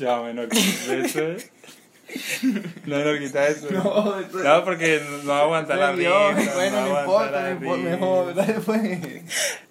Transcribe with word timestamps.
Ya, 0.00 0.22
menor, 0.22 0.48
quita 0.48 0.94
eso. 0.94 1.20
No, 2.86 2.96
menor, 2.96 3.18
quita 3.18 3.46
eso. 3.48 3.70
No, 3.70 4.18
eso- 4.18 4.38
No, 4.38 4.64
porque 4.64 5.02
no 5.24 5.32
aguanta 5.34 5.76
la 5.76 5.92
risa. 5.92 6.10
bueno, 6.54 6.80
no 6.88 6.96
aguanta 6.96 7.00
importa, 7.04 7.30
la 7.42 7.42
no 7.42 7.50
importa, 7.50 7.82
mejor, 7.82 8.34
dale 8.34 8.54
pues. 8.64 8.98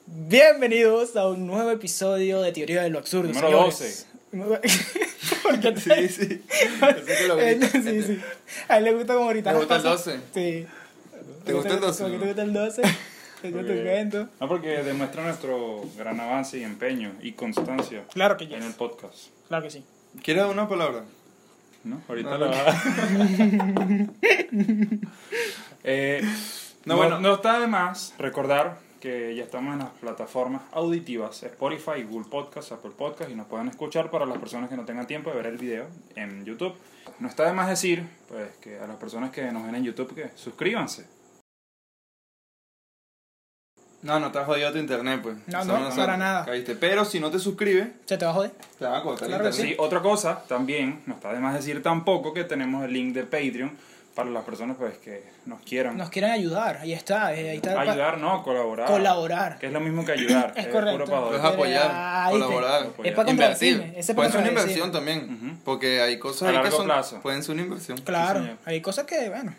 Bienvenidos 0.06 1.16
a 1.16 1.28
un 1.28 1.48
nuevo 1.48 1.72
episodio 1.72 2.42
de 2.44 2.52
Teoría 2.52 2.84
de 2.84 2.92
lo 2.92 3.00
Absurdo. 3.00 3.30
Número 3.34 3.72
señores. 3.72 4.08
¿Por 5.42 5.60
qué 5.60 5.72
te- 5.72 6.08
Sí, 6.08 6.28
sí. 6.28 6.44
Que 7.08 7.28
lo 7.28 7.40
sí, 7.40 8.04
sí. 8.04 8.20
A 8.68 8.78
él 8.78 8.84
le 8.84 8.94
gusta 8.94 9.16
como 9.16 9.26
ahorita. 9.26 9.52
¿Te 9.52 9.58
gusta 9.58 9.76
el 9.78 9.82
cosas. 9.82 10.06
12? 10.06 10.20
Sí. 10.36 10.68
¿Te 11.44 11.54
gusta 11.54 11.74
el 11.74 11.80
12, 11.80 12.04
¿Por 12.04 12.12
qué 12.12 12.18
no? 12.18 12.22
te 12.22 12.28
gusta 12.28 12.42
el 12.44 12.54
12? 12.54 12.82
Te 13.42 13.50
Porque- 13.52 13.74
te 13.74 13.84
cuento. 13.84 14.30
No, 14.40 14.48
porque 14.48 14.68
demuestra 14.84 15.24
nuestro 15.24 15.84
gran 15.98 16.20
avance 16.20 16.60
y 16.60 16.64
empeño 16.64 17.14
y 17.22 17.32
constancia 17.32 18.04
Claro 18.14 18.38
que 18.38 18.44
en 18.44 18.54
el 18.54 18.64
yes. 18.68 18.76
podcast. 18.76 19.16
Claro 19.48 19.64
que 19.64 19.72
sí. 19.72 19.84
¿Quieres 20.24 20.46
una 20.46 20.68
palabra? 20.68 21.04
¿No? 21.84 22.02
Ahorita 22.10 22.30
No, 22.32 22.38
la 22.38 22.46
no. 22.48 22.52
va. 22.52 22.74
eh, 25.84 26.22
No, 26.86 26.94
no, 26.94 26.98
bueno. 26.98 27.20
no 27.20 27.36
está 27.36 27.60
de 27.60 27.68
más 27.68 28.14
recordar 28.18 28.80
que 29.00 29.34
ya 29.34 29.44
estamos 29.44 29.72
en 29.74 29.80
las 29.80 29.92
plataformas 29.92 30.64
auditivas 30.74 31.42
Spotify, 31.44 32.04
Google 32.04 32.28
Podcast, 32.30 32.74
Apple 32.74 32.92
Podcast 32.98 33.32
y 33.32 33.36
nos 33.36 33.48
pueden 33.48 33.70
escuchar 33.70 34.12
para 34.12 34.26
las 34.26 34.38
personas 34.40 34.70
que 34.70 34.76
no 34.76 34.84
tengan 34.84 35.08
tiempo 35.08 35.30
de 35.30 35.38
ver 35.38 35.46
el 35.46 35.58
video 35.58 35.88
en 36.16 36.44
YouTube. 36.44 36.74
No 37.20 37.30
está 37.30 37.46
de 37.46 37.54
más 37.54 37.70
decir 37.70 38.06
pues 38.28 38.58
que 38.58 38.78
a 38.78 38.88
las 38.88 38.98
personas 38.98 39.32
que 39.32 39.50
nos 39.54 39.66
ven 39.66 39.76
en 39.76 39.84
YouTube 39.86 40.14
que 40.14 40.32
suscríbanse. 40.36 41.08
No, 44.02 44.20
no 44.20 44.32
te 44.32 44.40
has 44.40 44.46
jodido 44.46 44.72
tu 44.72 44.78
internet, 44.78 45.20
pues. 45.22 45.36
No, 45.48 45.64
no, 45.66 45.92
se- 45.92 45.98
para 46.00 46.16
nada. 46.16 46.46
Caíste. 46.46 46.76
Pero 46.76 47.04
si 47.04 47.20
no 47.20 47.30
te 47.30 47.38
suscribes, 47.40 47.88
¿Se 48.06 48.18
te 48.18 48.26
va 48.26 48.32
a 48.32 48.34
joder? 48.34 48.52
te 48.78 48.86
van 48.86 48.96
a 48.96 49.04
cortar 49.04 49.28
Claro 49.28 49.48
el 49.48 49.54
Sí, 49.54 49.60
internet. 49.62 49.80
otra 49.82 50.02
cosa 50.02 50.42
también, 50.48 51.02
no 51.06 51.16
está 51.16 51.34
de 51.34 51.40
más 51.40 51.54
decir 51.54 51.84
tampoco 51.84 52.34
que 52.34 52.44
tenemos 52.46 52.86
el 52.86 52.94
link 52.94 53.14
de 53.14 53.24
Patreon 53.24 53.78
para 54.16 54.30
las 54.32 54.44
personas 54.44 54.76
pues 54.78 54.98
que 54.98 55.24
nos 55.46 55.62
quieran 55.62 55.96
Nos 55.98 56.10
quieren 56.10 56.32
ayudar. 56.32 56.78
Ahí 56.82 56.94
está. 56.94 57.34
eh, 57.34 57.50
Ahí 57.52 57.58
está. 57.58 57.80
ayudar, 57.80 58.18
no, 58.18 58.42
colaborar. 58.44 58.88
Colaborar. 58.88 59.60
Que 59.60 59.68
es 59.68 59.74
lo 59.74 59.80
mismo 59.82 60.06
que 60.06 60.14
ayudar. 60.14 60.54
Es 60.58 60.68
puro 60.68 60.86
correcto. 60.86 61.06
joder. 61.06 61.40
Es 61.40 61.46
apoyar, 61.46 62.26
te- 62.28 62.32
colaborar, 62.32 62.88
Es 63.04 63.14
para 63.14 63.30
invertir. 63.32 63.94
es 63.98 64.12
Puede 64.14 64.32
ser 64.32 64.40
una 64.42 64.50
inversión 64.50 64.92
también. 64.94 65.24
Ujú. 65.34 65.58
Porque 65.66 66.02
hay 66.02 66.18
cosas 66.20 66.44
A 66.44 66.46
ahí 66.48 66.56
que 66.58 66.62
largo 66.64 66.78
son, 66.78 66.86
plazo. 66.86 67.20
pueden 67.22 67.44
ser 67.44 67.54
una 67.54 67.64
inversión. 67.64 67.98
Claro. 68.00 68.40
señor. 68.42 68.58
Hay 68.66 68.82
cosas 68.82 69.06
que, 69.06 69.30
bueno. 69.30 69.54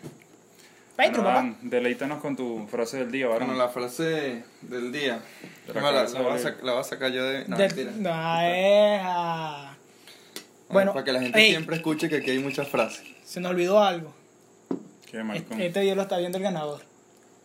Bueno, 1.09 1.23
Patreon, 1.23 1.25
papá. 1.25 1.35
Dan, 1.35 1.57
deleítanos 1.69 2.21
con 2.21 2.35
tu 2.35 2.67
frase 2.67 2.97
del 2.97 3.11
día, 3.11 3.27
varón. 3.27 3.47
Bueno, 3.47 3.63
la 3.63 3.69
frase 3.69 4.43
del 4.61 4.91
día. 4.91 5.19
La 5.67 5.73
No, 5.81 5.91
la, 5.91 5.97
cabeza 5.99 6.13
la 6.15 6.21
voy 6.23 6.71
a 6.71 6.75
la 6.75 6.83
sacar 6.83 7.11
yo 7.11 7.23
de. 7.23 7.45
No, 7.47 7.57
De- 7.57 7.67
mentira. 7.67 7.91
No, 7.97 8.41
eja. 8.41 9.77
Bueno, 10.69 10.93
para 10.93 11.03
que 11.03 11.11
la 11.11 11.21
gente 11.21 11.39
ey. 11.39 11.49
siempre 11.51 11.75
escuche 11.75 12.07
que 12.09 12.17
aquí 12.17 12.31
hay 12.31 12.39
muchas 12.39 12.67
frases. 12.67 13.03
Se 13.25 13.39
nos 13.39 13.51
olvidó 13.51 13.83
algo. 13.83 14.13
Qué 15.09 15.23
maricón. 15.23 15.59
Este 15.59 15.81
video 15.81 15.95
lo 15.95 16.03
está 16.03 16.17
viendo 16.17 16.37
el 16.37 16.43
ganador. 16.43 16.81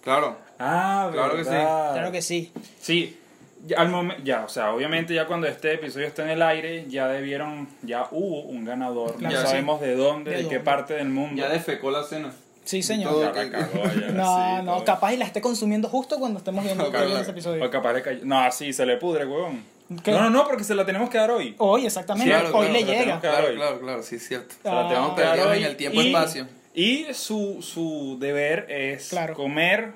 Claro. 0.03 0.39
Ah, 0.59 1.11
Claro 1.13 1.37
que 1.37 1.45
sí. 1.45 1.51
Claro 1.51 2.13
que 2.13 2.23
sí. 2.23 2.53
Sí, 2.81 3.19
ya, 3.67 3.79
al 3.79 3.91
momen- 3.91 4.23
ya, 4.23 4.45
o 4.45 4.48
sea, 4.48 4.73
obviamente 4.73 5.15
ya 5.15 5.27
cuando 5.27 5.48
este 5.48 5.75
episodio 5.75 6.07
esté 6.07 6.23
en 6.23 6.31
el 6.31 6.43
aire, 6.43 6.87
ya 6.89 7.09
debieron, 7.09 7.69
ya 7.83 8.07
hubo 8.13 8.43
un 8.43 8.65
ganador. 8.65 9.17
Claro 9.17 9.41
sí. 9.41 9.47
sabemos 9.47 9.81
de 9.81 9.97
dónde, 9.97 10.31
¿De 10.31 10.43
de, 10.45 10.48
qué 10.48 10.61
parte 10.61 10.95
del 10.95 11.09
mundo. 11.09 11.43
Ya 11.43 11.48
defecó 11.48 11.91
la 11.91 12.05
cena. 12.05 12.33
Sí, 12.67 12.83
señor. 12.83 13.33
Ya 13.34 13.42
ya, 13.50 13.61
No, 14.12 14.59
sí, 14.59 14.64
no, 14.64 14.75
todo. 14.77 14.84
capaz 14.84 15.14
y 15.14 15.17
la 15.17 15.25
esté 15.25 15.41
consumiendo 15.41 15.89
justo 15.89 16.19
cuando 16.19 16.39
estemos 16.41 16.62
viendo, 16.64 16.91
claro. 16.91 17.17
ese 17.18 17.30
episodio. 17.30 17.64
O 17.64 17.70
capaz 17.70 17.95
le 17.95 18.02
cayó. 18.02 18.20
No, 18.24 18.52
sí, 18.52 18.73
se 18.74 18.85
le 18.85 18.98
pudre, 18.98 19.24
huevón. 19.24 19.64
¿Qué? 20.02 20.11
No, 20.11 20.20
no, 20.23 20.30
no, 20.30 20.45
porque 20.45 20.64
se 20.64 20.74
la 20.74 20.85
tenemos 20.85 21.08
que 21.08 21.17
dar 21.17 21.30
hoy. 21.30 21.55
Hoy, 21.58 21.86
exactamente. 21.86 22.29
Claro, 22.30 22.48
Hoy 22.48 22.67
claro, 22.67 22.73
le 22.73 22.85
llega. 22.85 23.14
que- 23.20 23.29
Claro, 23.29 23.55
claro, 23.55 23.80
claro, 23.80 24.02
sí, 24.02 24.17
es 24.17 24.27
cierto. 24.29 24.55
Se 24.63 24.68
la 24.68 24.85
Ah, 24.85 24.89
tenemos 24.89 25.14
que 25.14 25.20
dar 25.23 25.39
hoy. 25.46 25.58
en 25.58 25.64
el 25.64 25.77
tiempo 25.77 26.02
y, 26.02 26.08
espacio. 26.08 26.48
Y 26.74 27.07
su, 27.14 27.63
su 27.63 28.18
deber 28.20 28.67
es 28.68 29.08
Claro. 29.08 29.35
comer 29.35 29.92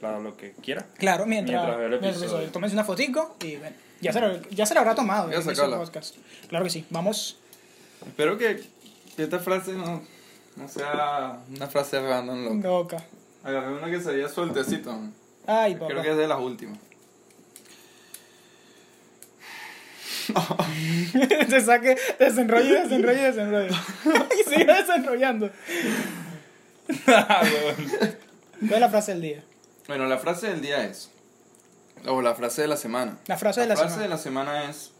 claro, 0.00 0.20
lo 0.20 0.36
que 0.36 0.52
quiera. 0.62 0.84
Claro, 0.98 1.24
mientras, 1.26 1.62
Mientras 1.62 1.78
veo 1.78 1.86
el 1.86 1.94
episodio. 1.94 2.18
episodio. 2.26 2.48
Tómense 2.50 2.74
una 2.76 2.84
fotico 2.84 3.36
y 3.42 3.56
bueno, 3.56 3.74
ya 4.00 4.12
se 4.12 4.20
lo, 4.20 4.42
ya 4.50 4.66
se 4.66 4.74
lo 4.74 4.80
habrá 4.80 4.94
tomado. 4.96 5.26
Voy 5.26 5.32
a 5.34 5.36
en 5.36 5.42
ese 5.42 5.54
sacarla. 5.54 5.78
podcast. 5.78 6.16
Claro 6.48 6.64
que 6.64 6.70
sí. 6.70 6.84
Vamos. 6.90 7.38
Espero 8.04 8.36
que, 8.36 8.60
que 9.16 9.22
esta 9.22 9.38
frase 9.38 9.72
no, 9.72 10.02
no 10.56 10.68
sea 10.68 11.40
una 11.54 11.66
frase 11.66 12.00
random, 12.00 12.44
loco. 12.44 12.68
Loca. 12.68 13.04
Agarré 13.42 13.74
una 13.74 13.90
que 13.90 14.00
sería 14.00 14.28
sueltecito. 14.28 14.96
Ay, 15.46 15.74
papá. 15.74 15.88
Creo 15.88 16.02
que 16.02 16.10
es 16.10 16.16
de 16.16 16.28
las 16.28 16.40
últimas. 16.40 16.78
se 21.50 21.60
saque, 21.60 21.98
desenrolle, 22.18 22.82
desenrolle, 22.82 23.22
desenrolle. 23.22 23.70
y 24.40 24.50
sigue 24.50 24.72
desenrollando. 24.72 25.50
Ah. 27.06 27.42
¿Cuál 28.60 28.72
es 28.74 28.80
la 28.80 28.88
frase 28.88 29.12
del 29.12 29.22
día? 29.22 29.44
Bueno, 29.86 30.06
la 30.06 30.18
frase 30.18 30.48
del 30.48 30.60
día 30.60 30.84
es. 30.84 31.10
O 32.06 32.22
la 32.22 32.34
frase 32.34 32.62
de 32.62 32.68
la 32.68 32.76
semana. 32.76 33.18
La 33.26 33.36
frase 33.36 33.60
de 33.62 33.66
la 33.66 33.76
frase 33.76 33.90
semana. 33.90 34.02
de 34.02 34.08
la 34.08 34.18
semana 34.18 34.70
es. 34.70 34.92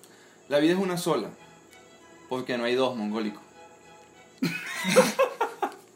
La 0.48 0.58
vida 0.58 0.72
es 0.72 0.78
una 0.78 0.98
sola. 0.98 1.28
Porque 2.28 2.58
no 2.58 2.64
hay 2.64 2.74
dos, 2.74 2.96
mongólico. 2.96 3.40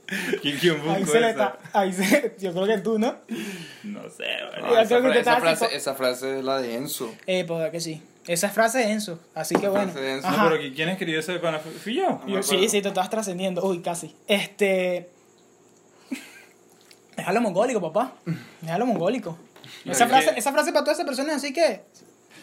¿Quién, 0.43 0.57
quién 0.59 0.81
Ahí 0.89 1.05
se 1.05 1.21
le 1.21 1.31
está. 1.31 1.59
Ahí 1.73 1.93
se. 1.93 2.35
Yo 2.41 2.53
creo 2.53 2.67
que 2.67 2.79
tú, 2.79 2.99
¿no? 2.99 3.17
No 3.85 4.03
sé, 4.11 4.25
No, 4.61 4.79
esa, 4.81 4.87
creo 4.99 5.03
que 5.03 5.09
fra- 5.09 5.13
te 5.13 5.21
esa 5.21 5.31
estás 5.33 5.39
frase, 5.41 5.65
tipo- 5.67 5.77
esa 5.77 5.95
frase 5.95 6.39
es 6.39 6.45
la 6.45 6.59
de 6.61 6.75
Enzo. 6.77 7.15
Eh, 7.27 7.45
pues 7.47 7.71
que 7.71 7.81
sí. 7.81 8.03
Esa 8.27 8.47
es 8.49 8.53
frase 8.53 8.79
de 8.79 8.91
Enzo. 8.93 9.19
Así 9.35 9.55
que 9.55 9.69
bueno. 9.69 9.91
frase 9.93 10.01
de 10.01 10.13
Enzo. 10.15 10.27
Ajá. 10.29 10.45
No, 10.45 10.51
pero 10.51 10.75
¿quién 10.75 10.89
escribió 10.89 11.21
ese 11.21 11.39
pana? 11.39 11.59
Fui 11.59 11.95
yo. 11.95 12.09
No 12.09 12.25
me 12.27 12.33
Yo- 12.33 12.43
sí, 12.43 12.69
sí, 12.69 12.81
te 12.83 12.89
estabas 12.89 13.11
trascendiendo. 13.11 13.63
Uy, 13.65 13.81
casi. 13.81 14.15
Este. 14.27 15.11
Déjalo 17.17 17.41
mongólico, 17.41 17.81
papá. 17.81 18.13
Déjalo 18.61 18.87
mongólico. 18.87 19.37
Esa 19.85 20.05
es 20.05 20.11
frase, 20.11 20.33
esa 20.37 20.53
frase 20.53 20.73
para 20.73 20.85
todas 20.85 20.99
esas 20.99 21.07
personas, 21.07 21.37
así 21.37 21.53
que. 21.53 21.83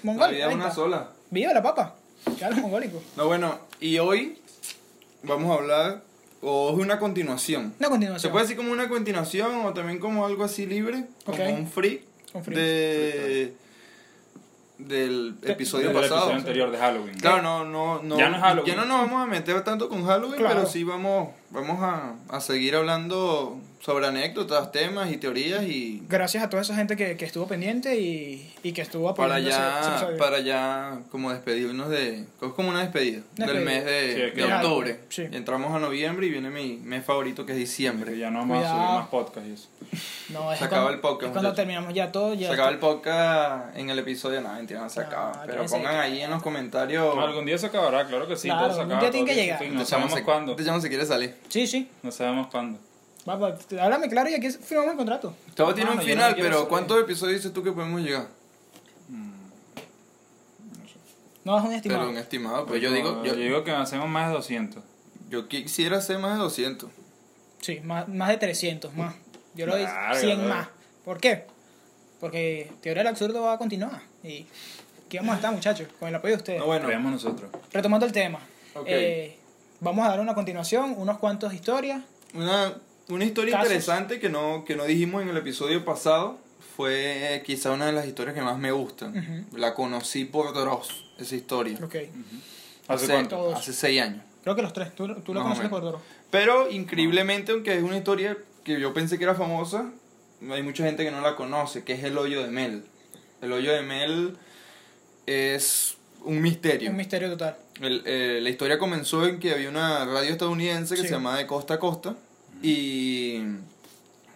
La 0.04 0.12
Mongólico. 0.12 0.36
vida 0.36 0.44
es 0.46 0.50
ahí 0.50 0.56
una 0.56 0.72
sola. 0.72 1.10
Viva 1.32 1.54
la 1.54 1.64
papa. 1.64 1.96
Déjalo 2.26 2.58
mongólico. 2.58 3.02
No, 3.16 3.26
bueno, 3.28 3.60
y 3.80 3.98
hoy 3.98 4.40
vamos 5.24 5.50
a 5.52 5.54
hablar. 5.62 6.02
O 6.48 6.72
es 6.74 6.78
una 6.80 7.00
continuación. 7.00 7.74
Una 7.80 7.88
Se 7.88 7.90
continuación. 7.90 8.32
puede 8.32 8.44
decir 8.46 8.58
como 8.58 8.72
una 8.72 8.88
continuación 8.88 9.66
o 9.66 9.74
también 9.74 9.98
como 10.00 10.26
algo 10.28 10.44
así 10.44 10.66
libre, 10.68 11.06
como 11.26 11.44
Ok. 11.44 11.50
un 11.58 11.68
free, 11.68 12.06
Un 12.34 12.44
free. 12.44 12.56
de 12.56 13.54
del 14.78 15.40
De- 15.40 15.54
episodio 15.54 15.88
Desde 15.88 16.02
el 16.02 16.10
pasado. 16.10 16.22
episodio 16.32 16.38
anterior 16.40 16.72
de 16.72 16.78
Halloween. 16.78 17.18
Claro, 17.18 17.42
no, 17.42 17.64
no, 17.66 18.04
no. 18.04 18.18
Ya 18.18 18.30
no 18.30 18.36
es 18.36 18.42
Halloween. 18.44 18.76
ya 18.76 18.82
no 18.82 18.86
nos 18.86 19.02
vamos 19.10 19.24
a 19.24 19.26
meter 19.26 19.64
tanto 19.64 19.88
con 19.90 20.06
Halloween, 20.06 20.38
Claro. 20.38 20.56
pero 20.56 20.68
sí 20.68 20.84
vamos, 20.84 21.30
vamos 21.50 21.82
a, 21.82 22.14
a 22.30 22.42
seguir 22.42 22.76
hablando 22.76 23.58
sobre 23.86 24.08
anécdotas, 24.08 24.72
temas 24.72 25.12
y 25.12 25.18
teorías 25.18 25.64
y 25.64 26.02
Gracias 26.10 26.44
a 26.44 26.50
toda 26.50 26.64
esa 26.64 26.76
gente 26.76 26.96
que, 26.96 27.18
que 27.18 27.26
estuvo 27.26 27.46
pendiente 27.48 27.96
y, 28.00 28.52
y 28.64 28.72
que 28.72 28.82
estuvo 28.82 29.14
para 29.14 29.36
apoyando 29.36 29.50
ese- 29.80 29.96
ese 30.06 30.12
ya, 30.14 30.18
para 30.18 30.40
ya 30.40 31.00
como 31.12 31.32
despedirnos 31.32 31.90
de, 31.90 32.22
es 32.22 32.52
como 32.56 32.70
una 32.70 32.82
despedida, 32.82 33.22
Una 33.38 33.46
del 33.46 33.58
despedida. 33.58 33.84
mes 33.84 33.86
de, 33.86 34.32
Sí, 34.34 34.42
de 34.42 34.54
octubre. 34.54 35.00
Sí. 35.10 35.22
Entramos 35.32 35.72
a 35.76 35.78
noviembre 35.80 36.26
y 36.26 36.30
viene 36.32 36.50
mi 36.50 36.78
mes 36.78 37.06
favorito 37.06 37.46
que 37.46 37.52
es 37.52 37.58
Que 37.58 37.60
diciembre. 37.62 38.18
ya 38.18 38.32
no 38.32 38.40
vamos 38.40 38.66
a 38.66 38.70
subir 38.70 38.82
más 38.82 39.08
podcasts 39.10 39.50
y 39.50 39.54
eso. 39.54 39.68
No, 40.30 40.52
es 40.52 40.58
Se 40.58 40.68
cuando- 40.68 40.76
acaba 40.78 40.90
el 40.92 41.00
podcast, 41.00 41.24
es 41.28 41.32
cuando 41.34 41.50
muchachos. 41.50 41.56
terminamos 41.56 41.94
ya 41.94 42.12
todo. 42.12 42.34
Ya 42.34 42.48
Se 42.48 42.54
acaba 42.54 42.70
el 42.72 42.80
podcast 42.80 43.78
en 43.78 43.90
el 43.92 44.00
episodio, 44.00 44.42
no, 44.42 44.52
mentira, 44.54 44.82
no 44.82 44.90
se 44.90 45.02
No, 45.02 45.06
acaba. 45.06 45.44
Pero 45.46 45.64
pongan 45.68 45.96
ahí. 46.00 46.14
ahí 46.14 46.22
en 46.24 46.32
los 46.32 46.42
comentarios. 46.42 47.16
No, 47.16 47.22
algún 47.22 47.46
día 47.46 47.58
se 47.60 47.68
acabará, 47.68 48.08
claro 48.08 48.28
que 48.28 48.36
sí. 48.36 48.48
Claro, 48.48 48.66
todo 48.70 48.74
se 48.78 48.80
un 48.80 48.86
acaba. 48.88 49.02
día 49.02 49.12
tiene 49.12 49.28
que 49.28 49.36
llegar. 49.36 49.62
No 49.72 49.86
sabemos 49.86 50.20
cuándo. 50.22 50.54
Este 50.54 50.66
chamo 50.66 50.82
se 50.82 50.90
quiere 50.90 51.06
salir. 51.06 51.36
Sí, 51.50 51.68
sí. 51.68 51.88
No 52.02 52.12
sabemos 52.12 52.48
cuándo. 52.48 52.80
Va, 53.28 53.36
va, 53.38 53.58
háblame 53.82 54.08
claro 54.10 54.30
y 54.30 54.36
aquí 54.36 54.50
firmamos 54.52 54.92
el 54.92 54.98
contrato. 54.98 55.36
Todo 55.56 55.74
tiene 55.74 55.90
Mano, 55.90 56.02
un 56.02 56.08
no 56.08 56.14
final, 56.14 56.36
pero. 56.38 56.68
¿cuántos 56.68 57.02
episodios 57.02 57.38
dices 57.38 57.54
tú 57.54 57.64
que 57.64 57.72
podemos 57.72 58.02
llegar? 58.02 58.28
No 61.44 61.58
es 61.58 61.64
un 61.64 61.70
Pero 61.70 61.76
estimado. 61.78 62.10
un 62.10 62.18
estimado, 62.18 62.66
pues 62.66 62.82
yo 62.82 62.92
digo, 62.92 63.24
yo, 63.24 63.34
yo 63.36 63.40
digo 63.44 63.64
que 63.64 63.72
hacemos 63.72 64.10
más 64.10 64.30
de 64.30 64.34
200. 64.34 64.84
yo 65.30 65.48
quisiera 65.48 65.98
hacer 65.98 66.18
más 66.18 66.34
de 66.38 66.44
200. 66.44 66.90
Sí, 67.62 67.82
más, 67.84 68.08
más 68.08 68.30
de 68.30 68.38
300 68.38 68.94
más. 68.96 69.14
Yo 69.54 69.66
lo 69.68 69.76
digo 69.76 69.88
Verga, 69.90 70.16
100 70.20 70.38
bro. 70.40 70.48
más. 70.50 70.68
¿Por 71.04 71.20
qué? 71.20 71.46
Porque 72.20 72.72
Teoría 72.82 73.02
del 73.04 73.08
Absurdo 73.10 73.42
va 73.44 73.54
a 73.54 73.58
continuar. 73.60 74.02
Y 74.24 74.48
aquí 75.06 75.18
vamos 75.18 75.34
a 75.34 75.36
estar, 75.36 75.54
muchachos, 75.54 75.88
con 76.00 76.10
el 76.10 76.16
apoyo 76.16 76.34
de 76.34 76.38
ustedes. 76.38 76.60
No, 76.60 76.66
bueno, 76.66 76.86
Creemos 76.88 77.12
nosotros. 77.12 77.52
Retomando 77.72 78.06
el 78.08 78.12
tema. 78.12 78.40
Ok. 78.74 78.86
eh, 78.88 79.38
vamos 79.82 80.06
a 80.06 80.10
dar 80.10 80.20
una 80.20 80.34
continuación, 80.34 80.96
unos 80.98 81.20
cuantos 81.20 81.54
historias. 81.54 82.02
una, 82.34 82.74
una 83.10 83.26
historia 83.26 83.54
Casos. 83.54 83.68
interesante 83.68 84.20
que 84.20 84.30
no, 84.30 84.64
que 84.66 84.76
no 84.76 84.86
dijimos 84.86 85.22
en 85.24 85.30
el 85.30 85.38
episodio 85.38 85.84
pasado 85.86 86.40
fue 86.76 87.42
quizá 87.46 87.72
una 87.72 87.86
de 87.86 87.94
las 87.94 88.06
historias 88.08 88.36
que 88.36 88.42
más 88.42 88.58
me 88.58 88.72
gustan. 88.72 89.18
Ujú. 89.18 89.58
La 89.58 89.74
conocí 89.74 90.26
por 90.26 90.54
Dross, 90.54 91.06
esa 91.18 91.36
historia. 91.36 91.78
Ok. 91.84 91.96
¿Hace 92.88 93.08
cuánto? 93.08 93.36
Todos. 93.36 93.60
Hace 93.60 93.74
seis 93.74 94.02
años. 94.02 94.22
Creo 94.44 94.56
que 94.56 94.62
los 94.62 94.74
tres. 94.74 94.94
Tú, 94.96 95.08
tú 95.22 95.34
lo 95.34 95.40
Más 95.40 95.42
o 95.42 95.44
conoces 95.44 95.58
menos. 95.64 95.70
por 95.72 95.82
Doro. 95.82 96.02
Pero 96.30 96.70
increíblemente, 96.70 97.52
aunque 97.54 97.76
es 97.78 97.82
una 97.84 97.98
historia 97.98 98.38
que 98.64 98.80
yo 98.80 98.94
pensé 98.94 99.18
que 99.18 99.24
era 99.24 99.36
famosa, 99.36 99.90
hay 100.52 100.64
mucha 100.64 100.84
gente 100.84 101.04
que 101.04 101.12
no 101.12 101.22
la 101.22 101.36
conoce, 101.36 101.84
que 101.84 101.94
es 101.94 102.04
el 102.04 102.18
hoyo 102.18 102.44
de 102.44 102.50
Mel. 102.52 102.84
El 103.42 103.54
hoyo 103.54 103.72
de 103.74 103.82
Mel 103.82 104.36
es 105.26 105.98
un 106.24 106.42
misterio. 106.42 106.90
Un 106.92 106.98
misterio 106.98 107.30
total. 107.30 107.58
El- 107.82 108.04
eh, 108.06 108.40
la 108.42 108.50
historia 108.50 108.78
comenzó 108.80 109.26
en 109.26 109.40
que 109.40 109.52
había 109.54 109.70
una 109.70 110.06
radio 110.06 110.32
estadounidense 110.32 110.96
que 110.96 111.02
Sí. 111.02 111.08
se 111.08 111.14
llamaba 111.14 111.38
De 111.38 111.48
Costa 111.48 111.76
a 111.76 111.80
Costa 111.80 112.16
y 112.66 113.44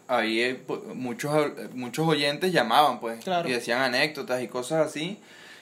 ahí 0.07 0.39
eh, 0.41 0.61
muchos, 0.95 1.33
muchos 1.73 2.07
oyentes 2.07 2.51
llamaban 2.53 2.99
pues 2.99 3.23
Claro. 3.23 3.49
y 3.49 3.53
decían 3.53 3.81
anécdotas 3.81 4.41
y 4.43 4.47
cosas 4.47 4.85
así 4.87 5.17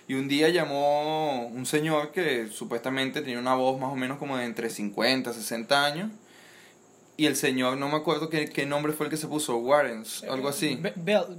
y 0.07 0.13
un 0.15 0.27
día 0.27 0.49
llamó 0.49 1.47
un 1.47 1.65
señor 1.65 2.11
que 2.11 2.47
supuestamente 2.47 3.21
tenía 3.21 3.39
una 3.39 3.55
voz 3.55 3.79
más 3.79 3.91
o 3.91 3.95
menos 3.95 4.17
como 4.17 4.37
de 4.37 4.45
entre 4.45 4.69
50 4.69 5.33
60 5.33 5.85
años 5.85 6.11
y 7.17 7.25
el 7.25 7.35
señor 7.35 7.77
no 7.77 7.87
me 7.89 7.95
acuerdo 7.95 8.29
qué, 8.29 8.49
qué 8.49 8.65
nombre 8.65 8.93
fue 8.93 9.05
el 9.07 9.09
que 9.09 9.17
se 9.17 9.27
puso 9.27 9.57
Warrens 9.57 10.23
algo 10.23 10.49
así 10.49 10.79
Bell. 10.95 11.37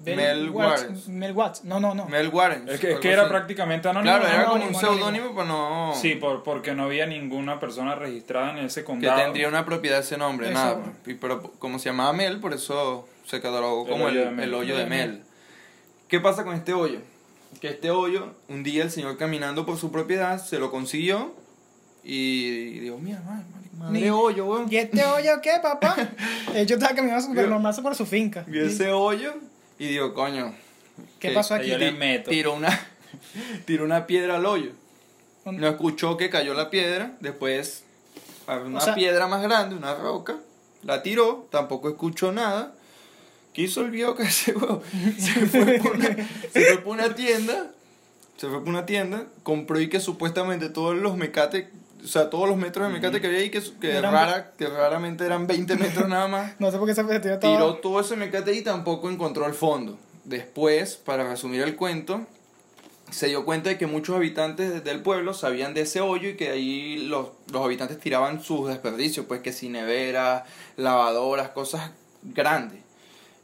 Bell 0.00 0.16
Mel 0.16 0.50
Watts. 0.50 1.08
Mel 1.08 1.32
Watts. 1.32 1.64
No, 1.64 1.80
no, 1.80 1.94
no. 1.94 2.06
Mel 2.06 2.28
Warrens 2.28 2.70
Es 2.70 2.80
que, 2.80 2.92
es 2.92 2.98
que 3.00 3.10
era 3.12 3.22
así. 3.22 3.30
prácticamente 3.30 3.88
anónimo. 3.88 4.16
claro 4.16 4.28
era 4.32 4.44
¿no? 4.44 4.50
como 4.52 4.66
un 4.66 4.74
seudónimo 4.74 5.30
pero 5.34 5.44
no 5.46 5.92
Sí, 6.00 6.14
por, 6.16 6.42
porque 6.42 6.74
no 6.74 6.84
había 6.84 7.06
ninguna 7.06 7.58
persona 7.60 7.94
registrada 7.94 8.50
en 8.58 8.64
ese 8.66 8.80
que 8.80 8.84
condado. 8.86 9.20
tendría 9.22 9.48
una 9.48 9.64
propiedad 9.64 10.00
ese 10.00 10.16
nombre, 10.18 10.46
Eso. 10.50 10.54
nada. 10.54 10.82
Y, 11.06 11.14
pero 11.14 11.42
como 11.58 11.78
se 11.78 11.90
llamaba 11.90 12.12
Mel, 12.12 12.40
por 12.40 12.52
eso 12.52 13.08
se 13.26 13.40
catalogó 13.40 13.86
como 13.86 14.08
el, 14.08 14.16
hoyo 14.18 14.24
de 14.26 14.30
Mel. 14.32 14.44
el 14.48 14.54
hoyo 14.54 14.76
de 14.76 14.86
Mel. 14.86 15.22
¿Qué 16.08 16.20
pasa 16.20 16.44
con 16.44 16.54
este 16.54 16.72
hoyo? 16.74 16.98
Que 17.60 17.68
este 17.68 17.90
hoyo, 17.90 18.34
un 18.48 18.62
día 18.62 18.82
el 18.82 18.90
señor 18.90 19.16
caminando 19.16 19.64
por 19.64 19.76
su 19.78 19.90
propiedad, 19.92 20.42
se 20.44 20.58
lo 20.58 20.70
consiguió 20.70 21.32
y 22.02 22.80
dijo, 22.80 22.98
mira, 22.98 23.20
madre, 23.24 23.44
madre 23.78 24.00
Ni- 24.00 24.10
hoyo, 24.10 24.44
weón. 24.46 24.66
¿Y 24.70 24.76
este 24.76 25.04
hoyo 25.04 25.40
qué, 25.42 25.52
papá? 25.62 25.96
De 26.52 26.60
hecho, 26.60 26.74
estaba 26.74 26.94
caminando 26.94 27.26
súper 27.26 27.48
normal 27.48 27.74
por 27.82 27.94
su 27.94 28.04
finca. 28.06 28.44
Vio 28.46 28.66
ese 28.66 28.90
hoyo 28.90 29.34
y 29.78 29.88
dijo, 29.88 30.14
coño, 30.14 30.54
¿Qué 31.18 31.28
que 31.28 31.34
pasó 31.34 31.54
aquí? 31.54 31.68
yo 31.70 31.78
le 31.78 31.92
meto. 31.92 32.30
tiró 32.30 32.54
una, 32.54 32.88
tiró 33.66 33.84
una 33.84 34.06
piedra 34.06 34.36
al 34.36 34.46
hoyo. 34.46 34.70
No 35.44 35.68
escuchó 35.68 36.16
que 36.16 36.30
cayó 36.30 36.54
la 36.54 36.70
piedra, 36.70 37.16
después 37.20 37.84
una 38.46 38.78
O 38.78 38.80
sea- 38.80 38.94
piedra 38.94 39.26
más 39.26 39.42
grande, 39.42 39.74
una 39.76 39.94
roca, 39.94 40.36
la 40.82 41.02
tiró, 41.02 41.48
tampoco 41.50 41.88
escuchó 41.88 42.32
nada. 42.32 42.74
¿Qué 43.52 43.62
hizo 43.62 43.82
el 43.82 43.90
viejo 43.90 44.16
que 44.16 44.22
ese 44.24 44.52
huevo? 44.52 44.82
Se 45.18 45.46
fue 45.46 45.78
por 45.78 45.96
una, 45.96 46.16
se 46.52 46.60
fue 46.64 46.78
por 46.78 46.92
una 46.94 47.14
tienda, 47.14 47.70
se 48.36 48.48
fue 48.48 48.58
por 48.60 48.68
una 48.68 48.84
tienda, 48.86 49.26
compró 49.42 49.78
y 49.80 49.88
que 49.88 50.00
supuestamente 50.00 50.68
todos 50.70 50.96
los 50.96 51.16
mecates, 51.16 51.66
o 52.04 52.06
sea, 52.06 52.28
todos 52.30 52.48
los 52.48 52.56
metros 52.58 52.86
de 52.86 52.92
mecate 52.92 53.20
que 53.20 53.26
había 53.28 53.38
ahí, 53.40 53.50
que, 53.50 53.62
que, 53.80 53.96
Eran- 53.96 54.12
rara, 54.12 54.52
que 54.58 54.66
raramente 54.66 55.24
eran 55.24 55.46
20 55.46 55.76
metros 55.78 56.08
nada 56.08 56.28
más, 56.28 56.52
No 56.60 56.70
sé 56.70 56.78
por 56.78 56.86
qué 56.86 56.94
se 56.94 57.02
metió 57.02 57.38
todo. 57.38 57.50
tiró 57.52 57.74
todo 57.76 58.00
ese 58.00 58.16
mecate 58.16 58.52
y 58.54 58.62
tampoco 58.62 59.10
encontró 59.10 59.46
el 59.46 59.54
fondo. 59.54 59.98
Después, 60.24 60.96
para 60.96 61.28
resumir 61.28 61.62
el 61.62 61.76
cuento, 61.76 62.26
se 63.10 63.28
dio 63.28 63.44
cuenta 63.44 63.68
de 63.70 63.78
que 63.78 63.86
muchos 63.86 64.16
habitantes 64.16 64.82
del 64.84 65.00
pueblo 65.02 65.34
sabían 65.34 65.74
de 65.74 65.82
ese 65.82 66.00
hoyo 66.00 66.28
y 66.30 66.36
que 66.36 66.50
ahí 66.50 66.96
los, 67.06 67.28
los 67.52 67.62
habitantes 67.64 67.98
tiraban 68.00 68.42
sus 68.42 68.68
desperdicios, 68.68 69.26
pues 69.26 69.40
que 69.42 69.52
si 69.52 69.68
neveras, 69.68 70.44
lavadoras, 70.76 71.50
cosas 71.50 71.90
grandes. 72.22 72.80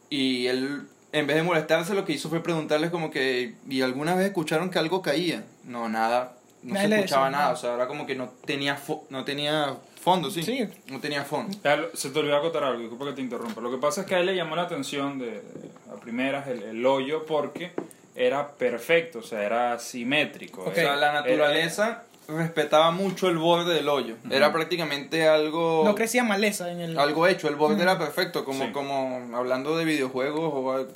Y 0.09 0.47
él, 0.47 0.83
en 1.13 1.27
vez 1.27 1.37
de 1.37 1.43
molestarse, 1.43 1.95
lo 1.95 2.05
que 2.05 2.13
hizo 2.15 2.29
fue 2.31 2.43
preguntarles 2.43 2.91
como 2.91 3.11
que, 3.11 3.55
¿y 3.69 3.83
alguna 3.83 4.15
vez 4.15 4.27
escucharon 4.27 4.71
que 4.71 4.79
algo 4.79 5.03
caía? 5.03 5.45
No, 5.65 5.89
nada, 5.89 6.33
no 6.63 6.75
se 6.79 6.85
escuchaba 6.95 7.01
decía 7.01 7.19
nada, 7.31 7.31
nada. 7.31 7.51
o 7.53 7.57
sea, 7.57 7.75
era 7.75 7.87
como 7.87 8.07
que 8.07 8.15
no 8.15 8.29
tenía, 8.45 8.77
fo- 8.79 9.03
no 9.11 9.25
tenía 9.25 9.77
fondo, 10.03 10.31
sí. 10.31 10.43
Sí. 10.43 10.69
No 10.89 11.01
tenía 11.01 11.25
fondo. 11.25 11.57
Se 11.95 12.11
te 12.11 12.19
olvidó 12.19 12.37
acotar 12.37 12.65
algo, 12.65 12.81
disculpa 12.81 13.07
que 13.07 13.13
te 13.13 13.21
interrumpa. 13.23 13.61
Lo 13.61 13.71
que 13.71 13.79
pasa 13.79 14.03
es 14.03 14.07
que 14.07 14.15
a 14.15 14.21
él 14.21 14.27
le 14.27 14.35
llamó 14.37 14.57
la 14.57 14.63
atención 14.63 15.19
de, 15.19 15.27
de- 15.31 15.71
a 15.95 16.01
primeras 16.01 16.47
el, 16.49 16.63
el 16.63 16.87
hoyo 16.87 17.27
porque 17.27 17.73
era 18.15 18.49
perfecto, 18.53 19.21
o 19.21 19.23
sea, 19.23 19.43
era 19.43 19.79
simétrico. 19.79 20.63
Ok. 20.63 20.69
O 20.73 20.75
sea, 20.75 20.97
la 20.97 21.13
naturaleza 21.13 22.05
respetaba 22.29 22.91
mucho 22.93 23.29
el 23.29 23.39
borde 23.39 23.75
del 23.75 23.89
hoyo. 23.89 24.15
Era 24.31 24.53
prácticamente 24.53 25.27
algo 25.29 25.83
No 25.85 25.95
crecía 25.97 26.23
maleza 26.23 26.71
en 26.71 26.81
el. 26.81 26.99
algo 26.99 27.27
hecho, 27.27 27.49
el 27.49 27.57
borde 27.57 27.83
era 27.83 27.99
perfecto, 27.99 28.45
como, 28.45 28.67
Sí. 28.67 28.73
como 28.73 29.31
hablando 29.37 29.77
de 29.77 29.85
videojuegos 29.85 30.41
o, 30.55 30.87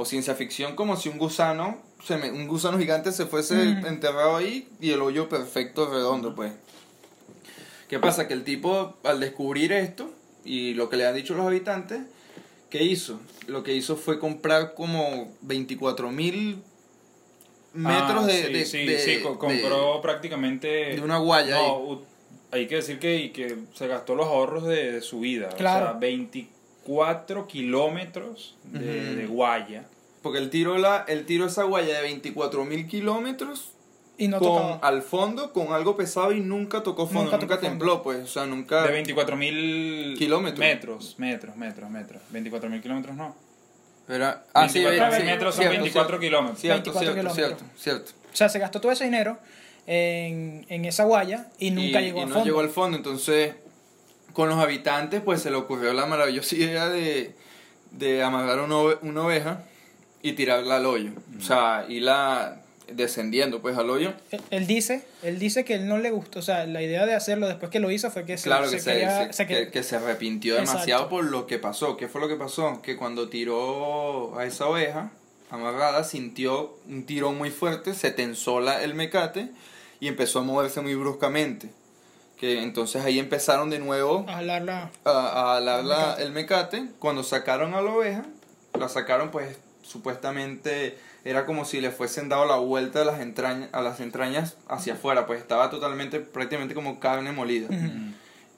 o 0.00 0.04
ciencia 0.06 0.34
ficción, 0.34 0.76
como 0.76 0.96
si 0.96 1.08
un 1.10 1.18
gusano, 1.18 1.76
se 2.04 2.16
me- 2.16 2.30
un 2.30 2.46
gusano 2.48 2.78
gigante 2.78 3.12
se 3.12 3.26
fuese 3.26 3.54
Mm. 3.54 3.86
enterrado 3.86 4.36
ahí 4.36 4.68
y 4.80 4.90
el 4.90 5.02
hoyo 5.02 5.28
perfecto, 5.28 5.90
redondo, 5.90 6.34
pues. 6.34 6.52
¿Qué 7.88 7.98
pasa? 7.98 8.28
Que 8.28 8.34
el 8.34 8.44
tipo, 8.44 8.96
al 9.02 9.18
descubrir 9.20 9.72
esto 9.72 10.10
y 10.44 10.74
lo 10.74 10.88
que 10.88 10.96
le 10.96 11.06
han 11.06 11.14
dicho 11.14 11.34
los 11.34 11.46
habitantes, 11.46 12.00
¿qué 12.70 12.84
hizo? 12.84 13.20
Lo 13.48 13.62
que 13.64 13.74
hizo 13.74 13.96
fue 13.96 14.18
comprar 14.20 14.74
como 14.74 15.32
24 15.42 16.10
mil 16.10 16.62
metros 17.72 18.24
Ah, 18.24 18.26
de, 18.26 18.46
sí, 18.46 18.52
de- 18.52 18.64
sí, 18.64 18.86
de- 18.86 18.98
sí, 18.98 19.20
co- 19.22 19.30
de- 19.32 19.38
compró 19.38 20.00
prácticamente... 20.02 20.68
de 20.94 21.00
una 21.00 21.18
guaya 21.18 21.56
ahí. 21.56 21.66
No, 21.66 22.02
hay 22.52 22.66
que 22.68 22.76
decir 22.76 22.98
que, 22.98 23.16
y 23.16 23.30
que 23.30 23.56
se 23.74 23.86
gastó 23.88 24.14
los 24.14 24.26
ahorros 24.26 24.64
de, 24.66 24.92
de 24.92 25.00
su 25.02 25.20
vida. 25.20 25.48
Claro. 25.50 25.86
O 25.86 25.88
sea, 25.90 25.98
24 25.98 27.46
kilómetros 27.46 28.56
de 28.64 29.26
guaya. 29.28 29.84
Porque 30.22 30.38
el 30.38 30.50
tiro, 30.50 30.76
la, 30.78 31.04
el 31.08 31.24
tiro 31.26 31.46
esa 31.46 31.64
guaya 31.64 31.96
de 31.96 32.02
24 32.02 32.64
mil 32.64 32.86
kilómetros 32.86 33.72
y 34.18 34.28
no 34.28 34.38
con, 34.38 34.48
tocaba. 34.48 34.74
al 34.86 35.00
fondo 35.02 35.52
con 35.52 35.72
algo 35.72 35.96
pesado 35.96 36.32
y 36.32 36.40
nunca 36.40 36.82
tocó 36.82 37.06
fondo, 37.06 37.22
Nunca 37.24 37.38
nunca, 37.38 37.54
tocó 37.56 37.66
tembló, 37.66 38.02
pues, 38.02 38.18
o 38.22 38.26
sea, 38.26 38.44
nunca... 38.44 38.82
De 38.82 38.92
24 38.92 39.34
mil 39.36 40.14
Kilómetros. 40.18 40.58
metros, 40.60 41.14
metros, 41.18 41.56
metros, 41.56 41.90
metros. 41.90 42.22
24 42.30 42.68
mil 42.68 42.82
kilómetros 42.82 43.16
no. 43.16 43.34
Era, 44.08 44.44
ah, 44.52 44.68
sí, 44.68 44.80
24 44.80 45.16
sí, 45.20 45.24
metros 45.24 45.54
son 45.54 45.62
cierto, 45.62 45.78
24 45.80 46.08
cierto, 46.08 46.20
kilómetros. 46.20 46.60
Cierto, 46.60 46.92
24 46.92 47.00
cierto, 47.14 47.34
kilómetros. 47.34 47.80
cierto, 47.80 48.04
cierto. 48.06 48.12
O 48.32 48.36
sea, 48.36 48.48
se 48.50 48.58
gastó 48.58 48.80
todo 48.80 48.92
ese 48.92 49.04
dinero 49.04 49.38
en, 49.86 50.66
en 50.68 50.84
esa 50.84 51.04
guaya 51.04 51.48
y 51.58 51.70
nunca 51.70 52.00
y, 52.02 52.04
llegó 52.06 52.18
y 52.18 52.22
al 52.22 52.28
no 52.28 52.34
fondo. 52.34 52.44
llegó 52.46 52.60
al 52.60 52.68
fondo, 52.70 52.96
entonces 52.98 53.54
con 54.34 54.48
los 54.48 54.58
habitantes 54.58 55.22
pues 55.22 55.40
se 55.42 55.50
le 55.50 55.56
ocurrió 55.56 55.92
la 55.94 56.06
maravillosa 56.06 56.54
idea 56.56 56.88
de, 56.88 57.34
de 57.92 58.22
amarrar 58.22 58.60
una, 58.60 58.74
ove- 58.76 58.98
una 59.02 59.24
oveja 59.24 59.64
y 60.22 60.32
tirarla 60.32 60.76
al 60.76 60.86
hoyo, 60.86 61.10
o 61.38 61.42
sea, 61.42 61.84
irla 61.88 62.56
descendiendo 62.92 63.62
pues 63.62 63.78
al 63.78 63.88
hoyo. 63.88 64.12
Él, 64.32 64.40
él 64.50 64.66
dice, 64.66 65.04
él 65.22 65.38
dice 65.38 65.64
que 65.64 65.74
él 65.74 65.86
no 65.86 65.98
le 65.98 66.10
gustó, 66.10 66.40
o 66.40 66.42
sea, 66.42 66.66
la 66.66 66.82
idea 66.82 67.06
de 67.06 67.14
hacerlo 67.14 67.46
después 67.46 67.70
que 67.70 67.78
lo 67.78 67.90
hizo 67.92 68.10
fue 68.10 68.24
que 68.24 68.36
se, 68.36 68.44
Claro 68.44 68.66
se 68.66 68.76
que 68.76 68.82
se, 68.82 68.92
quería- 68.92 69.26
se- 69.28 69.32
se 69.32 69.46
que, 69.46 69.54
que- 69.66 69.70
que 69.70 69.82
se 69.84 69.96
arrepintió 69.96 70.56
demasiado 70.56 70.82
Exacto. 71.04 71.08
por 71.08 71.24
lo 71.24 71.46
que 71.46 71.58
pasó. 71.58 71.96
¿Qué 71.96 72.08
fue 72.08 72.20
lo 72.20 72.26
que 72.28 72.34
pasó? 72.36 72.82
Que 72.82 72.96
cuando 72.96 73.28
tiró 73.28 74.36
a 74.38 74.44
esa 74.44 74.66
oveja 74.66 75.12
amarrada, 75.50 76.02
sintió 76.04 76.76
un 76.88 77.06
tirón 77.06 77.38
muy 77.38 77.50
fuerte, 77.50 77.94
se 77.94 78.10
tensó 78.10 78.60
la, 78.60 78.82
el 78.82 78.94
mecate 78.94 79.50
y 80.00 80.08
empezó 80.08 80.40
a 80.40 80.42
moverse 80.42 80.80
muy 80.80 80.94
bruscamente. 80.96 81.70
Que 82.38 82.62
entonces 82.62 83.04
ahí 83.04 83.18
empezaron 83.18 83.68
de 83.70 83.78
nuevo 83.78 84.24
a 84.28 84.32
jalarla. 84.36 84.90
a, 85.04 85.54
a 85.54 85.58
El 85.58 85.64
la- 85.66 85.76
mecate. 85.82 86.22
el 86.24 86.32
mecate. 86.32 86.84
Cuando 86.98 87.22
sacaron 87.22 87.74
a 87.74 87.82
la 87.82 87.90
oveja, 87.92 88.24
la 88.78 88.88
sacaron 88.88 89.30
pues 89.30 89.56
supuestamente 89.90 90.96
era 91.24 91.44
como 91.46 91.64
si 91.64 91.80
le 91.80 91.90
fuesen 91.90 92.28
dado 92.28 92.46
la 92.46 92.56
vuelta 92.56 93.02
a 93.02 93.04
las 93.04 93.20
entrañas, 93.20 93.68
a 93.72 93.82
las 93.82 94.00
entrañas 94.00 94.56
hacia 94.68 94.94
afuera, 94.94 95.26
pues 95.26 95.40
estaba 95.40 95.68
totalmente, 95.68 96.20
prácticamente 96.20 96.74
como 96.74 97.00
carne 97.00 97.32
molida. 97.32 97.68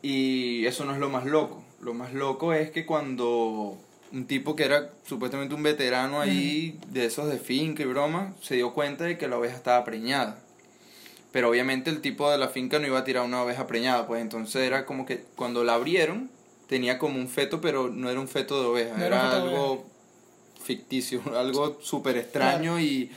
Y 0.02 0.66
eso 0.66 0.84
no 0.84 0.92
es 0.92 0.98
lo 0.98 1.08
más 1.08 1.24
loco. 1.24 1.62
Lo 1.80 1.94
más 1.94 2.12
loco 2.12 2.52
es 2.52 2.70
que 2.70 2.86
cuando 2.86 3.78
un 4.12 4.26
tipo 4.26 4.54
que 4.54 4.64
era 4.64 4.90
supuestamente 5.06 5.54
un 5.54 5.62
veterano 5.62 6.20
ahí, 6.20 6.78
de 6.88 7.06
esos 7.06 7.28
de 7.28 7.38
finca 7.38 7.82
y 7.82 7.86
broma, 7.86 8.34
se 8.42 8.56
dio 8.56 8.74
cuenta 8.74 9.04
de 9.04 9.16
que 9.16 9.26
la 9.26 9.38
oveja 9.38 9.56
estaba 9.56 9.84
preñada. 9.84 10.38
Pero 11.32 11.48
obviamente 11.48 11.88
el 11.88 12.02
tipo 12.02 12.30
de 12.30 12.36
la 12.36 12.48
finca 12.48 12.78
no 12.78 12.86
iba 12.86 12.98
a 12.98 13.04
tirar 13.04 13.24
una 13.24 13.42
oveja 13.42 13.66
preñada, 13.66 14.06
pues 14.06 14.20
entonces 14.20 14.62
era 14.62 14.84
como 14.84 15.06
que 15.06 15.24
cuando 15.34 15.64
la 15.64 15.74
abrieron 15.74 16.30
tenía 16.68 16.98
como 16.98 17.18
un 17.18 17.28
feto, 17.28 17.60
pero 17.60 17.88
no 17.88 18.10
era 18.10 18.20
un 18.20 18.28
feto 18.28 18.60
de 18.60 18.66
oveja, 18.66 18.96
No 18.98 19.04
era 19.04 19.16
era, 19.16 19.32
algo 19.32 19.91
ficticio, 20.62 21.20
algo 21.36 21.78
súper 21.82 22.16
extraño 22.16 22.78
y 22.80 23.10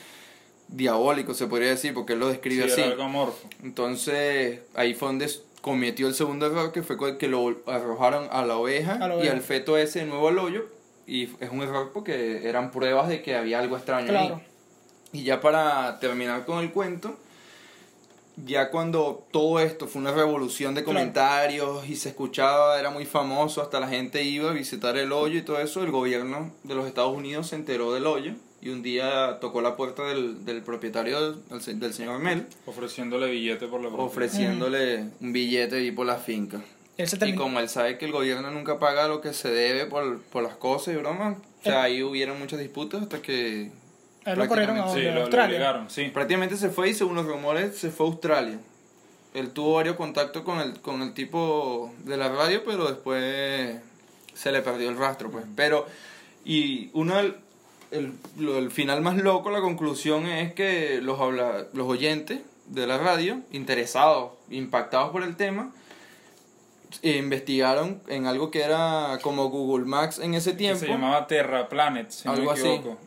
diabólico 0.67 1.33
se 1.33 1.47
podría 1.47 1.69
decir, 1.69 1.93
porque 1.93 2.13
él 2.13 2.19
lo 2.19 2.25
Sí, 2.27 2.31
describe 2.33 2.63
era 2.65 2.73
así. 2.73 2.81
algo. 2.81 3.35
Entonces, 3.63 4.59
ahí 4.73 4.93
fue 4.93 5.09
donde 5.09 5.29
cometió 5.61 6.07
el 6.07 6.13
segundo 6.15 6.45
error, 6.47 6.71
que 6.71 6.83
fue 6.83 6.97
que 7.17 7.27
lo 7.27 7.55
arrojaron 7.67 8.27
a 8.31 8.45
la 8.45 8.57
oveja, 8.57 8.93
A 8.93 9.07
la 9.07 9.23
y 9.23 9.27
al 9.27 9.41
feto 9.41 9.77
ese 9.77 9.99
de 9.99 10.05
nuevo 10.05 10.27
al 10.27 10.39
hoyo. 10.39 10.65
Y 11.07 11.23
es 11.39 11.49
un 11.51 11.61
error 11.61 11.91
porque 11.93 12.47
eran 12.47 12.71
pruebas 12.71 13.07
de 13.09 13.21
que 13.21 13.35
había 13.35 13.59
algo 13.59 13.75
extraño 13.77 14.07
Claro. 14.07 14.35
ahí. 14.35 15.19
Y 15.19 15.23
ya 15.23 15.39
para 15.39 15.99
terminar 15.99 16.45
con 16.45 16.59
el 16.63 16.71
cuento, 16.71 17.15
ya 18.37 18.69
cuando 18.69 19.25
todo 19.31 19.59
esto 19.59 19.87
fue 19.87 20.01
una 20.01 20.11
revolución 20.11 20.75
de 20.75 20.83
Claro. 20.83 20.99
comentarios 20.99 21.87
y 21.89 21.95
se 21.95 22.09
escuchaba, 22.09 22.79
era 22.79 22.89
muy 22.89 23.05
famoso, 23.05 23.61
hasta 23.61 23.79
la 23.79 23.87
gente 23.87 24.23
iba 24.23 24.49
a 24.49 24.53
visitar 24.53 24.97
el 24.97 25.11
hoyo 25.11 25.39
y 25.39 25.41
todo 25.41 25.59
eso, 25.59 25.83
el 25.83 25.91
gobierno 25.91 26.51
de 26.63 26.75
los 26.75 26.85
Estados 26.87 27.15
Unidos 27.15 27.47
se 27.47 27.55
enteró 27.55 27.93
del 27.93 28.05
hoyo 28.07 28.33
y 28.61 28.69
un 28.69 28.81
día 28.81 29.37
tocó 29.39 29.61
la 29.61 29.75
puerta 29.75 30.03
del, 30.03 30.43
del 30.43 30.61
propietario, 30.63 31.33
del, 31.33 31.79
del 31.79 31.93
señor 31.93 32.19
Mel, 32.19 32.45
Ofreciéndole 32.65 33.29
billete 33.29 33.67
por 33.67 33.79
la 33.79 33.87
propiedad. 33.89 34.05
ofreciéndole 34.07 35.05
un 35.21 35.33
billete 35.33 35.75
ahí 35.77 35.91
por 35.91 36.05
la 36.05 36.15
finca. 36.17 36.61
Y 36.97 37.35
como 37.35 37.59
él 37.59 37.67
sabe 37.69 37.97
que 37.97 38.05
el 38.05 38.11
gobierno 38.13 38.49
nunca 38.51 38.79
paga 38.79 39.07
lo 39.09 39.19
que 39.21 39.33
se 39.33 39.49
debe 39.49 39.85
por, 39.85 40.21
por 40.23 40.43
las 40.43 40.55
cosas 40.55 40.93
y 40.93 40.97
bromas, 40.97 41.37
o 41.59 41.63
sea, 41.63 41.83
ahí 41.83 42.01
hubieron 42.01 42.39
muchas 42.39 42.57
disputas 42.59 43.01
hasta 43.03 43.21
que 43.21 43.69
lo 44.25 44.47
corrieron 44.47 44.77
a. 44.77 44.83
Sí, 44.87 44.95
¿Dónde? 44.95 45.03
lo, 45.09 45.15
lo 45.15 45.21
Australia? 45.21 45.85
sí. 45.89 46.05
Prácticamente 46.13 46.57
se 46.57 46.69
fue 46.69 46.89
y 46.89 46.93
según 46.93 47.15
los 47.15 47.25
rumores 47.25 47.77
se 47.77 47.91
fue 47.91 48.05
a 48.07 48.09
Australia. 48.09 48.59
Él 49.33 49.51
tuvo 49.51 49.75
varios 49.75 49.95
contactos 49.97 50.43
con 50.43 50.59
el, 50.59 50.79
con 50.81 51.01
el 51.01 51.13
tipo 51.13 51.91
de 52.05 52.15
la 52.17 52.29
radio, 52.29 52.63
pero 52.65 52.87
después 52.87 53.75
se 54.33 54.51
le 54.51 54.61
perdió 54.61 54.89
el 54.89 54.97
rastro, 54.97 55.29
pues. 55.29 55.43
Pero, 55.55 55.85
y 56.45 56.89
uno 56.93 57.17
del, 57.17 57.35
el, 57.91 58.13
el 58.39 58.71
final 58.71 59.01
más 59.01 59.17
loco, 59.17 59.49
la 59.51 59.59
conclusión 59.61 60.25
es 60.27 60.53
que 60.53 60.99
los, 61.01 61.19
habla, 61.19 61.65
los 61.73 61.85
oyentes 61.87 62.39
de 62.67 62.87
la 62.87 62.97
radio, 62.97 63.41
interesados, 63.51 64.31
impactados 64.49 65.11
por 65.11 65.21
el 65.23 65.35
tema, 65.35 65.71
eh, 67.01 67.17
investigaron 67.17 68.01
en 68.07 68.27
algo 68.27 68.51
que 68.51 68.61
era 68.61 69.19
como 69.21 69.49
Google 69.49 69.85
Maps 69.85 70.19
en 70.19 70.33
ese 70.33 70.51
Que 70.51 70.57
tiempo. 70.57 70.79
se 70.79 70.87
llamaba 70.87 71.27
Terra 71.27 71.67
Planet, 71.67 72.09
si 72.09 72.27
Algo 72.29 72.45
no 72.45 72.51
así. 72.51 72.63
me 72.63 72.75
equivoco. 72.75 72.97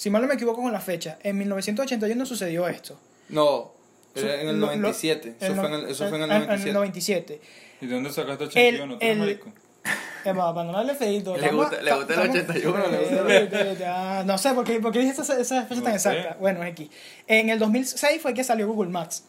Si 0.00 0.08
mal 0.08 0.22
no 0.22 0.28
me 0.28 0.34
equivoco 0.34 0.62
con 0.62 0.72
la 0.72 0.80
fecha, 0.80 1.18
en 1.22 1.36
1981 1.36 2.24
sucedió 2.24 2.66
esto. 2.66 2.98
No, 3.28 3.70
era 4.14 4.40
en 4.40 4.48
el 4.48 4.58
Lo- 4.58 4.66
lo- 4.68 4.76
97. 4.76 5.34
Eso, 5.38 5.54
fue 5.56 5.66
en 5.66 5.74
el, 5.74 5.84
eso 5.90 6.08
fue 6.08 6.16
en 6.16 6.24
el 6.24 6.30
en 6.32 6.38
97. 6.40 6.72
97. 6.72 7.40
¿Y 7.82 7.86
de 7.86 7.94
dónde 7.94 8.10
sacaste 8.10 8.44
El- 8.44 8.48
81? 8.80 8.94
¿Tú 8.94 9.04
eres 9.04 9.12
el- 9.12 9.18
marico? 9.18 9.52
Eh, 10.24 10.32
va, 10.32 10.54
para 10.54 10.66
no 10.70 10.72
darle 10.76 10.94
feito. 10.94 11.36
Le 11.36 11.50
gusta- 11.52 11.82
le 11.82 11.92
gusta 11.94 12.14
el 12.14 12.30
81, 12.30 12.86
le 12.88 12.98
gusta 13.40 13.60
el- 13.60 13.82
Ah, 13.84 14.22
No 14.26 14.38
sé, 14.38 14.54
¿por 14.54 14.64
qué, 14.64 14.80
por 14.80 14.90
qué 14.92 15.00
dijiste 15.00 15.20
esa, 15.22 15.38
esa 15.38 15.62
fecha 15.66 15.82
tan 15.82 15.92
No 15.92 15.98
sé. 15.98 16.10
exacta? 16.10 16.36
Bueno, 16.40 16.62
es 16.62 16.72
aquí. 16.72 16.90
En 17.26 17.50
el 17.50 17.58
2006 17.58 18.22
fue 18.22 18.32
que 18.32 18.42
salió 18.42 18.66
Google 18.68 18.90
Maps. 18.90 19.24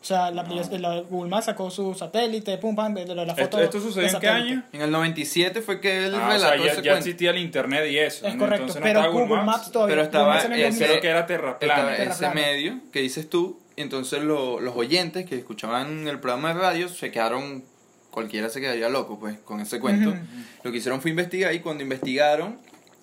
O 0.00 0.04
sea, 0.04 0.30
la, 0.30 0.42
la- 0.44 1.00
Google 1.02 1.28
Maps 1.28 1.44
sacó 1.44 1.70
su 1.70 1.94
satélite, 1.94 2.56
pum, 2.56 2.74
pam, 2.74 2.94
de, 2.94 3.04
la 3.14 3.26
foto. 3.34 3.42
¿Esto, 3.42 3.60
esto 3.60 3.80
sucedió 3.80 4.08
en 4.08 4.18
qué 4.18 4.28
año? 4.28 4.64
En 4.72 4.80
el 4.80 4.90
97 4.90 5.60
fue 5.60 5.78
que 5.78 6.06
él 6.06 6.14
Ah, 6.14 6.24
o 6.26 6.32
relató 6.32 6.56
sea, 6.56 6.64
ya, 6.64 6.72
ese 6.72 6.82
ya 6.82 6.96
existía 6.96 7.30
el 7.32 7.38
internet 7.38 7.84
y 7.90 7.98
eso. 7.98 8.26
Es 8.26 8.34
¿no? 8.34 8.40
correcto, 8.40 8.62
Entonces 8.62 8.80
no 8.80 8.86
pero 8.86 9.00
estaba 9.00 9.14
Google 9.20 9.42
Maps 9.44 9.70
todavía. 9.70 9.92
Pero 9.94 10.02
estaba 10.04 10.42
Google 10.42 10.68
ese- 10.68 10.68
2000. 10.68 10.88
Creo 10.88 11.00
que 11.00 11.08
era 12.02 12.12
ese 12.14 12.30
medio 12.30 12.78
que 12.90 13.00
dices 13.00 13.28
tú, 13.28 13.60
entonces 13.76 14.22
lo- 14.22 14.58
los 14.60 14.74
oyentes 14.74 15.26
que 15.26 15.36
escuchaban 15.36 16.08
el 16.08 16.18
programa 16.18 16.54
de 16.54 16.60
radio 16.60 16.88
se 16.88 17.10
quedaron, 17.10 17.62
cualquiera 18.10 18.48
se 18.48 18.60
quedaría 18.62 18.88
loco 18.88 19.18
pues 19.20 19.38
con 19.40 19.60
ese 19.60 19.80
cuento. 19.80 20.08
Ujú. 20.10 20.18
Lo 20.64 20.72
que 20.72 20.78
hicieron 20.78 21.02
fue 21.02 21.10
investigar 21.10 21.52
y 21.54 21.60
cuando 21.60 21.82
investigaron 21.82 22.58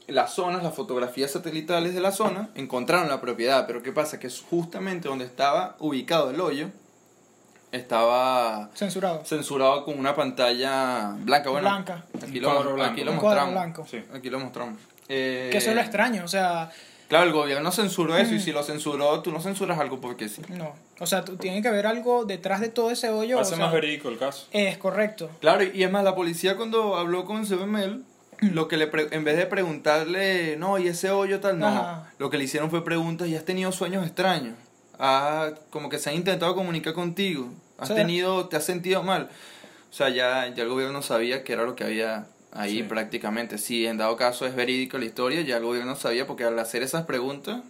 las 0.07 0.33
zonas, 0.33 0.63
las 0.63 0.73
fotografías 0.73 1.29
satelitales 1.29 1.93
de 1.93 1.99
la 2.01 2.11
zona, 2.11 2.49
encontraron 2.55 3.07
la 3.07 3.21
propiedad. 3.21 3.67
Pero 3.67 3.83
¿qué 3.83 3.91
pasa? 3.91 4.19
Que 4.19 4.25
es 4.27 4.41
justamente 4.41 5.09
donde 5.09 5.25
estaba 5.25 5.75
ubicado 5.79 6.31
el 6.31 6.39
hoyo, 6.41 6.69
estaba 7.71 8.69
Censurado. 8.73 9.23
censurado 9.25 9.85
con 9.85 9.99
una 9.99 10.15
pantalla 10.15 11.15
blanca. 11.19 11.49
Bueno, 11.49 11.69
Blanca. 11.69 12.03
Aquí 12.21 12.39
lo, 12.39 12.49
cuadro 12.53 12.73
blanco. 12.75 12.91
aquí 12.93 13.03
lo 13.03 13.13
mostramos. 13.13 13.51
blanco. 13.53 13.85
Sí. 13.89 14.03
Aquí 14.13 14.29
lo 14.29 14.39
mostramos. 14.39 14.79
Eh, 15.09 15.49
Que 15.51 15.57
eso 15.59 15.69
es 15.69 15.75
lo 15.75 15.81
extraño, 15.81 16.23
o 16.23 16.27
sea, 16.27 16.69
Claro, 17.07 17.23
el 17.27 17.31
gobierno 17.31 17.71
censuró 17.71 18.17
eso 18.17 18.33
y 18.33 18.37
Mm. 18.37 18.41
si 18.41 18.51
lo 18.51 18.63
censuró, 18.63 19.21
tú 19.21 19.31
no 19.31 19.39
censuras 19.39 19.79
algo 19.79 20.01
porque 20.01 20.27
sí. 20.27 20.41
no. 20.49 20.73
O 20.99 21.07
sea, 21.07 21.23
tú- 21.23 21.37
tiene 21.37 21.61
que 21.61 21.69
haber 21.69 21.87
algo 21.87 22.25
detrás 22.25 22.59
de 22.59 22.67
todo 22.67 22.91
ese 22.91 23.09
hoyo. 23.09 23.39
Hace 23.39 23.53
o 23.53 23.57
sea, 23.57 23.65
más 23.67 23.73
verídico 23.73 24.09
el 24.09 24.17
caso. 24.17 24.47
Es 24.51 24.77
correcto. 24.77 25.29
Claro, 25.39 25.63
y 25.63 25.83
es 25.83 25.89
más, 25.89 26.03
la 26.03 26.15
policía 26.15 26.57
cuando 26.57 26.97
habló 26.97 27.23
con 27.23 27.45
CBML, 27.45 28.01
lo 28.41 28.67
que 28.67 28.75
le 28.75 28.87
pre- 28.87 29.07
en 29.11 29.23
vez 29.23 29.37
de 29.37 29.45
preguntarle, 29.45 30.57
no, 30.57 30.77
y 30.79 30.89
ese 30.89 31.09
hoyo 31.11 31.39
tal, 31.39 31.57
no, 31.59 31.67
Ajá. 31.67 32.11
lo 32.19 32.29
que 32.29 32.37
le 32.37 32.43
hicieron 32.43 32.69
fue 32.69 32.83
preguntas, 32.83 33.29
¿y 33.29 33.37
has 33.37 33.45
tenido 33.45 33.71
sueños 33.71 34.05
extraños? 34.05 34.55
Ah, 34.99 35.51
como 35.69 35.89
que 35.89 35.99
se 35.99 36.09
han 36.09 36.15
intentado 36.15 36.55
comunicar 36.55 36.93
contigo, 36.93 37.49
has 37.77 37.89
Sí. 37.89 37.93
tenido, 37.95 38.47
te 38.47 38.55
has 38.57 38.63
sentido 38.65 39.03
mal. 39.03 39.29
O 39.89 39.93
sea, 39.93 40.09
ya, 40.09 40.47
ya 40.53 40.63
el 40.63 40.69
gobierno 40.69 41.01
sabía 41.01 41.43
que 41.43 41.53
era 41.53 41.63
lo 41.63 41.75
que 41.75 41.83
había 41.83 42.25
ahí 42.51 42.77
Sí. 42.77 42.83
prácticamente. 42.83 43.57
Si 43.57 43.85
en 43.85 43.97
dado 43.97 44.15
caso 44.17 44.45
es 44.45 44.55
verídico 44.55 44.97
la 44.97 45.05
historia, 45.05 45.41
ya 45.41 45.57
el 45.57 45.63
gobierno 45.63 45.95
sabía 45.95 46.25
porque 46.27 46.43
al 46.43 46.57
hacer 46.59 46.81
esas 46.83 47.05
preguntas, 47.05 47.61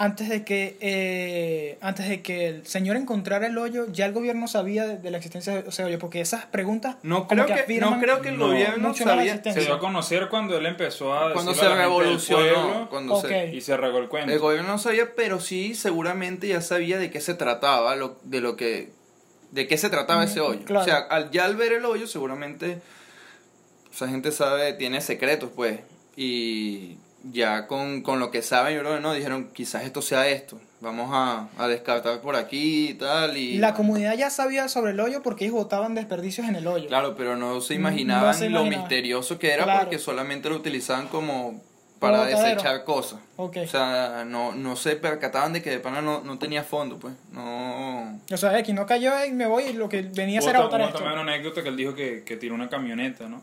Antes 0.00 0.28
de 0.28 0.44
que 0.44 0.76
eh, 0.80 1.76
antes 1.80 2.08
de 2.08 2.22
que 2.22 2.46
el 2.46 2.64
señor 2.66 2.96
encontrara 2.96 3.48
el 3.48 3.58
hoyo, 3.58 3.86
ya 3.90 4.06
el 4.06 4.12
gobierno 4.12 4.46
sabía 4.46 4.86
de, 4.86 4.96
de 4.96 5.10
la 5.10 5.16
existencia 5.16 5.60
de 5.60 5.68
ese 5.68 5.82
hoyo, 5.82 5.98
porque 5.98 6.20
esas 6.20 6.46
preguntas 6.46 6.96
no 7.02 7.26
creo 7.26 7.46
que, 7.46 7.80
no 7.80 7.98
creo 7.98 8.20
que 8.20 8.28
el 8.28 8.38
No, 8.38 8.46
gobierno 8.46 8.94
sabía... 8.94 9.42
Se 9.42 9.58
dio 9.60 9.74
a 9.74 9.80
conocer 9.80 10.28
cuando 10.28 10.56
él 10.56 10.66
empezó 10.66 11.14
a 11.14 11.32
Cuando 11.32 11.52
se 11.52 11.62
a 11.66 11.70
la 11.70 11.70
gente 11.70 11.82
del 11.82 11.98
revolucionó, 11.98 12.62
pueblo 12.62 12.88
cuando 12.90 13.14
Ok. 13.14 13.26
se... 13.26 13.54
y 13.56 13.60
se 13.60 13.76
regó 13.76 13.98
el 13.98 14.08
cuento. 14.08 14.32
El 14.32 14.38
gobierno 14.38 14.68
no 14.68 14.78
sabía, 14.78 15.14
pero 15.16 15.40
sí 15.40 15.74
seguramente 15.74 16.46
ya 16.46 16.60
sabía 16.60 16.98
de 16.98 17.10
qué 17.10 17.20
se 17.20 17.34
trataba, 17.34 17.96
lo, 17.96 18.20
de 18.22 18.40
lo 18.40 18.54
que, 18.54 18.92
de 19.50 19.66
qué 19.66 19.76
se 19.78 19.90
trataba 19.90 20.22
ese 20.22 20.40
hoyo. 20.40 20.60
claro. 20.64 20.82
O 20.82 20.84
sea, 20.84 20.98
al, 20.98 21.32
ya 21.32 21.44
al 21.44 21.56
ver 21.56 21.72
el 21.72 21.84
hoyo, 21.84 22.06
seguramente 22.06 22.78
esa 23.92 24.06
gente 24.06 24.30
sabe, 24.30 24.74
tiene 24.74 25.00
secretos, 25.00 25.50
pues, 25.56 25.80
y 26.14 26.98
ya 27.24 27.66
con, 27.66 28.02
con 28.02 28.20
lo 28.20 28.30
que 28.30 28.42
saben, 28.42 28.74
yo 28.74 28.80
creo 28.80 28.94
que 28.96 29.00
no, 29.00 29.12
dijeron, 29.12 29.48
quizás 29.52 29.84
esto 29.84 30.02
sea 30.02 30.28
esto, 30.28 30.60
vamos 30.80 31.10
a, 31.12 31.48
a 31.58 31.68
descartar 31.68 32.20
por 32.20 32.36
aquí 32.36 32.90
y 32.90 32.94
tal, 32.94 33.36
y... 33.36 33.58
la 33.58 33.74
comunidad 33.74 34.16
ya 34.16 34.30
sabía 34.30 34.68
sobre 34.68 34.92
el 34.92 35.00
hoyo 35.00 35.22
porque 35.22 35.44
ellos 35.44 35.56
botaban 35.56 35.94
desperdicios 35.94 36.48
en 36.48 36.56
el 36.56 36.66
hoyo. 36.66 36.88
Claro, 36.88 37.14
pero 37.16 37.36
no 37.36 37.60
se 37.60 37.74
No 37.74 37.80
imaginaban 37.80 38.52
lo 38.52 38.64
misterioso 38.64 39.38
que 39.38 39.52
era 39.52 39.64
Claro. 39.64 39.80
porque 39.80 39.98
solamente 39.98 40.48
lo 40.48 40.56
utilizaban 40.56 41.08
como 41.08 41.60
para 41.98 42.26
desechar 42.26 42.84
cosas. 42.84 43.18
Ok. 43.34 43.56
O 43.64 43.66
sea, 43.66 44.24
no, 44.24 44.52
no 44.54 44.76
se 44.76 44.94
percataban 44.94 45.52
de 45.52 45.62
que 45.62 45.70
de 45.70 45.80
pana 45.80 46.00
no, 46.00 46.20
no 46.22 46.38
tenía 46.38 46.62
fondo, 46.62 46.96
pues. 46.96 47.12
No. 47.32 48.20
O 48.30 48.36
sea, 48.36 48.56
X 48.60 48.72
no 48.72 48.86
cayó 48.86 49.24
y 49.24 49.32
me 49.32 49.46
voy 49.46 49.64
y 49.64 49.72
lo 49.72 49.88
que 49.88 50.02
venía 50.02 50.38
a 50.38 50.38
hacer 50.38 50.54
era 50.54 50.64
esto. 50.64 50.98
también 50.98 51.18
una 51.18 51.22
anécdota 51.32 51.60
que 51.64 51.68
él 51.70 51.76
dijo 51.76 51.96
que, 51.96 52.22
que 52.24 52.36
tiró 52.36 52.54
una 52.54 52.68
camioneta, 52.68 53.28
¿no? 53.28 53.42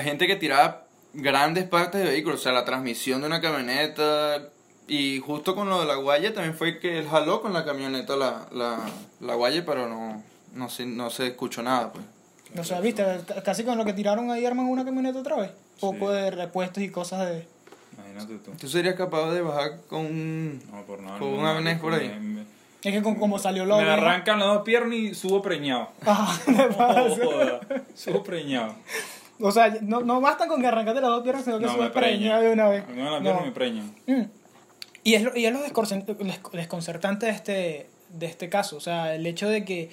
Gente 0.00 0.26
que 0.26 0.36
tiraba 0.36 0.84
grandes 1.14 1.64
partes 1.64 2.02
de 2.02 2.10
vehículos, 2.10 2.40
o 2.40 2.42
sea, 2.42 2.52
la 2.52 2.64
transmisión 2.64 3.20
de 3.20 3.26
una 3.26 3.40
camioneta. 3.40 4.48
Y 4.88 5.20
justo 5.20 5.54
con 5.54 5.68
lo 5.70 5.80
de 5.80 5.86
la 5.86 5.94
guaya 5.94 6.34
también 6.34 6.54
fue 6.56 6.78
que 6.80 6.98
él 6.98 7.08
jaló 7.08 7.40
con 7.40 7.52
la 7.52 7.64
camioneta 7.64 8.16
la, 8.16 8.46
la, 8.52 8.78
la 9.20 9.34
guaya, 9.34 9.64
pero 9.64 9.88
no, 9.88 10.22
no, 10.54 10.68
se, 10.68 10.84
no 10.86 11.08
se 11.08 11.28
escuchó 11.28 11.62
nada, 11.62 11.92
pues. 11.92 12.04
O 12.58 12.64
sea, 12.64 12.80
viste, 12.80 13.04
casi 13.44 13.64
con 13.64 13.78
lo 13.78 13.84
que 13.84 13.92
tiraron 13.94 14.30
ahí 14.30 14.44
arman 14.44 14.66
una 14.66 14.84
camioneta 14.84 15.20
otra 15.20 15.36
vez. 15.36 15.50
Poco 15.80 16.10
Sí. 16.10 16.16
de 16.16 16.30
repuestos 16.32 16.82
y 16.82 16.90
cosas 16.90 17.26
de... 17.30 17.46
Imagínate 17.96 18.34
tú. 18.44 18.50
¿Tú 18.60 18.68
serías 18.68 18.94
capaz 18.94 19.30
de 19.30 19.40
bajar 19.40 19.80
con 19.88 20.00
un... 20.00 20.62
No, 20.70 20.82
por 20.82 21.00
nada. 21.00 21.18
Con 21.18 21.32
no, 21.32 21.38
un 21.40 21.46
arnés 21.46 21.78
por 21.80 21.94
ahí. 21.94 22.08
Me, 22.08 22.20
me- 22.20 22.42
Es 22.82 22.92
que 22.92 23.02
con, 23.02 23.14
como 23.14 23.38
salió 23.38 23.64
la 23.64 23.76
me 23.76 23.82
oveja- 23.84 23.94
arrancan 23.94 24.38
las 24.40 24.48
dos 24.48 24.62
piernas 24.64 24.94
y 24.98 25.14
subo 25.14 25.40
preñado. 25.40 25.88
Ajá, 26.04 26.38
¿qué 26.44 26.52
No, 26.52 26.68
pasa? 26.76 27.60
Subo 27.94 28.22
preñado. 28.22 28.74
O 29.42 29.50
sea, 29.52 29.76
no, 29.82 30.00
no 30.00 30.20
bastan 30.20 30.48
con 30.48 30.60
que 30.60 30.66
arrancate 30.68 31.00
las 31.00 31.10
dos 31.10 31.22
piernas, 31.22 31.44
sino 31.44 31.58
que 31.58 31.66
No, 31.66 31.72
subes 31.74 31.84
me 31.88 31.90
preña. 31.90 32.40
de 32.40 32.52
una 32.52 32.68
vez. 32.68 32.84
No. 32.88 33.20
me 33.20 33.50
preñan. 33.52 33.94
Mm. 34.06 34.22
Y 35.04 35.14
es 35.14 35.22
lo, 35.22 35.36
y 35.36 35.46
es 35.46 35.52
lo 35.52 35.60
desconcertante 36.52 37.26
de 37.26 37.32
este, 37.32 37.86
de 38.10 38.26
este 38.26 38.48
caso. 38.48 38.76
O 38.76 38.80
sea, 38.80 39.14
el 39.14 39.26
hecho 39.26 39.48
de 39.48 39.64
que 39.64 39.90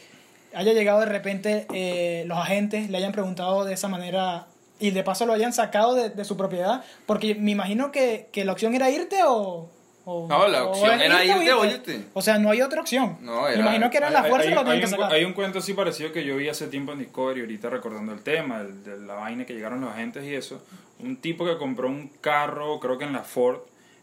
haya 0.53 0.73
llegado 0.73 0.99
de 0.99 1.05
repente 1.07 1.65
eh, 1.73 2.23
los 2.27 2.37
agentes, 2.37 2.89
le 2.89 2.97
hayan 2.97 3.11
preguntado 3.11 3.65
de 3.65 3.73
esa 3.73 3.87
manera 3.87 4.47
y 4.79 4.91
de 4.91 5.03
paso 5.03 5.25
lo 5.25 5.33
hayan 5.33 5.51
sacado 5.53 5.95
de, 5.95 6.09
de 6.09 6.25
su 6.25 6.37
propiedad. 6.37 6.83
Porque 7.05 7.35
me 7.35 7.51
imagino 7.51 7.91
que, 7.91 8.29
que 8.31 8.45
la 8.45 8.51
opción 8.53 8.75
era 8.75 8.89
irte 8.89 9.17
o... 9.25 9.69
o- 10.05 10.27
No, 10.27 10.47
la 10.47 10.63
o 10.65 10.69
opción 10.71 10.99
era 11.01 11.23
irte 11.23 11.53
o 11.53 11.65
irte. 11.65 11.91
irte. 11.95 12.09
O 12.13 12.21
sea, 12.21 12.37
no 12.39 12.49
hay 12.51 12.61
otra 12.61 12.81
opción. 12.81 13.17
No, 13.21 13.43
Me 13.43 13.55
imagino 13.55 13.89
que 13.89 13.97
era 13.97 14.09
la 14.09 14.21
Hay- 14.21 14.29
fuerza 14.29 14.47
hay, 14.47 14.53
que 14.53 14.59
hay 14.59 14.65
tenían 14.81 14.89
que 14.89 14.95
un, 14.95 15.11
hay 15.11 15.25
un 15.25 15.33
cuento 15.33 15.59
así 15.59 15.73
parecido 15.73 16.11
que 16.11 16.23
yo 16.23 16.35
vi 16.37 16.49
hace 16.49 16.67
tiempo 16.67 16.91
en 16.93 16.99
Discovery, 16.99 17.41
ahorita 17.41 17.69
recordando 17.69 18.11
el 18.13 18.21
tema, 18.21 18.61
el, 18.61 18.83
de 18.83 18.97
la 18.99 19.15
vaina 19.15 19.45
que 19.45 19.53
llegaron 19.53 19.81
los 19.81 19.91
agentes 19.91 20.23
y 20.25 20.33
eso. 20.33 20.63
Un 20.99 21.17
tipo 21.17 21.45
que 21.45 21.57
compró 21.57 21.87
un 21.87 22.09
carro, 22.21 22.79
creo 22.79 22.97
que 22.97 23.05
en 23.05 23.13
la 23.13 23.23
Ford, 23.23 23.59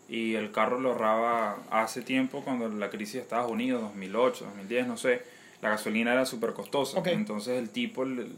y 0.09 0.35
el 0.37 0.53
carro 0.53 0.79
lo 0.81 0.91
ahorraba 0.93 1.57
hace 1.71 2.01
tiempo 2.03 2.43
cuando 2.43 2.69
la 2.69 2.91
crisis 2.91 3.15
de 3.15 3.21
Estados 3.23 3.51
Unidos, 3.51 3.83
2008, 3.83 4.45
2010, 4.45 4.87
no 4.87 4.97
sé. 4.97 5.23
La 5.63 5.71
gasolina 5.71 6.13
era 6.13 6.25
súper 6.27 6.53
costosa. 6.53 7.03
Entonces 7.07 7.59
el 7.59 7.71
tipo, 7.71 8.05
el, 8.05 8.31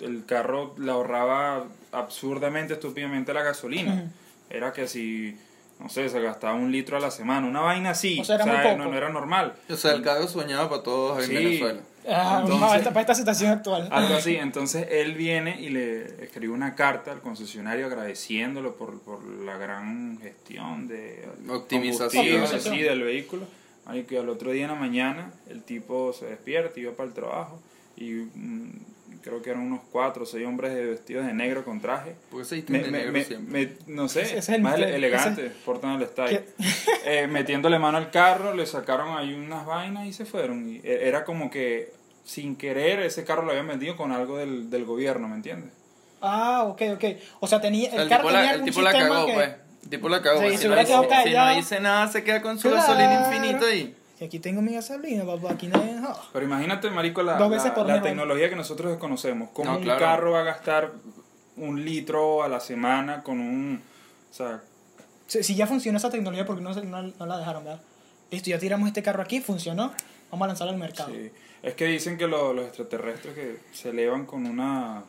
el 0.00 0.24
carro 0.24 0.74
le 0.78 0.90
ahorraba 0.90 1.64
absurdamente, 1.92 2.74
estúpidamente 2.74 3.34
la 3.34 3.42
gasolina. 3.42 4.10
Era 4.48 4.72
que 4.72 4.86
si, 4.88 5.36
no 5.80 5.88
sé, 5.88 6.08
se 6.08 6.20
gastaba 6.20 6.54
un 6.54 6.72
litro 6.72 6.96
a 6.96 7.00
la 7.00 7.10
semana, 7.10 7.46
una 7.46 7.60
vaina 7.60 7.90
así. 7.90 8.18
O 8.20 8.24
sea, 8.24 8.34
era 8.36 8.46
muy 8.46 8.56
no, 8.56 8.62
poco. 8.62 8.90
no 8.90 8.96
era 8.96 9.08
normal. 9.10 9.54
O 9.70 9.76
sea, 9.76 9.92
el 9.92 10.02
cargo 10.02 10.26
soñado 10.26 10.68
para 10.68 10.82
todos 10.82 11.18
en 11.22 11.26
Sí. 11.28 11.34
Venezuela. 11.34 11.80
Ah, 12.10 12.38
Entonces- 12.42 12.60
para, 12.66 12.76
esta, 12.78 12.90
para 12.90 13.00
esta 13.02 13.14
situación 13.14 13.50
actual. 13.52 13.88
Algo 13.92 14.14
así, 14.14 14.34
entonces 14.36 14.86
él 14.90 15.14
viene 15.14 15.60
y 15.60 15.68
le 15.68 16.24
escribe 16.24 16.52
una 16.54 16.74
carta 16.74 17.12
al 17.12 17.20
concesionario 17.20 17.86
agradeciéndolo 17.86 18.76
por, 18.76 18.98
por 19.00 19.22
la 19.22 19.56
gran 19.58 20.18
gestión 20.22 20.88
de 20.88 21.28
Optimización. 21.48 22.24
Optimización. 22.26 22.74
sí, 22.74 22.82
del 22.82 23.02
vehículo. 23.02 23.46
Ay, 23.84 24.04
que 24.04 24.18
al 24.18 24.28
otro 24.30 24.50
día 24.52 24.64
en 24.64 24.70
la 24.70 24.76
mañana 24.76 25.32
el 25.48 25.62
tipo 25.62 26.12
se 26.12 26.26
despierta 26.26 26.78
y 26.80 26.84
va 26.84 26.92
para 26.92 27.08
el 27.08 27.14
trabajo 27.14 27.60
y 27.96 28.10
mm, 28.34 28.70
creo 29.28 29.42
que 29.42 29.50
eran 29.50 29.62
unos 29.62 29.80
cuatro 29.92 30.24
o 30.24 30.26
seis 30.26 30.46
hombres 30.46 30.74
de- 30.74 30.86
vestidos 30.86 31.26
de 31.26 31.32
negro 31.34 31.64
con 31.64 31.80
traje. 31.80 32.14
Porque 32.30 32.44
se 32.44 32.56
visten 32.56 32.72
Me, 32.76 32.82
de 32.82 32.90
me- 32.90 32.98
negro 32.98 33.12
me- 33.12 33.24
siempre. 33.24 33.66
me- 33.86 33.94
no 33.94 34.08
sé, 34.08 34.22
Ese 34.38 34.54
el 34.56 34.62
más 34.62 34.72
misterio, 34.74 34.96
elegante, 34.96 35.50
portan 35.64 36.00
el 36.00 36.06
style. 36.08 36.44
Eh, 37.04 37.26
metiéndole 37.26 37.78
mano 37.78 37.96
al 37.98 38.10
carro, 38.10 38.52
le 38.54 38.66
sacaron 38.66 39.16
ahí 39.16 39.32
unas 39.32 39.64
vainas 39.64 40.06
y 40.06 40.12
se 40.12 40.24
fueron. 40.24 40.68
Y 40.68 40.76
e- 40.84 41.08
era 41.08 41.24
como 41.24 41.50
que 41.50 41.92
sin 42.24 42.56
querer 42.56 43.00
ese 43.00 43.24
carro 43.24 43.42
lo 43.44 43.50
habían 43.50 43.66
vendido 43.68 43.96
con 43.96 44.12
algo 44.12 44.36
del, 44.36 44.68
del 44.70 44.84
gobierno, 44.84 45.28
¿me 45.28 45.36
entiendes? 45.36 45.70
Ah, 46.20 46.64
ok, 46.64 46.82
ok. 46.94 47.04
O 47.40 47.46
sea, 47.46 47.60
tenía, 47.60 47.90
sea, 47.90 48.02
el, 48.02 48.08
carro 48.08 48.22
tipo 48.28 48.30
la- 48.32 48.38
tenía 48.40 48.50
el 48.50 48.54
algún 48.56 48.70
tipo 48.70 48.82
la 48.82 48.92
cagó, 48.92 49.26
que... 49.26 49.32
pues. 49.32 49.50
Tipo 49.88 50.08
la 50.10 50.20
cago. 50.20 50.40
Sí, 50.42 50.50
si, 50.50 50.56
se 50.58 50.68
no 50.68 50.76
dice, 50.76 50.92
si 51.24 51.30
no 51.32 51.54
dice 51.54 51.80
nada, 51.80 52.08
se 52.08 52.22
queda 52.24 52.42
con 52.42 52.58
su 52.58 52.68
Claro. 52.68 52.82
gasolina 52.82 53.26
infinita 53.30 53.64
ahí. 53.66 53.94
Y 54.20 54.24
aquí 54.24 54.38
tengo 54.40 54.60
mi 54.62 54.74
gasolina, 54.74 55.24
papá. 55.24 55.52
Aquí 55.52 55.68
nadie. 55.68 55.92
no. 55.94 56.14
Pero 56.32 56.44
imagínate, 56.44 56.90
marico, 56.90 57.22
la, 57.22 57.36
Dos 57.38 57.50
veces 57.50 57.72
la- 57.86 58.02
tecnología 58.02 58.48
que 58.50 58.56
nosotros 58.56 58.90
desconocemos. 58.90 59.50
¿Cómo 59.52 59.70
No, 59.70 59.76
un 59.78 59.84
claro. 59.84 60.00
carro 60.00 60.30
va 60.32 60.40
a 60.40 60.44
gastar 60.44 60.92
un 61.56 61.84
litro 61.84 62.42
a 62.42 62.48
la 62.48 62.60
semana 62.60 63.22
con 63.22 63.40
un... 63.40 63.80
O 64.30 64.34
sea, 64.34 64.60
Si, 65.26 65.42
si 65.42 65.54
ya 65.54 65.66
funcionó 65.66 65.98
esa 65.98 66.10
tecnología, 66.10 66.44
¿por 66.46 66.56
qué 66.56 66.62
no, 66.62 66.74
se- 66.74 66.84
no, 66.84 67.02
no 67.02 67.26
la 67.26 67.38
dejaron, 67.38 67.64
verdad? 67.64 67.80
Listo, 68.30 68.50
ya 68.50 68.58
tiramos 68.58 68.88
este 68.88 69.02
carro 69.02 69.22
aquí, 69.22 69.40
funcionó. 69.40 69.92
Vamos 70.30 70.44
a 70.44 70.48
lanzarlo 70.48 70.72
al 70.72 70.78
mercado. 70.78 71.10
sí. 71.10 71.30
Es 71.62 71.74
que 71.74 71.86
dicen 71.86 72.16
que 72.18 72.26
lo- 72.28 72.52
los 72.52 72.66
extraterrestres 72.66 73.34
que 73.34 73.58
se 73.72 73.90
elevan 73.90 74.26
con 74.26 74.46
una... 74.46 75.02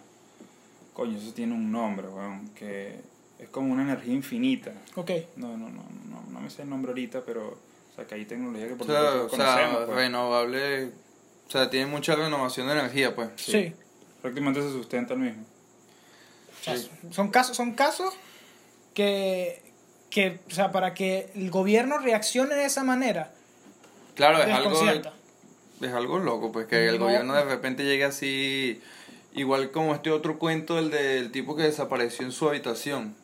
Coño, 0.94 1.18
eso 1.18 1.34
tiene 1.34 1.54
un 1.54 1.72
nombre, 1.72 2.08
weón. 2.08 2.50
Que 2.50 3.00
es 3.40 3.50
como 3.50 3.72
una 3.74 3.84
energía 3.84 4.14
infinita. 4.14 4.72
Ok. 4.96 5.12
No, 5.38 5.50
no, 5.58 5.70
no, 5.70 5.84
no, 6.10 6.22
no 6.32 6.40
me 6.42 6.50
sé 6.50 6.62
el 6.64 6.70
nombre 6.70 6.92
ahorita, 6.92 7.22
pero... 7.26 7.58
O 8.00 8.02
sea, 8.02 8.08
que 8.08 8.16
hay 8.16 8.26
tecnología 8.26 8.68
que 8.68 8.74
O 8.74 8.78
por 8.78 8.88
sea, 8.88 9.02
o 9.02 9.30
sea, 9.30 9.38
conocemos. 9.38 9.86
pues. 9.86 9.96
renovable. 9.98 10.86
O 10.86 11.52
sea, 11.52 11.70
tiene 11.70 11.88
mucha 11.88 12.16
renovación 12.16 12.68
de 12.68 12.74
energía, 12.74 13.14
pues. 13.16 13.30
Sí. 13.36 13.74
Prácticamente 14.22 14.62
se 14.62 14.70
sustenta 14.72 15.14
el 15.16 15.20
mismo. 15.20 15.44
O 16.62 16.64
sea, 16.64 16.76
son 17.12 17.30
casos, 17.30 17.58
son 17.58 17.74
casos 17.74 18.14
que, 18.94 19.62
que, 20.10 20.40
o 20.48 20.52
sea, 20.54 20.72
para 20.72 20.94
que 20.94 21.30
el 21.36 21.50
gobierno 21.52 21.98
reaccione 21.98 22.56
de 22.56 22.66
esa 22.66 22.84
manera, 22.84 23.32
Claro, 24.16 24.38
es 24.44 24.54
algo, 24.54 24.82
es 25.82 25.94
algo 25.94 26.20
loco, 26.20 26.52
pues 26.52 26.68
que 26.68 26.88
el 26.90 27.00
No. 27.00 27.06
gobierno 27.06 27.34
de 27.36 27.46
repente 27.46 27.84
llegue 27.86 28.04
así. 28.04 28.82
Igual 29.34 29.72
como 29.72 29.94
este 29.96 30.12
otro 30.12 30.38
cuento, 30.40 30.78
el 30.80 30.90
del 30.92 31.32
tipo 31.32 31.56
que 31.56 31.64
desapareció 31.64 32.26
en 32.26 32.32
su 32.34 32.50
habitación. 32.50 33.16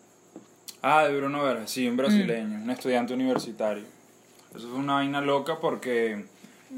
Ah, 0.82 1.04
de 1.06 1.18
Bruno 1.18 1.44
Vera, 1.44 1.68
sí, 1.68 1.86
Mm. 1.86 1.92
un 1.92 1.98
brasileño, 1.98 2.58
un 2.64 2.70
estudiante 2.70 3.14
universitario. 3.14 3.84
Eso 4.56 4.68
fue 4.70 4.80
una 4.80 4.96
vaina 4.96 5.22
loca 5.22 5.60
porque 5.60 6.14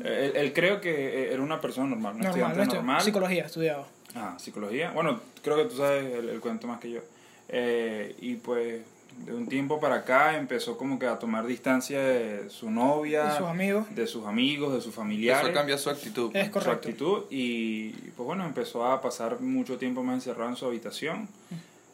él, 0.03 0.31
él 0.35 0.53
creo 0.53 0.81
que 0.81 1.31
era 1.31 1.41
una 1.41 1.59
persona 1.61 1.87
normal, 1.89 2.15
un 2.15 2.21
Normal, 2.21 2.39
estudiante 2.41 2.65
no 2.67 2.73
normal. 2.81 3.01
psicología 3.01 3.45
estudiaba. 3.45 3.85
Ah, 4.15 4.35
psicología. 4.39 4.91
Bueno, 4.91 5.19
creo 5.43 5.57
que 5.57 5.65
tú 5.65 5.77
sabes 5.77 6.13
el, 6.15 6.29
el 6.29 6.39
cuento 6.39 6.67
más 6.67 6.79
que 6.79 6.91
yo. 6.91 7.01
Eh, 7.49 8.15
y 8.19 8.35
pues 8.35 8.81
de 9.25 9.33
un 9.33 9.47
tiempo 9.47 9.79
para 9.79 9.95
acá 9.95 10.37
empezó 10.37 10.77
como 10.77 10.99
que 10.99 11.07
a 11.07 11.17
tomar 11.17 11.45
distancia 11.47 11.99
de 11.99 12.49
su 12.49 12.69
novia, 12.69 13.25
De 13.25 13.37
sus 13.37 13.47
amigos. 13.47 13.95
de 13.95 14.05
sus 14.07 14.25
amigos, 14.25 14.73
de 14.73 14.81
sus 14.81 14.93
familiares. 14.93 15.49
a 15.49 15.53
cambiar 15.53 15.79
su 15.79 15.89
actitud. 15.89 16.29
Es 16.35 16.47
su 16.47 16.51
correcto. 16.51 16.71
actitud 16.73 17.23
y 17.31 17.89
pues 17.89 18.25
bueno, 18.27 18.45
empezó 18.45 18.85
a 18.85 19.01
pasar 19.01 19.39
mucho 19.39 19.77
tiempo 19.77 20.03
más 20.03 20.15
encerrado 20.15 20.49
en 20.51 20.55
su 20.55 20.65
habitación 20.65 21.27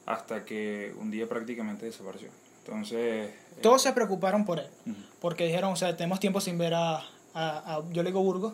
hasta 0.05 0.43
que 0.43 0.93
un 0.99 1.11
día 1.11 1.27
prácticamente 1.29 1.85
desapareció. 1.85 2.29
Entonces... 2.65 3.29
Todos 3.61 3.85
eh, 3.85 3.89
se 3.89 3.93
preocuparon 3.93 4.43
por 4.45 4.59
él, 4.59 4.67
Ujú. 4.85 4.95
Porque 5.23 5.45
dijeron, 5.45 5.71
o 5.71 5.75
sea, 5.77 5.95
tenemos 5.95 6.19
tiempo 6.19 6.41
sin 6.41 6.57
ver 6.57 6.73
a, 6.73 6.97
a, 6.97 7.03
a- 7.33 7.83
yo 7.93 8.03
le 8.03 8.09
digo 8.09 8.21
Burgos, 8.21 8.53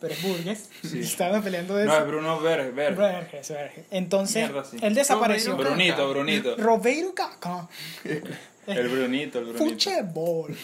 pero 0.00 0.12
es 0.12 0.22
Burgues. 0.22 0.68
Sí. 0.82 1.00
Estaban 1.00 1.42
peleando 1.42 1.74
de 1.76 1.86
No, 1.86 1.92
eso. 1.94 2.02
es 2.02 2.06
Bruno 2.08 2.40
Ver. 2.40 2.72
Verges, 2.74 3.48
verges. 3.48 3.84
Entonces, 3.90 4.44
Mierda, 4.50 4.64
sí. 4.64 4.76
él 4.82 4.94
desapareció. 4.94 5.56
Brunito, 5.56 6.10
Brunito. 6.10 6.56
Robeiro 6.58 7.14
Caca. 7.14 7.66
El 8.66 8.88
Brunito, 8.88 9.38
el 9.38 9.46
Brunito. 9.46 9.64
Fuchebol. 9.64 10.54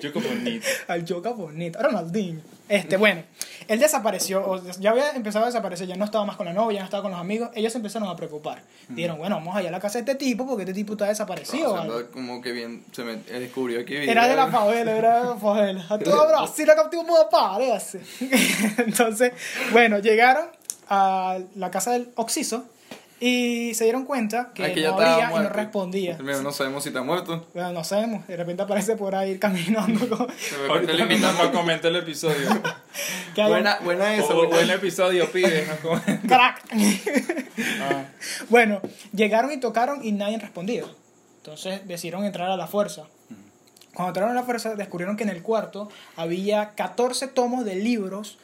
Yo 0.00 0.12
como 0.14 0.28
bonito. 0.28 0.66
Al 0.86 1.04
yoga 1.04 1.32
bonito. 1.32 1.82
Ronaldinho. 1.82 2.40
Este, 2.68 2.96
bueno, 2.96 3.22
él 3.68 3.78
desapareció, 3.78 4.44
o 4.44 4.62
ya 4.78 4.90
había 4.90 5.10
empezado 5.10 5.44
a 5.44 5.48
desaparecer, 5.48 5.86
ya 5.86 5.96
no 5.96 6.04
estaba 6.04 6.24
más 6.24 6.36
con 6.36 6.46
la 6.46 6.52
novia, 6.52 6.76
ya 6.76 6.80
no 6.80 6.84
estaba 6.86 7.02
con 7.02 7.12
los 7.12 7.20
amigos. 7.20 7.50
Ellos 7.54 7.72
se 7.72 7.78
empezaron 7.78 8.08
a 8.08 8.16
preocupar. 8.16 8.62
Dijeron, 8.88 9.18
bueno, 9.18 9.36
vamos 9.36 9.56
allá 9.56 9.68
a 9.68 9.72
la 9.72 9.80
casa 9.80 9.98
de 10.00 10.10
este 10.10 10.14
tipo 10.14 10.46
porque 10.46 10.62
este 10.62 10.74
tipo 10.74 10.92
está 10.94 11.06
desaparecido. 11.06 11.70
O 11.70 11.72
sea, 11.72 11.80
¿vale? 11.80 11.92
anda 11.94 12.10
como 12.10 12.40
que 12.40 12.52
bien 12.52 12.84
se 12.92 13.04
me 13.04 13.12
él 13.12 13.40
descubrió 13.40 13.84
que 13.84 14.10
Era 14.10 14.28
de 14.28 14.36
la 14.36 14.48
favela, 14.48 14.96
era 14.96 15.20
de 15.20 15.26
la 15.26 15.36
favela. 15.40 15.86
A 15.88 15.98
todo 15.98 16.28
Brasil 16.28 16.70
acá 16.70 16.90
me 16.92 17.18
aparece. 17.18 18.00
Entonces, 18.78 19.32
bueno, 19.72 19.98
llegaron 19.98 20.46
a 20.88 21.38
la 21.54 21.70
casa 21.70 21.92
del 21.92 22.10
Oxiso 22.16 22.64
y 23.18 23.72
se 23.74 23.84
dieron 23.84 24.04
cuenta 24.04 24.50
que, 24.54 24.64
Ah, 24.64 24.68
no 24.90 24.94
abría 24.94 25.30
y 25.30 25.34
no 25.44 25.48
respondía. 25.48 26.18
Mira, 26.20 26.42
no 26.42 26.52
sabemos 26.52 26.82
si 26.82 26.90
está 26.90 27.02
muerto. 27.02 27.46
Bueno, 27.54 27.72
no 27.72 27.84
sabemos, 27.84 28.26
de 28.26 28.36
repente 28.36 28.62
aparece 28.62 28.96
por 28.96 29.14
ahí 29.14 29.38
caminando. 29.38 30.16
Con, 30.68 30.70
Ahorita 30.70 31.32
no 31.42 31.52
comenta 31.52 31.88
el 31.88 31.96
episodio. 31.96 32.48
Buena, 33.36 33.78
buena 33.84 34.14
eso. 34.14 34.36
O- 34.38 34.48
buen 34.48 34.70
episodio, 34.70 35.30
pibe. 35.30 35.66
¿no? 35.66 35.76
Como- 35.88 36.02
crack. 36.26 36.62
Ah, 37.82 38.04
Bueno, 38.48 38.80
llegaron 39.12 39.52
y 39.52 39.58
tocaron 39.60 40.04
y 40.04 40.12
nadie 40.12 40.38
respondía. 40.38 40.84
Entonces 41.38 41.86
decidieron 41.86 42.24
entrar 42.24 42.50
a 42.50 42.56
la 42.56 42.66
fuerza. 42.66 43.04
Cuando 43.94 44.08
entraron 44.10 44.32
a 44.32 44.40
la 44.40 44.42
fuerza, 44.42 44.74
descubrieron 44.74 45.16
que 45.16 45.22
en 45.24 45.30
el 45.30 45.42
cuarto 45.42 45.88
había 46.16 46.70
14 46.74 47.28
tomos 47.28 47.64
de 47.64 47.76
libros 47.76 48.38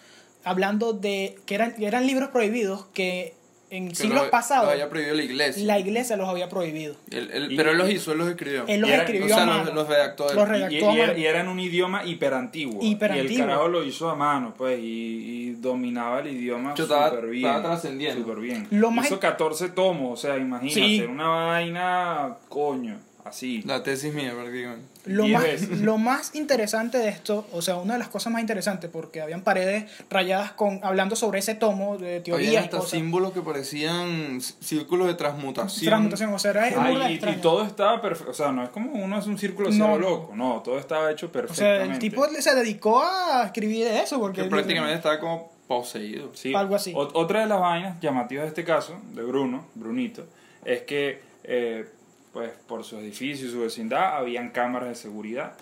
hablando 0.44 0.92
de 0.92 1.38
que 1.46 1.54
eran, 1.54 1.74
que 1.74 1.86
eran 1.86 2.06
libros 2.06 2.30
prohibidos 2.30 2.86
que 2.94 3.34
en 3.72 3.88
que 3.88 3.94
siglos 3.94 4.24
lo- 4.24 4.30
pasados 4.30 4.66
lo 4.66 4.72
había 4.72 4.88
prohibido 4.88 5.14
la 5.16 5.22
iglesia. 5.22 5.64
la 5.64 5.78
iglesia 5.78 6.16
los 6.16 6.28
había 6.28 6.48
prohibido. 6.48 6.94
Él- 7.10 7.48
Y- 7.52 7.56
pero 7.56 7.70
él 7.70 7.78
los 7.78 7.90
hizo, 7.90 8.12
él 8.12 8.18
los 8.18 8.28
escribió. 8.28 8.64
Él 8.68 8.80
los 8.80 8.90
Y 8.90 8.92
era- 8.92 9.02
escribió 9.02 9.24
o 9.26 9.28
sea, 9.28 9.42
a 9.42 9.46
los- 9.46 9.56
mano. 9.56 9.72
los 9.74 9.88
redactó 9.88 10.30
él. 10.30 10.36
Los 10.36 10.46
y, 10.48 10.50
redactó 10.50 10.74
y- 10.74 10.78
a 10.78 10.92
y 10.92 10.98
mano. 11.06 11.18
y 11.18 11.26
era 11.26 11.40
en 11.40 11.48
un 11.48 11.60
idioma 11.60 12.04
hiperantiguo. 12.04 12.78
Hiperantiguo. 12.82 13.30
Y 13.32 13.34
el 13.40 13.46
carajo 13.46 13.68
lo 13.68 13.82
hizo 13.84 14.10
a 14.10 14.14
mano, 14.14 14.54
pues, 14.56 14.78
y, 14.78 14.82
y 14.84 15.50
dominaba 15.52 16.20
el 16.20 16.28
idioma 16.28 16.76
súper 16.76 17.26
bien. 17.28 17.46
estaba 17.46 17.62
trascendiendo. 17.62 18.22
Súper 18.24 18.38
bien. 18.42 18.66
Lo 18.70 18.90
más 18.90 19.06
Hizo 19.06 19.14
in- 19.14 19.20
14 19.20 19.68
tomos, 19.70 20.12
o 20.18 20.20
sea, 20.20 20.36
imagínate, 20.36 20.74
Sí. 20.74 21.00
una 21.02 21.28
vaina, 21.28 22.36
coño, 22.48 22.98
así. 23.24 23.62
La 23.62 23.82
tesis 23.82 24.12
mía, 24.14 24.32
prácticamente. 24.34 24.86
Lo 25.06 25.26
más, 25.26 25.44
lo 25.80 25.98
más 25.98 26.34
interesante 26.34 26.98
de 26.98 27.08
esto, 27.08 27.46
o 27.52 27.62
sea, 27.62 27.76
una 27.76 27.94
de 27.94 27.98
las 28.00 28.08
cosas 28.08 28.32
más 28.32 28.40
interesantes, 28.40 28.88
porque 28.90 29.20
habían 29.20 29.42
paredes 29.42 29.90
rayadas 30.10 30.52
con 30.52 30.80
hablando 30.82 31.16
sobre 31.16 31.38
ese 31.40 31.54
tomo 31.54 31.98
de 31.98 32.22
Había 32.32 32.60
hasta 32.60 32.76
cosas. 32.78 32.90
símbolos 32.92 33.32
que 33.32 33.42
parecían 33.42 34.40
círculos 34.40 35.08
de 35.08 35.14
transmutación. 35.14 35.86
Transmutación, 35.88 36.32
o 36.32 36.38
sea, 36.38 36.50
era 36.52 36.64
Ay, 36.64 37.18
y- 37.22 37.28
y, 37.28 37.36
todo 37.36 37.64
estaba 37.64 38.00
perfecto, 38.00 38.30
o 38.30 38.34
sea, 38.34 38.52
no 38.52 38.62
es 38.62 38.68
como 38.70 38.92
uno 38.92 39.18
es 39.18 39.26
un 39.26 39.38
círculo 39.38 39.68
cero 39.72 39.88
No. 39.88 39.98
loco, 39.98 40.32
no, 40.36 40.60
todo 40.64 40.78
estaba 40.78 41.10
hecho 41.10 41.26
O 41.26 41.30
sea, 41.32 41.42
perfectamente. 41.42 41.92
el 41.94 41.98
tipo 41.98 42.26
se 42.26 42.54
dedicó 42.54 43.02
a 43.02 43.44
escribir 43.46 43.86
eso 43.88 44.18
porque 44.20 44.42
Que 44.42 44.48
prácticamente 44.48 44.96
estaba 44.96 45.18
como 45.18 45.50
poseído. 45.66 46.30
Sí. 46.34 46.54
Algo 46.54 46.74
así. 46.74 46.92
Ot- 46.92 47.10
otra 47.14 47.40
de 47.40 47.46
las 47.46 47.58
vainas 47.60 48.00
llamativas 48.00 48.44
de 48.44 48.48
este 48.48 48.64
caso, 48.64 49.00
de 49.14 49.22
Bruno, 49.22 49.66
Brunito, 49.74 50.26
es 50.64 50.82
que, 50.82 51.20
eh, 51.44 51.86
pues, 52.32 52.50
por 52.66 52.84
su 52.84 52.96
edificio 52.98 53.46
y 53.46 53.50
su 53.50 53.60
vecindad, 53.60 54.16
habían 54.16 54.50
cámaras 54.50 54.88
de 54.88 54.94
seguridad. 54.94 55.52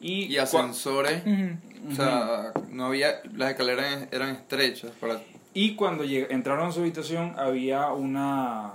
Y, 0.00 0.24
Y 0.26 0.38
ascensores. 0.38 1.22
Ujú. 1.26 1.92
O 1.92 1.94
sea, 1.94 2.52
no 2.70 2.86
había. 2.86 3.20
Las 3.36 3.50
escaleras 3.50 4.06
eran 4.12 4.30
estrechas. 4.30 4.90
Para, 5.00 5.20
y 5.54 5.74
cuando 5.74 6.04
lleg- 6.04 6.28
entraron 6.30 6.68
a 6.68 6.72
su 6.72 6.80
habitación, 6.80 7.34
había 7.38 7.88
una, 7.90 8.70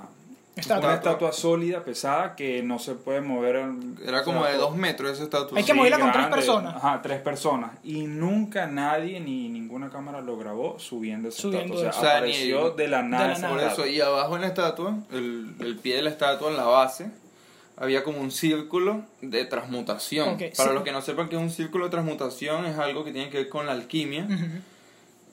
Estatua. 0.55 0.85
una 0.89 0.95
estatua 0.97 1.31
sólida, 1.31 1.83
pesada, 1.83 2.35
que 2.35 2.61
no 2.61 2.77
se 2.79 2.93
puede 2.95 3.21
mover. 3.21 3.55
era 4.05 4.21
o 4.21 4.23
como 4.23 4.43
sea, 4.43 4.51
de 4.51 4.57
dos 4.59 4.75
metros 4.75 5.11
esa 5.13 5.23
estatua. 5.23 5.57
Hay 5.57 5.63
que 5.63 5.71
Sí, 5.71 5.77
moverla 5.77 5.97
con 5.99 6.11
tres 6.11 6.25
grande. 6.25 6.35
personas. 6.35 6.75
Ajá, 6.75 7.01
tres 7.01 7.21
personas. 7.21 7.71
Y 7.83 8.03
nunca 8.05 8.67
nadie 8.67 9.19
ni 9.19 9.49
ninguna 9.49 9.89
cámara 9.89 10.21
lo 10.21 10.37
grabó 10.37 10.77
subiendo 10.79 11.29
esa 11.29 11.41
Subiendo 11.41 11.73
estatua. 11.75 11.89
O 11.89 11.93
sea. 11.93 11.99
O 12.01 12.03
sea, 12.03 12.17
apareció 12.17 12.69
de 12.71 12.87
la 12.87 13.01
nada. 13.01 13.27
la 13.27 13.33
esa 13.33 13.41
nada. 13.43 13.53
Por 13.55 13.63
estatua. 13.63 13.85
eso, 13.85 13.95
y 13.95 14.01
abajo 14.01 14.35
en 14.35 14.41
la 14.41 14.47
estatua, 14.47 14.95
el, 15.11 15.55
el 15.59 15.75
pie 15.77 15.95
de 15.95 16.01
la 16.03 16.09
estatua, 16.11 16.49
en 16.51 16.57
la 16.57 16.65
base, 16.65 17.09
había 17.77 18.03
como 18.03 18.19
un 18.19 18.31
círculo 18.31 19.03
de 19.21 19.45
transmutación. 19.45 20.37
Para 20.37 20.69
sí. 20.69 20.73
los 20.73 20.83
que 20.83 20.91
no 20.91 21.01
sepan 21.01 21.27
que 21.29 21.37
un 21.37 21.49
círculo 21.49 21.85
de 21.85 21.91
transmutación 21.91 22.65
es 22.65 22.77
algo 22.77 23.03
que 23.03 23.11
tiene 23.11 23.29
que 23.29 23.37
ver 23.39 23.49
con 23.49 23.65
la 23.65 23.73
alquimia 23.73 24.27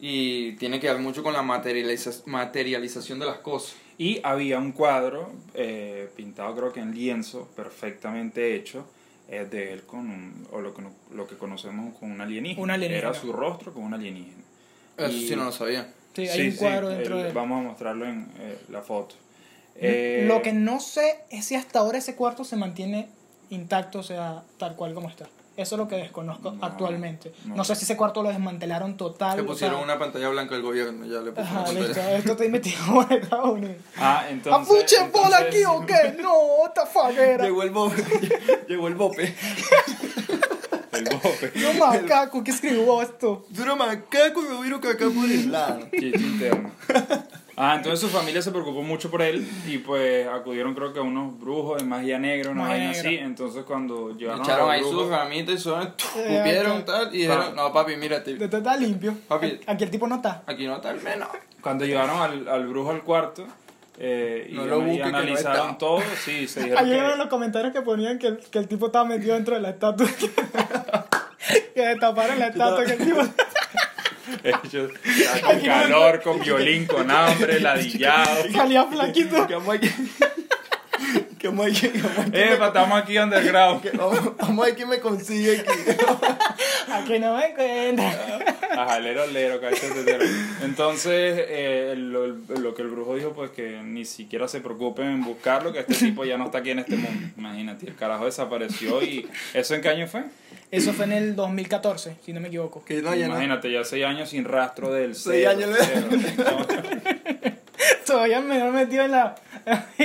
y 0.00 0.52
tiene 0.52 0.80
que 0.80 0.88
ver 0.88 0.98
mucho 1.00 1.22
con 1.22 1.32
la 1.32 1.42
materializa- 1.42 2.22
materialización 2.26 3.18
de 3.20 3.26
las 3.26 3.38
cosas. 3.38 3.74
Y 3.98 4.20
había 4.24 4.58
un 4.58 4.72
cuadro 4.72 5.30
eh, 5.54 6.08
pintado 6.16 6.56
creo 6.56 6.72
que 6.72 6.80
en 6.80 6.94
lienzo, 6.94 7.48
perfectamente 7.54 8.56
hecho, 8.56 8.84
eh, 9.28 9.46
de 9.48 9.72
él 9.72 9.82
con 9.84 10.00
un, 10.00 10.48
o 10.50 10.60
lo 10.60 10.74
que, 10.74 10.82
no- 10.82 10.92
lo 11.14 11.26
que 11.28 11.36
conocemos 11.36 11.96
con 11.98 12.10
un 12.10 12.20
alienígena. 12.20 12.60
Un 12.62 12.70
alienígena. 12.70 13.08
Era 13.10 13.14
su 13.18 13.32
rostro 13.32 13.72
con 13.72 13.84
un 13.84 13.94
alienígena. 13.94 14.42
Eso 14.96 15.10
Y- 15.16 15.28
sí 15.28 15.36
no 15.36 15.44
lo 15.44 15.52
sabía. 15.52 15.92
Sí, 16.14 16.28
hay 16.28 16.48
un 16.48 16.56
cuadro 16.56 16.88
dentro 16.88 17.16
el- 17.16 17.22
de 17.22 17.28
él. 17.28 17.34
Vamos 17.34 17.60
a 17.64 17.68
mostrarlo 17.68 18.04
en 18.06 18.28
eh, 18.40 18.58
la 18.70 18.82
foto. 18.82 19.14
Eh, 19.76 20.24
Lo 20.28 20.42
que 20.42 20.52
no 20.52 20.80
sé 20.80 21.24
es 21.30 21.46
si 21.46 21.54
hasta 21.54 21.78
ahora 21.80 21.98
ese 21.98 22.14
cuarto 22.14 22.44
se 22.44 22.56
mantiene 22.56 23.08
intacto, 23.50 23.98
o 24.00 24.02
sea, 24.02 24.42
tal 24.58 24.76
cual 24.76 24.94
como 24.94 25.08
está. 25.08 25.26
Eso 25.54 25.74
es 25.74 25.78
lo 25.78 25.86
que 25.86 25.96
desconozco 25.96 26.52
No, 26.52 26.64
actualmente. 26.64 27.34
No. 27.44 27.56
no. 27.56 27.64
sé 27.64 27.76
si 27.76 27.84
ese 27.84 27.94
cuarto 27.96 28.22
lo 28.22 28.30
desmantelaron 28.30 28.96
total. 28.96 29.36
Le 29.36 29.42
o 29.42 29.46
pusieron 29.46 29.76
sea, 29.76 29.84
una 29.84 29.98
pantalla 29.98 30.30
blanca 30.30 30.54
al 30.54 30.62
gobierno, 30.62 31.04
ya 31.04 31.20
le 31.20 31.32
pusieron 31.32 31.58
Ajá, 31.62 31.72
listo, 31.72 32.00
esto 32.00 32.32
está 32.32 32.44
investigado 32.46 32.94
por 32.94 33.12
Estados 33.12 33.50
Unidos. 33.50 33.76
Ah, 33.98 34.24
entonces. 34.30 34.62
¿Afuche 34.62 34.96
bola 35.12 35.40
entonces- 35.40 35.48
aquí 35.48 35.64
o 35.66 35.84
qué? 35.84 36.22
No, 36.22 36.34
what 36.62 36.70
the 36.72 36.80
fuck 36.90 37.10
era. 37.18 37.44
Llegó 37.44 37.62
el 37.62 37.70
bope. 37.70 38.02
Llegó 38.68 38.88
el 38.88 38.94
bope. 38.94 39.34
El 40.92 41.04
bope. 41.04 41.52
No 41.56 41.74
macaco, 41.86 42.42
¿qué 42.44 42.50
escribió 42.50 43.02
esto? 43.02 43.44
Duro 43.50 43.76
macaco 43.76 44.40
y 44.40 44.44
me 44.54 44.62
viro 44.62 44.80
caca 44.80 45.04
por 45.10 45.24
el 45.30 45.52
lado. 45.52 45.80
Chiste 45.90 46.18
interno. 46.18 46.70
Ah, 47.64 47.76
entonces 47.76 48.00
su 48.00 48.08
familia 48.08 48.42
se 48.42 48.50
preocupó 48.50 48.82
mucho 48.82 49.08
por 49.08 49.22
él 49.22 49.48
y 49.68 49.78
pues 49.78 50.26
acudieron 50.26 50.74
creo 50.74 50.92
que 50.92 50.98
a 50.98 51.02
unos 51.02 51.38
brujos 51.38 51.78
de 51.80 51.84
magia 51.84 52.18
negra, 52.18 52.50
una 52.50 52.62
Magia 52.62 52.76
vaina 52.76 52.92
negra. 52.92 53.08
así. 53.08 53.18
Entonces 53.18 53.62
cuando 53.62 54.10
llegaron 54.16 54.40
Echaron 54.42 54.68
a 54.68 54.72
ahí 54.72 54.80
los 54.80 54.90
sus 54.90 54.98
brujos, 54.98 55.16
ramitas 55.16 55.54
y 55.54 55.58
son, 55.58 55.94
Eh, 56.16 56.38
cupieron 56.42 56.84
tal, 56.84 57.14
y 57.14 57.18
dijeron, 57.18 57.54
no 57.54 57.72
papi, 57.72 57.94
mírate, 57.96 58.32
Esto 58.32 58.56
está 58.56 58.76
limpio. 58.76 59.14
Papi. 59.28 59.60
Aquí 59.64 59.84
el 59.84 59.90
tipo 59.90 60.08
no 60.08 60.16
está. 60.16 60.42
aquí 60.44 60.66
no 60.66 60.74
está 60.74 60.90
el 60.90 61.00
menos. 61.02 61.28
cuando 61.60 61.84
llegaron 61.84 62.20
al, 62.20 62.48
al 62.48 62.66
brujo 62.66 62.90
al 62.90 63.02
cuarto 63.04 63.46
eh, 63.96 64.48
y, 64.50 64.54
No 64.54 64.66
lo 64.66 64.78
y 64.80 64.84
busque, 64.84 65.02
que 65.04 65.10
no 65.12 65.18
analizaron 65.18 65.66
está. 65.66 65.78
todo, 65.78 66.02
sí, 66.24 66.48
se 66.48 66.62
dijeron 66.64 66.84
Ayer 66.84 66.96
en 67.04 67.10
que... 67.12 67.16
los 67.18 67.26
comentarios 67.28 67.72
que 67.72 67.82
ponían 67.82 68.18
que 68.18 68.26
el, 68.26 68.38
que 68.38 68.58
el 68.58 68.66
tipo 68.66 68.86
estaba 68.86 69.04
metido 69.04 69.34
dentro 69.36 69.54
de 69.54 69.60
la 69.60 69.70
estatua. 69.70 70.08
que 71.74 71.80
destaparon 71.80 72.40
la 72.40 72.48
estatua. 72.48 72.84
Que 72.84 72.92
el 72.94 72.98
tipo... 73.06 73.20
Ellos, 74.44 74.90
con 75.42 75.60
calor, 75.60 76.22
con 76.22 76.40
violín, 76.40 76.86
con 76.86 77.10
hambre, 77.10 77.60
ladillado. 77.60 78.44
salía 78.52 78.84
flaquito. 78.86 79.46
Que 79.48 79.54
aquí. 79.76 79.90
Que 81.38 81.48
que 81.48 81.66
aquí. 81.66 81.90
Eh, 82.32 82.56
estamos 82.60 83.02
aquí 83.02 83.18
underground. 83.18 83.90
Vamos- 83.96 84.36
Vamos 84.36 84.68
aquí 84.68 84.84
me 84.84 85.00
consigue 85.00 85.60
aquí. 85.60 85.78
Aquí 86.92 87.18
no 87.18 87.36
me 87.36 87.46
encuentra. 87.46 88.58
Ajá, 88.76 89.00
lero, 89.00 89.26
lero, 89.26 89.60
lero. 90.04 90.24
Entonces, 90.62 91.44
eh, 91.48 91.94
lo, 91.96 92.26
lo 92.26 92.74
que 92.74 92.82
el 92.82 92.88
brujo 92.88 93.14
dijo, 93.16 93.32
pues 93.32 93.50
que 93.50 93.80
ni 93.82 94.04
siquiera 94.04 94.48
se 94.48 94.60
preocupen 94.60 95.08
en 95.08 95.24
buscarlo, 95.24 95.72
que 95.72 95.80
este 95.80 95.94
tipo 95.94 96.24
ya 96.24 96.36
no 96.36 96.46
está 96.46 96.58
aquí 96.58 96.70
en 96.70 96.80
este 96.80 96.96
mundo. 96.96 97.28
Imagínate, 97.36 97.86
el 97.86 97.94
carajo 97.94 98.24
desapareció 98.24 99.02
y... 99.02 99.28
¿Eso 99.54 99.74
en 99.74 99.80
qué 99.82 99.88
año 99.88 100.06
fue? 100.06 100.24
Eso 100.70 100.92
fue 100.94 101.04
en 101.04 101.12
el 101.12 101.36
2014, 101.36 102.16
si 102.24 102.32
no 102.32 102.40
me 102.40 102.48
equivoco. 102.48 102.82
Que 102.84 103.02
no, 103.02 103.14
ya 103.14 103.28
no. 103.28 103.34
Imagínate, 103.34 103.70
ya 103.70 103.84
seis 103.84 104.04
años 104.04 104.30
sin 104.30 104.44
rastro 104.44 104.90
del 104.90 105.14
Seis 105.14 105.46
años. 105.46 105.70
Todavía 108.06 108.40
me 108.40 108.58
he 108.58 108.70
metido 108.70 109.04
en 109.04 109.10
la. 109.10 109.34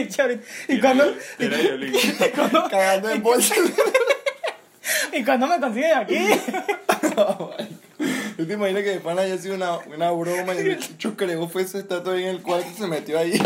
y 0.68 0.80
cuando. 0.80 1.16
Tira 1.38 1.58
violín. 1.58 1.94
Cagando 2.70 3.10
en 3.10 3.24
bolsa. 3.24 3.56
Y 5.14 5.24
cuando 5.24 5.48
me 5.48 5.60
consiguen 5.60 5.98
aquí. 5.98 6.18
¿Tú 8.38 8.46
te 8.46 8.54
imaginas 8.54 8.84
que 8.84 8.92
de 8.92 9.00
pana 9.00 9.24
haya 9.24 9.38
sido 9.40 9.56
una, 9.56 9.80
una 9.80 10.12
broma 10.12 10.54
y 10.54 10.60
el 10.60 10.80
chucho 10.80 11.18
creó 11.18 11.50
fue 11.50 11.64
esa 11.64 11.80
estatua 11.80 12.14
ahí 12.14 12.22
en 12.24 12.30
el 12.30 12.44
cuarto 12.44 12.68
y 12.72 12.78
se 12.78 12.86
metió 12.86 13.18
ahí? 13.18 13.42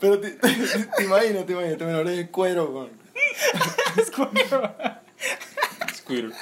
Pero 0.00 0.20
te, 0.20 0.30
te, 0.30 0.48
te 0.96 1.04
imaginas, 1.04 1.46
te 1.46 1.52
imaginas, 1.52 1.78
te 1.78 1.84
menores 1.84 2.16
de 2.16 2.28
cuero, 2.28 2.70
weón. 2.70 2.90
Squirrel. 6.06 6.34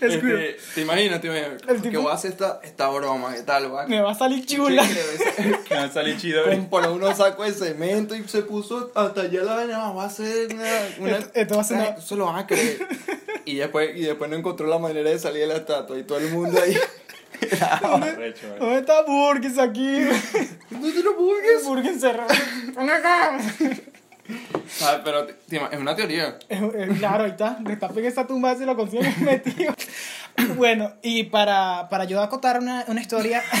Este, 0.00 0.56
te 0.74 0.80
imaginas, 0.82 1.20
te 1.20 1.26
imaginas. 1.28 1.62
El 1.68 1.80
Que 1.82 1.96
voy 1.96 2.10
a 2.10 2.14
hacer 2.14 2.32
esta, 2.32 2.60
esta 2.62 2.88
broma, 2.88 3.34
¿qué 3.34 3.42
tal, 3.42 3.74
va? 3.74 3.86
me 3.86 4.00
va 4.02 4.10
a 4.10 4.14
salir 4.14 4.44
chula. 4.44 4.84
Que 5.68 5.74
va 5.74 5.84
a 5.84 5.90
salir 5.90 6.16
chido. 6.18 6.44
Con 6.44 6.68
por 6.68 6.86
unos 6.88 7.16
sacos 7.16 7.46
de 7.46 7.68
cemento 7.68 8.14
y 8.14 8.26
se 8.28 8.42
puso 8.42 8.92
hasta 8.94 9.22
allá 9.22 9.42
la 9.42 9.54
vaina, 9.54 9.90
va 9.92 10.04
a 10.04 10.06
hacer 10.06 10.54
una... 10.54 10.70
una 10.98 11.16
Esto- 11.18 11.30
esto 11.34 11.54
va 11.56 11.60
a 11.60 11.64
ser 11.64 11.76
una- 11.78 12.00
Se 12.00 12.14
lo 12.16 12.26
van 12.26 12.36
a 12.36 12.46
creer. 12.46 12.86
Y 13.46 13.56
después, 13.56 13.96
y 13.96 14.02
después 14.02 14.28
no 14.28 14.36
encontró 14.36 14.66
la 14.66 14.78
manera 14.78 15.08
de 15.08 15.18
salir 15.18 15.40
de 15.42 15.46
la 15.46 15.56
estatua 15.56 15.98
y 15.98 16.02
todo 16.02 16.18
el 16.18 16.28
mundo 16.30 16.60
ahí. 16.62 16.76
Vale. 17.82 18.34
¿Dónde 18.58 18.78
está 18.78 19.02
Burgess 19.02 19.58
aquí? 19.58 20.00
¿No 20.70 20.92
te 20.92 21.02
lo 21.02 21.14
burgues? 21.14 21.64
Burgess 21.64 21.92
encerrado. 21.92 22.34
Ven 22.76 22.90
acá. 22.90 23.38
Ah, 24.82 25.00
pero 25.04 25.26
es 25.28 25.78
una 25.78 25.94
teoría. 25.94 26.38
Claro, 26.98 27.24
ahí 27.24 27.30
está. 27.30 27.56
Destapen 27.60 28.04
esa 28.04 28.26
tumba 28.26 28.54
y 28.54 28.64
lo 28.64 28.76
consiguen 28.76 29.14
metido. 29.24 29.74
Bueno, 30.56 30.92
y 31.02 31.24
para, 31.24 31.88
para 31.88 32.02
ayudar 32.02 32.24
a 32.24 32.28
contar 32.28 32.58
una, 32.60 32.84
una 32.88 33.00
historia. 33.00 33.42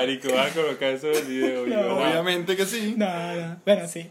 Marico, 0.00 0.32
vas 0.34 0.50
a 0.50 0.54
colocar 0.54 0.88
eso 0.88 1.08
en 1.08 1.16
el 1.16 1.24
video. 1.26 1.66
No. 1.66 1.98
Obviamente 1.98 2.56
que 2.56 2.64
sí. 2.66 2.94
No, 2.96 3.06
no. 3.06 3.56
Bueno, 3.64 3.86
sí. 3.86 4.10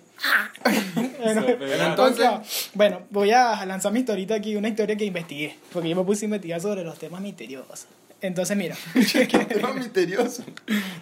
Bueno, 1.19 1.45
entonces, 1.85 2.69
bueno, 2.73 3.01
voy 3.09 3.31
a 3.31 3.65
lanzar 3.65 3.91
mi 3.91 3.99
historita 3.99 4.35
aquí, 4.35 4.55
una 4.55 4.69
historia 4.69 4.95
que 4.95 5.05
investigué, 5.05 5.57
porque 5.73 5.89
yo 5.89 5.95
me 5.95 6.03
puse 6.03 6.25
a 6.25 6.27
investigar 6.27 6.61
sobre 6.61 6.83
los 6.83 6.97
temas 6.97 7.21
misteriosos. 7.21 7.87
Entonces, 8.21 8.57
mira, 8.57 8.75
Tema 9.49 9.73
misterioso. 9.73 10.43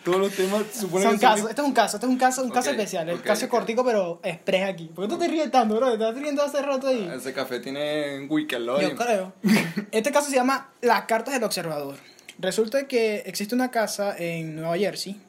Todos 0.03 0.19
los 0.19 0.33
temas 0.33 0.63
se 0.71 0.81
supone 0.81 1.03
son 1.03 1.13
que 1.13 1.19
son 1.19 1.29
casos, 1.31 1.49
este 1.49 1.61
es 1.61 1.67
un 1.67 1.73
caso, 1.73 1.97
este 1.97 2.05
es 2.05 2.11
un 2.11 2.17
caso, 2.17 2.43
un 2.43 2.49
caso 2.51 2.69
especial, 2.69 3.09
el 3.09 3.21
caso 3.21 3.45
ok. 3.45 3.51
cortico 3.51 3.83
pero 3.83 4.19
express 4.23 4.69
aquí. 4.69 4.85
¿Por 4.93 5.05
qué 5.05 5.13
tú 5.13 5.19
te 5.19 5.27
ríes 5.27 5.49
tanto, 5.49 5.75
bro? 5.75 5.87
¿Te 5.87 5.93
estás 5.93 6.15
riendo 6.15 6.43
hace 6.43 6.61
rato 6.61 6.87
ahí? 6.87 7.09
Ese 7.15 7.33
café 7.33 7.59
tiene 7.59 8.19
un 8.19 8.27
Wikilogic. 8.29 8.89
Yo 8.89 8.95
creo. 8.95 9.33
Este 9.91 10.11
caso 10.11 10.29
se 10.29 10.35
llama 10.35 10.69
Las 10.81 11.05
cartas 11.05 11.33
del 11.33 11.43
observador. 11.43 11.95
Resulta 12.39 12.87
que 12.87 13.23
existe 13.25 13.55
una 13.55 13.71
casa 13.71 14.15
en 14.17 14.55
Nueva 14.55 14.77
Jersey, 14.77 15.19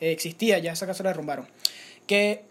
eh, 0.00 0.12
existía 0.12 0.58
ya, 0.58 0.72
esa 0.72 0.86
casa 0.86 1.02
la 1.02 1.10
derrumbaron, 1.10 1.48
que 2.06 2.44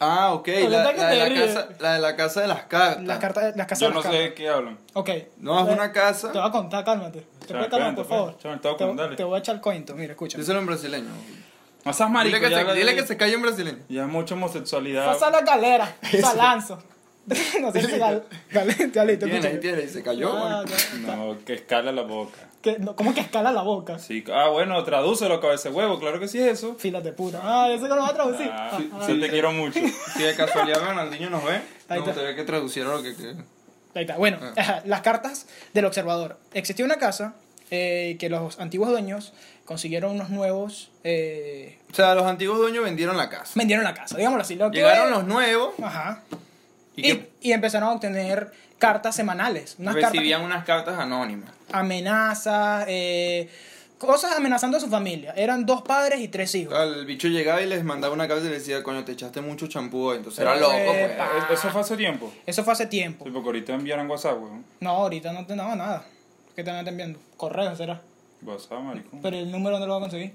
Ah, 0.00 0.32
ok. 0.32 0.48
La, 0.48 0.68
la 0.68 0.92
de 0.92 1.16
la, 1.18 1.46
casa, 1.46 1.68
la 1.78 1.92
de 1.92 1.98
la 2.00 2.16
casa 2.16 2.40
de 2.40 2.46
las 2.48 2.62
cartas. 2.64 3.04
las 3.04 3.18
cartas, 3.18 3.54
las 3.56 3.66
casas 3.66 3.80
Yo 3.80 3.88
de 3.88 3.94
no 3.94 4.00
las 4.02 4.10
sé 4.10 4.16
de 4.18 4.24
cartas. 4.28 4.36
qué 4.38 4.48
hablan. 4.48 4.78
Ok. 4.94 5.10
No, 5.38 5.60
es 5.68 5.74
una 5.74 5.92
casa. 5.92 6.32
Te 6.32 6.38
voy 6.38 6.48
a 6.48 6.50
contar, 6.50 6.84
cálmate. 6.84 7.20
Te 7.20 7.46
Chale, 7.48 7.58
puedes 7.58 7.68
calmar, 7.70 7.94
cuenta, 7.94 8.02
por 8.02 8.08
favor. 8.08 8.32
pues. 8.32 8.42
Chale, 8.42 8.56
te 8.58 8.68
voy 8.68 8.74
a 8.74 8.78
te, 8.78 8.84
contar, 8.86 9.04
dale. 9.06 9.16
te 9.16 9.24
voy 9.24 9.36
a 9.36 9.38
echar 9.40 9.54
el 9.56 9.60
cuento, 9.60 9.94
mira, 9.94 10.12
escucha. 10.12 10.38
Díselo 10.38 10.58
en 10.60 10.66
brasileño. 10.66 11.08
No 11.84 11.92
seas 11.92 12.10
marico, 12.10 12.36
Dile 12.36 12.48
que, 12.48 12.54
ya, 12.54 12.66
se, 12.66 12.74
dile 12.74 12.94
que 12.94 13.06
se 13.06 13.16
calle 13.16 13.34
en 13.34 13.42
brasileño. 13.42 13.78
ya 13.88 14.06
mucha 14.06 14.34
homosexualidad. 14.34 15.06
Pasa 15.06 15.30
la 15.30 15.42
galera, 15.42 15.94
salanzo. 16.20 16.82
no 17.60 17.70
sé 17.72 17.80
si 17.82 17.94
ahí 18.02 18.20
escucha. 19.50 19.60
tiene, 19.60 19.82
y 19.84 19.88
se 19.88 20.02
cayó. 20.02 20.32
Ah. 20.36 20.64
No, 21.00 21.36
que 21.44 21.54
escala 21.54 21.92
la 21.92 22.02
boca. 22.02 22.38
Que- 22.62 22.78
no, 22.78 22.94
¿Cómo 22.96 23.14
que 23.14 23.20
escala 23.20 23.52
la 23.52 23.62
boca? 23.62 23.98
Sí, 23.98 24.24
ah, 24.32 24.48
bueno, 24.48 24.82
tradúcelo, 24.84 25.40
cabeza 25.40 25.68
de 25.70 25.74
huevo, 25.74 25.98
claro 25.98 26.18
que 26.20 26.28
sí 26.28 26.38
es 26.38 26.46
eso. 26.58 26.74
Filas 26.76 27.04
de 27.04 27.12
puta. 27.12 27.40
Ah, 27.42 27.68
eso 27.70 27.84
que 27.84 27.88
lo 27.94 28.00
va 28.02 28.08
a 28.08 28.14
traducir. 28.14 28.48
Ah, 28.52 28.70
Ah, 28.72 28.76
sí, 28.78 28.90
ah, 28.92 29.02
sí, 29.06 29.20
te 29.20 29.28
quiero 29.30 29.52
mucho. 29.52 29.80
Si 30.16 30.22
de 30.22 30.34
casualidad 30.34 30.80
Ronaldinho 30.84 31.30
nos 31.30 31.44
ve, 31.44 31.52
Ahí 31.52 31.60
me 31.88 31.96
está. 31.98 32.10
gustaría 32.12 32.36
que 32.36 32.44
traduciera 32.44 32.90
lo 32.90 33.02
que... 33.02 33.14
que- 33.14 33.34
Ahí 33.94 34.02
está. 34.02 34.16
Bueno, 34.16 34.38
Ah. 34.56 34.82
las 34.84 35.00
cartas 35.02 35.46
del 35.72 35.84
observador. 35.84 36.38
Existía 36.52 36.84
una 36.84 36.96
casa 36.96 37.34
eh, 37.70 38.16
que 38.18 38.28
los 38.28 38.58
antiguos 38.60 38.88
dueños 38.90 39.32
consiguieron 39.64 40.10
unos 40.12 40.30
nuevos. 40.30 40.90
Eh, 41.04 41.78
O 41.90 41.94
sea, 41.94 42.14
los 42.14 42.24
antiguos 42.26 42.58
dueños 42.58 42.84
vendieron 42.84 43.16
la 43.16 43.28
casa. 43.30 43.52
vendieron 43.54 43.84
la 43.84 43.94
casa, 43.94 44.16
digámoslo 44.16 44.42
así. 44.42 44.56
Lo 44.56 44.70
que- 44.70 44.78
Llegaron 44.78 45.10
los 45.10 45.24
nuevos 45.24 45.74
Ajá. 45.82 46.22
Y, 47.02 47.10
Y, 47.10 47.16
que 47.16 47.30
y 47.40 47.52
empezaron 47.52 47.88
a 47.88 47.92
obtener 47.92 48.52
cartas 48.78 49.14
semanales. 49.14 49.76
Unas 49.78 49.94
recibían 49.94 50.42
unas 50.42 50.64
cartas 50.64 50.98
anónimas. 50.98 51.50
amenazas, 51.72 52.84
eh, 52.88 53.48
cosas 53.98 54.32
amenazando 54.36 54.78
a 54.78 54.80
su 54.80 54.88
familia. 54.88 55.32
Eran 55.36 55.66
dos 55.66 55.82
padres 55.82 56.20
y 56.20 56.28
tres 56.28 56.54
hijos. 56.54 56.74
El 56.78 57.04
bicho 57.04 57.28
llegaba 57.28 57.60
y 57.60 57.66
les 57.66 57.84
mandaba 57.84 58.14
una 58.14 58.26
carta 58.26 58.44
y 58.46 58.48
les 58.48 58.60
decía, 58.66 58.82
coño, 58.82 59.04
te 59.04 59.12
echaste 59.12 59.40
mucho 59.42 59.66
champú 59.66 60.04
hoy. 60.06 60.16
Entonces 60.18 60.40
era 60.40 60.56
loco, 60.56 60.72
pues. 60.86 61.58
Eso 61.58 61.68
fue 61.70 61.80
hace 61.82 61.96
tiempo. 61.96 62.32
Eso 62.46 62.64
fue 62.64 62.72
hace 62.72 62.86
tiempo. 62.86 63.24
Sí, 63.24 63.30
porque 63.30 63.46
ahorita 63.48 63.74
enviaron 63.74 64.08
WhatsApp, 64.10 64.40
weón. 64.40 64.64
No, 64.80 64.90
ahorita 64.90 65.32
no 65.32 65.44
te 65.46 65.54
daba 65.54 65.76
nada. 65.76 66.04
¿Qué 66.56 66.64
te 66.64 66.70
están 66.70 66.86
enviando? 66.88 67.18
Correo 67.36 67.76
será. 67.76 68.00
WhatsApp, 68.42 68.80
marico. 68.80 69.18
Pero 69.22 69.36
el 69.36 69.50
número 69.52 69.78
no 69.78 69.86
lo 69.86 69.92
va 69.92 69.98
a 69.98 70.00
conseguir. 70.00 70.32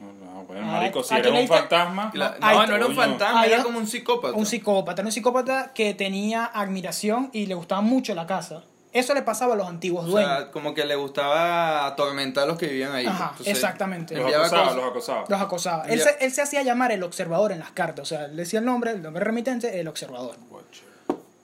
No, 0.00 0.12
no, 0.12 0.44
bueno, 0.44 0.62
Ah, 0.64 0.72
marico, 0.78 1.02
si 1.02 1.14
eres 1.14 1.32
un 1.32 1.48
fantasma. 1.48 2.10
La- 2.14 2.36
Ahí 2.40 2.56
no, 2.58 2.66
no 2.68 2.76
era 2.76 2.86
un 2.86 2.94
fantasma, 2.94 3.44
era 3.46 3.62
como 3.64 3.78
un 3.78 3.86
psicópata. 3.86 4.34
Un 4.36 4.46
psicópata. 4.46 5.02
Era 5.02 5.08
un 5.08 5.12
psicópata 5.12 5.72
que 5.74 5.92
tenía 5.94 6.44
admiración 6.44 7.30
y 7.32 7.46
le 7.46 7.54
gustaba 7.54 7.80
mucho 7.80 8.14
la 8.14 8.26
casa. 8.26 8.62
Eso 8.92 9.12
le 9.12 9.22
pasaba 9.22 9.52
a 9.52 9.56
los 9.56 9.68
antiguos 9.68 10.04
O 10.06 10.08
dueños. 10.08 10.30
sea, 10.30 10.50
como 10.50 10.72
que 10.72 10.84
le 10.86 10.94
gustaba 10.96 11.84
atormentar 11.86 12.44
a 12.44 12.46
los 12.46 12.56
que 12.58 12.68
vivían 12.68 12.92
ahí. 12.92 13.06
Ajá, 13.06 13.28
Entonces, 13.32 13.54
exactamente. 13.54 14.14
Los 14.16 14.32
acosaba, 14.32 14.62
cosas. 14.62 14.76
los 14.76 14.84
acosaba. 14.86 15.24
Los 15.28 15.40
acosaba. 15.42 15.84
Él 15.88 16.00
se, 16.00 16.16
él 16.24 16.32
se 16.32 16.42
hacía 16.42 16.62
llamar 16.62 16.92
el 16.92 17.02
observador 17.02 17.52
en 17.52 17.58
las 17.58 17.70
cartas. 17.72 18.02
O 18.04 18.06
sea, 18.06 18.28
le 18.28 18.36
decía 18.36 18.60
el 18.60 18.64
nombre, 18.64 18.92
el 18.92 19.02
nombre 19.02 19.22
remitente, 19.24 19.78
el 19.78 19.88
observador. 19.88 20.36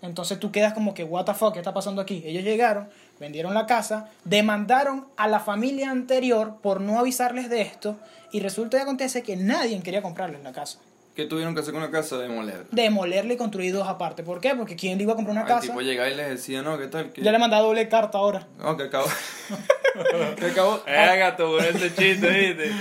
Entonces 0.03 0.39
tú 0.39 0.53
quedas 0.53 0.75
como 0.75 0.93
que, 0.95 1.03
what 1.05 1.25
the 1.25 1.35
fuck, 1.35 1.53
¿qué 1.55 1.59
está 1.61 1.73
pasando 1.73 2.01
aquí? 2.03 2.23
Ellos 2.27 2.45
llegaron, 2.45 2.89
vendieron 3.21 3.55
la 3.55 3.67
casa, 3.67 4.11
demandaron 4.25 5.07
a 5.17 5.29
la 5.29 5.41
familia 5.41 5.91
anterior 5.91 6.57
por 6.63 6.81
no 6.81 6.99
avisarles 6.99 7.49
de 7.49 7.63
esto 7.63 7.97
y 8.33 8.41
resulta 8.41 8.77
y 8.79 8.81
acontece 8.81 9.23
que 9.23 9.37
nadie 9.37 9.81
quería 9.83 10.03
comprarles 10.03 10.43
la 10.43 10.53
casa. 10.53 10.79
¿Qué 11.15 11.27
tuvieron 11.27 11.55
que 11.55 11.61
hacer 11.61 11.73
con 11.73 11.83
la 11.83 11.93
casa? 11.93 12.19
Demoler. 12.19 12.67
Demolerle 12.73 13.35
y 13.35 13.37
construir 13.37 13.73
dos 13.73 13.87
aparte. 13.87 14.25
¿Por 14.25 14.41
qué? 14.41 14.57
Porque 14.57 14.75
¿quién 14.75 14.99
le 14.99 15.05
iba 15.05 15.13
a 15.13 15.17
comprar 15.17 15.33
una 15.33 15.43
El 15.43 15.47
casa? 15.47 15.69
tipo 15.69 15.81
llegaba 15.81 16.09
y 16.09 16.17
les 16.17 16.29
decía, 16.29 16.63
no, 16.63 16.77
¿qué 16.77 16.89
tal? 16.89 17.13
¿Qué? 17.13 17.23
Ya 17.23 17.31
le 17.31 17.39
mandaba 17.39 17.63
doble 17.63 17.89
carta 17.89 18.19
ahora. 18.19 18.49
No, 18.59 18.77
que 18.77 18.85
acabo. 18.85 19.07
que 20.37 20.47
acabo. 20.47 20.83
Eh, 20.87 21.17
gato, 21.17 21.53
por 21.53 21.63
ese 21.65 21.95
chiste, 21.95 22.29
viste. 22.29 22.73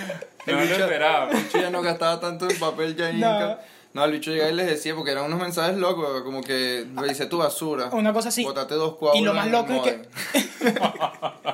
No 0.47 0.53
lo 0.55 0.63
esperaba. 0.63 1.29
El 1.31 1.49
ya 1.49 1.69
no 1.69 1.83
gastaba 1.83 2.19
tanto 2.19 2.49
en 2.49 2.57
papel 2.57 2.95
ya 2.95 3.11
No. 3.13 3.57
No, 3.93 4.03
el 4.05 4.11
bicho 4.11 4.31
llegaba 4.31 4.49
y 4.49 4.55
les 4.55 4.65
decía, 4.67 4.95
porque 4.95 5.11
eran 5.11 5.25
unos 5.25 5.39
mensajes 5.39 5.77
locos, 5.77 6.23
como 6.23 6.41
que 6.41 6.85
dice 7.07 7.27
tu 7.27 7.37
basura. 7.37 7.89
Una 7.91 8.11
cosa 8.11 8.29
así. 8.29 8.43
Botate 8.43 8.73
dos 8.73 8.95
coágulos. 8.95 9.21
Y 9.21 9.23
lo 9.23 9.33
más 9.35 9.47
loco 9.51 9.73
es 9.73 9.81
que- 9.83 10.07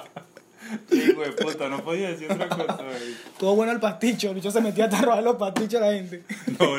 de 1.21 1.31
puta, 1.31 1.67
no 1.69 1.83
podía 1.83 2.09
decir 2.09 2.31
otra 2.31 2.47
cosa, 2.49 2.75
güey. 2.83 3.15
Todo 3.37 3.55
bueno 3.55 3.71
el 3.71 3.79
pasticho. 3.79 4.29
El 4.29 4.35
bicho 4.35 4.51
se 4.51 4.61
metía 4.61 4.85
a 4.85 5.01
robar 5.01 5.23
los 5.23 5.35
pastichos 5.35 5.81
a 5.81 5.85
la 5.87 5.93
gente. 5.93 6.23
No, 6.59 6.71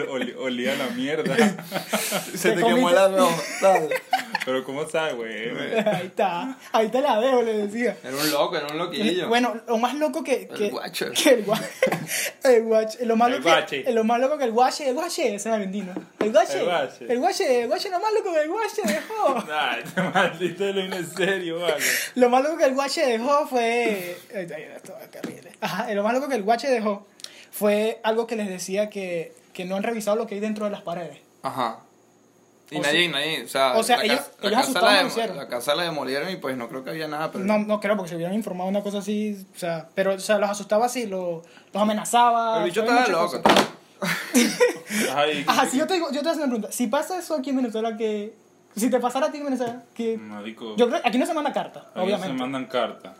olía 0.43 0.75
la 0.77 0.87
mierda. 0.89 1.35
Se 2.35 2.53
te 2.53 2.61
comiste- 2.61 2.75
quemó 2.75 2.91
la 2.91 3.09
no. 3.09 3.29
Pero 4.45 4.65
¿cómo 4.65 4.89
sabe, 4.89 5.13
güey? 5.15 5.51
Ahí 5.87 6.07
está. 6.07 6.57
Ahí 6.73 6.89
te 6.89 7.01
la 7.01 7.21
dejo, 7.21 7.43
le 7.43 7.67
decía. 7.67 7.97
Era 8.03 8.17
un 8.17 8.31
loco, 8.31 8.57
era 8.57 8.67
un 8.69 8.79
loquillo. 8.79 9.29
Bueno, 9.29 9.55
lo 9.69 9.77
más 9.79 9.95
loco 9.95 10.25
que, 10.25 10.49
que, 10.49 10.67
El 10.67 10.71
guacho. 10.71 11.07
que 11.13 11.31
el 11.31 11.43
guache, 11.45 11.65
el 12.45 12.63
guache, 12.63 13.05
lo 13.07 13.17
más 13.17 13.29
El 13.29 13.35
loco 13.37 13.49
guache. 13.51 13.85
que, 13.85 13.93
lo 13.93 14.05
más 14.05 14.19
loco 14.21 14.39
que 14.39 14.45
el 14.45 14.53
guache, 14.53 14.89
el 14.89 14.95
guache, 14.95 15.27
ese 15.35 15.37
es 15.37 15.47
argentino. 15.55 15.93
El 16.19 16.33
guache, 16.33 16.59
El 16.59 16.65
guache. 16.65 17.07
el 17.13 17.19
guache, 17.19 17.61
el 17.63 17.69
guache, 17.69 17.91
lo 17.91 18.01
más 18.01 18.13
loco 18.15 18.33
que 18.33 18.41
el 18.43 18.49
guache 18.49 18.83
dejó. 18.87 19.45
Ay, 19.53 19.83
este 19.85 20.03
maldito 20.03 20.65
lo 20.73 20.81
en 20.81 21.11
serio, 21.17 21.61
vale. 21.61 21.85
Lo 22.15 22.31
más 22.31 22.43
loco 22.43 22.57
que 22.57 22.65
el 22.65 22.75
guache 22.75 23.07
dejó 23.07 23.47
fue. 23.47 24.17
Ajá, 25.61 25.93
lo 25.95 26.03
más 26.03 26.15
loco 26.15 26.29
que 26.29 26.35
el 26.37 26.43
guache 26.43 26.69
dejó 26.69 27.07
fue 27.51 28.01
algo 28.05 28.27
que 28.27 28.37
les 28.37 28.49
decía 28.49 28.89
que, 28.91 29.35
que 29.53 29.65
no 29.65 29.77
han 29.77 29.83
revisado 29.83 30.17
lo 30.17 30.27
que 30.27 30.35
hay 30.37 30.41
dentro 30.41 30.65
de 30.67 30.71
las 30.71 30.83
paredes. 30.83 31.19
Ajá. 31.43 31.81
Y 32.73 32.77
O 32.79 32.83
nadie, 32.83 33.09
nadie, 33.09 33.43
o 33.45 33.49
sea, 33.49 33.77
o 33.77 33.83
sea, 33.83 33.97
la, 33.97 34.05
ellos- 34.05 34.31
la, 34.43 34.49
ellos 34.49 34.67
casa 34.67 34.81
la, 34.81 34.93
lo 34.93 34.99
dem- 35.01 35.07
hicieron. 35.09 35.37
la 35.37 35.49
casa 35.49 35.75
la 35.75 35.83
demolieron 35.83 36.31
y 36.31 36.37
pues 36.37 36.57
no 36.57 36.69
creo 36.69 36.85
que 36.85 36.91
había 36.91 37.09
nada, 37.09 37.33
pero... 37.33 37.45
No, 37.45 37.59
no 37.59 37.81
creo, 37.81 37.97
porque 37.97 38.11
se 38.11 38.15
hubieran 38.15 38.33
informado 38.35 38.71
una 38.71 38.81
cosa 38.83 38.99
así. 38.99 39.45
O 39.57 39.59
sea, 39.59 39.89
pero 39.97 40.15
o 40.15 40.19
sea, 40.21 40.39
los 40.39 40.49
asustaba 40.51 40.87
así, 40.87 41.07
lo- 41.07 41.43
los 41.73 41.83
amenazaba. 41.83 42.59
el 42.59 42.65
bicho 42.67 42.83
estaba 42.83 43.09
loco. 43.09 43.41
Ay, 45.15 45.45
Ajá, 45.49 45.67
si 45.67 45.79
yo 45.79 45.87
te, 45.87 45.95
digo, 45.95 46.07
yo 46.13 46.21
te 46.21 46.21
voy 46.21 46.29
a 46.29 46.31
hacer 46.33 46.45
una 46.45 46.53
pregunta. 46.53 46.73
Si 46.73 46.87
pasa 46.87 47.19
eso 47.19 47.35
aquí 47.35 47.51
en 47.51 47.57
Venezuela, 47.57 47.97
que. 47.97 48.35
Si 48.77 48.89
te 48.89 49.01
pasara 49.01 49.27
a 49.27 49.33
ti 49.33 49.39
en 49.39 49.45
Venezuela, 49.45 49.83
que. 49.95 50.17
Marico. 50.17 50.77
Yo 50.77 50.89
creo 50.89 51.01
aquí 51.05 51.19
no 51.19 51.27
se 51.27 51.35
manda 51.35 51.53
carta, 51.53 51.91
obviamente. 51.97 52.29
se 52.29 52.33
mandan 52.35 52.67
cartas. 52.67 53.17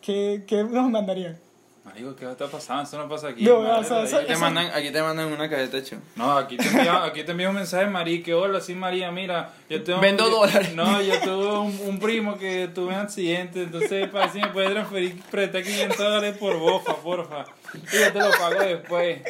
¿Qué, 0.00 0.42
¿Qué 0.46 0.64
nos 0.64 0.90
mandarían? 0.90 1.38
Marico, 1.82 2.14
¿qué 2.14 2.24
va 2.24 2.30
a 2.30 2.32
estar 2.34 2.48
pasando? 2.48 2.82
Eso 2.84 2.98
no 2.98 3.08
pasa 3.08 3.28
aquí. 3.28 3.42
No, 3.42 3.60
madre, 3.60 3.80
o 3.80 3.84
sea, 3.84 3.98
ahí. 3.98 4.04
eso- 4.04 4.18
Aquí 4.18 4.26
te, 4.26 4.36
mandan, 4.36 4.66
aquí 4.72 4.90
te 4.90 5.02
mandan 5.02 5.32
una 5.32 5.48
caja 5.48 5.62
de 5.62 5.68
techo. 5.68 5.96
No, 6.14 6.36
aquí 6.36 6.56
te 6.56 6.68
envía, 6.68 7.02
aquí 7.04 7.24
te 7.24 7.32
envía 7.32 7.48
un 7.48 7.56
mensaje 7.56 7.86
María 7.86 8.22
que 8.22 8.32
hola, 8.34 8.60
sí 8.60 8.74
María, 8.74 9.10
mira, 9.10 9.52
yo 9.68 9.82
tengo 9.82 9.98
Vendo 9.98 10.28
yo- 10.28 10.36
dólares. 10.36 10.74
No, 10.74 11.00
yo 11.00 11.18
tuve 11.20 11.58
un, 11.58 11.80
un 11.88 11.98
primo 11.98 12.38
que 12.38 12.68
tuve 12.68 12.88
un 12.94 13.00
accidente, 13.00 13.62
entonces 13.62 14.08
para 14.08 14.30
si 14.30 14.40
me 14.40 14.48
puedes 14.48 14.70
transferir, 14.72 15.20
prestar 15.30 15.62
500 15.64 15.96
dólares 15.98 16.36
por 16.38 16.58
bofa, 16.58 16.96
porfa. 16.96 17.44
Y 17.74 17.96
yo 17.98 18.12
te 18.12 18.18
lo 18.20 18.30
pago 18.32 18.60
después. 18.60 19.22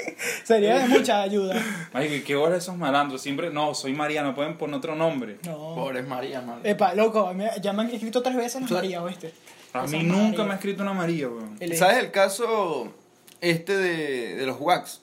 Sería 0.44 0.78
de 0.80 0.88
mucha 0.88 1.22
ayuda. 1.22 1.54
Marico, 1.94 2.14
¿y 2.14 2.22
qué 2.22 2.36
hora 2.36 2.56
esos 2.56 2.76
malandros? 2.76 3.22
Siempre, 3.22 3.50
no, 3.50 3.74
soy 3.74 3.92
María, 3.94 4.22
no 4.22 4.34
pueden 4.34 4.58
poner 4.58 4.76
otro 4.76 4.96
nombre. 4.96 5.38
No. 5.46 5.74
Pobres 5.76 6.06
María, 6.06 6.40
man. 6.42 6.60
Epa, 6.64 6.94
loco, 6.94 7.32
mí- 7.32 7.44
ya 7.62 7.72
me 7.72 7.82
han 7.82 7.90
escrito 7.90 8.22
tres 8.22 8.36
veces 8.36 8.60
las 8.62 8.70
María, 8.72 9.02
¿oíste? 9.02 9.32
A 9.72 9.86
mí 9.86 10.02
nunca 10.02 10.38
María. 10.38 10.44
me 10.44 10.52
ha 10.52 10.54
escrito 10.56 10.82
una 10.82 10.92
María, 10.92 11.28
weón. 11.28 11.58
¿Sabes 11.76 11.98
el 11.98 12.10
caso 12.10 12.92
este 13.40 13.76
de, 13.76 14.34
de 14.36 14.46
los 14.46 14.56
wax? 14.60 15.00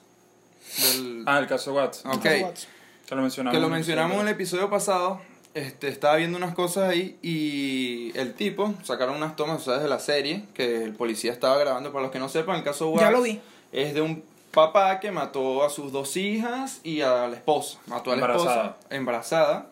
Del, 0.82 1.22
Ah, 1.26 1.38
el 1.38 1.46
caso 1.46 1.72
Watts. 1.74 2.04
Ok. 2.04 2.22
Que 2.22 3.14
lo 3.14 3.22
mencionamos. 3.22 3.54
que 3.56 3.60
lo 3.60 3.66
en 3.68 3.72
el 3.72 3.78
mencionamos 3.78 4.16
en 4.16 4.22
el 4.22 4.28
episodio. 4.34 4.64
episodio 4.64 4.70
pasado. 4.70 5.20
Este, 5.54 5.88
estaba 5.88 6.16
viendo 6.16 6.36
unas 6.36 6.54
cosas 6.54 6.90
ahí 6.90 7.18
y 7.22 8.12
el 8.16 8.34
tipo 8.34 8.74
sacaron 8.84 9.16
unas 9.16 9.34
tomas, 9.34 9.64
¿sabes? 9.64 9.82
De 9.82 9.88
la 9.88 9.98
serie 9.98 10.44
que 10.54 10.84
el 10.84 10.92
policía 10.92 11.32
estaba 11.32 11.56
grabando. 11.58 11.90
Para 11.90 12.02
los 12.02 12.12
que 12.12 12.18
no 12.18 12.28
sepan, 12.28 12.56
el 12.56 12.62
caso 12.64 12.90
Wax 12.90 13.02
Ya 13.02 13.10
lo 13.10 13.22
vi. 13.22 13.40
es 13.72 13.94
de 13.94 14.02
un 14.02 14.22
papá 14.52 15.00
que 15.00 15.10
mató 15.10 15.64
a 15.64 15.70
sus 15.70 15.90
dos 15.90 16.16
hijas 16.18 16.80
y 16.84 17.00
a 17.00 17.26
la 17.28 17.34
esposa. 17.36 17.78
Mató 17.86 18.12
a 18.12 18.16
la 18.16 18.22
Embarazada. 18.22 18.64
esposa 18.66 18.76
embarazada. 18.94 19.66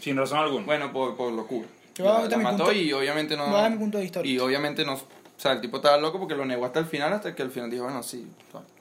Sin 0.00 0.16
razón 0.16 0.38
alguna. 0.38 0.64
Bueno, 0.64 0.92
por, 0.92 1.16
por 1.16 1.32
locura. 1.32 1.66
La, 2.04 2.28
la 2.28 2.36
mi 2.36 2.42
mató 2.44 2.56
punto- 2.64 2.72
y 2.72 2.92
obviamente 2.92 3.36
no. 3.36 3.46
voy 3.46 3.58
a 3.58 3.62
dar 3.62 3.70
mi 3.70 3.78
punto 3.78 3.98
de 3.98 4.04
historia. 4.04 4.30
Y 4.32 4.38
obviamente 4.38 4.84
no. 4.84 4.94
O 4.94 5.00
sea, 5.38 5.52
el 5.52 5.60
tipo 5.60 5.76
estaba 5.78 5.96
loco 5.98 6.18
porque 6.18 6.34
lo 6.34 6.44
negó 6.46 6.64
hasta 6.64 6.78
el 6.80 6.86
final, 6.86 7.12
hasta 7.12 7.34
que 7.34 7.42
al 7.42 7.50
final 7.50 7.70
dijo, 7.70 7.84
bueno, 7.84 8.02
sí, 8.02 8.26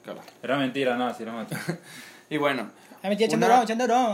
carajo. 0.06 0.25
Era 0.41 0.58
mentira, 0.58 0.95
nada, 0.97 1.13
sí 1.13 1.23
la 1.25 1.32
maté. 1.34 1.56
Y 2.30 2.38
bueno, 2.38 2.69
echando 3.04 3.45
Una- 3.45 3.60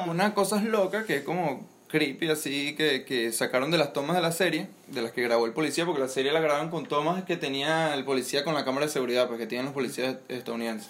una 0.09 0.33
cosa 0.33 0.57
es 0.57 0.63
loca 0.65 1.05
que 1.05 1.17
es 1.17 1.23
como 1.23 1.65
creepy 1.87 2.29
así 2.29 2.75
que, 2.75 3.05
que 3.05 3.31
sacaron 3.31 3.71
de 3.71 3.77
las 3.77 3.93
tomas 3.93 4.15
de 4.17 4.21
la 4.21 4.31
serie, 4.33 4.67
de 4.87 5.01
las 5.01 5.11
que 5.13 5.21
grabó 5.21 5.45
el 5.45 5.53
policía, 5.53 5.85
porque 5.85 6.01
la 6.01 6.07
serie 6.09 6.31
la 6.33 6.39
grabaron 6.41 6.69
con 6.69 6.85
tomas 6.87 7.23
que 7.23 7.37
tenía 7.37 7.93
el 7.93 8.03
policía 8.03 8.43
con 8.43 8.53
la 8.53 8.65
cámara 8.65 8.85
de 8.87 8.91
seguridad, 8.91 9.27
pues 9.27 9.39
que 9.39 9.47
tienen 9.47 9.65
los 9.65 9.73
policías 9.73 10.15
estadounidenses. 10.27 10.89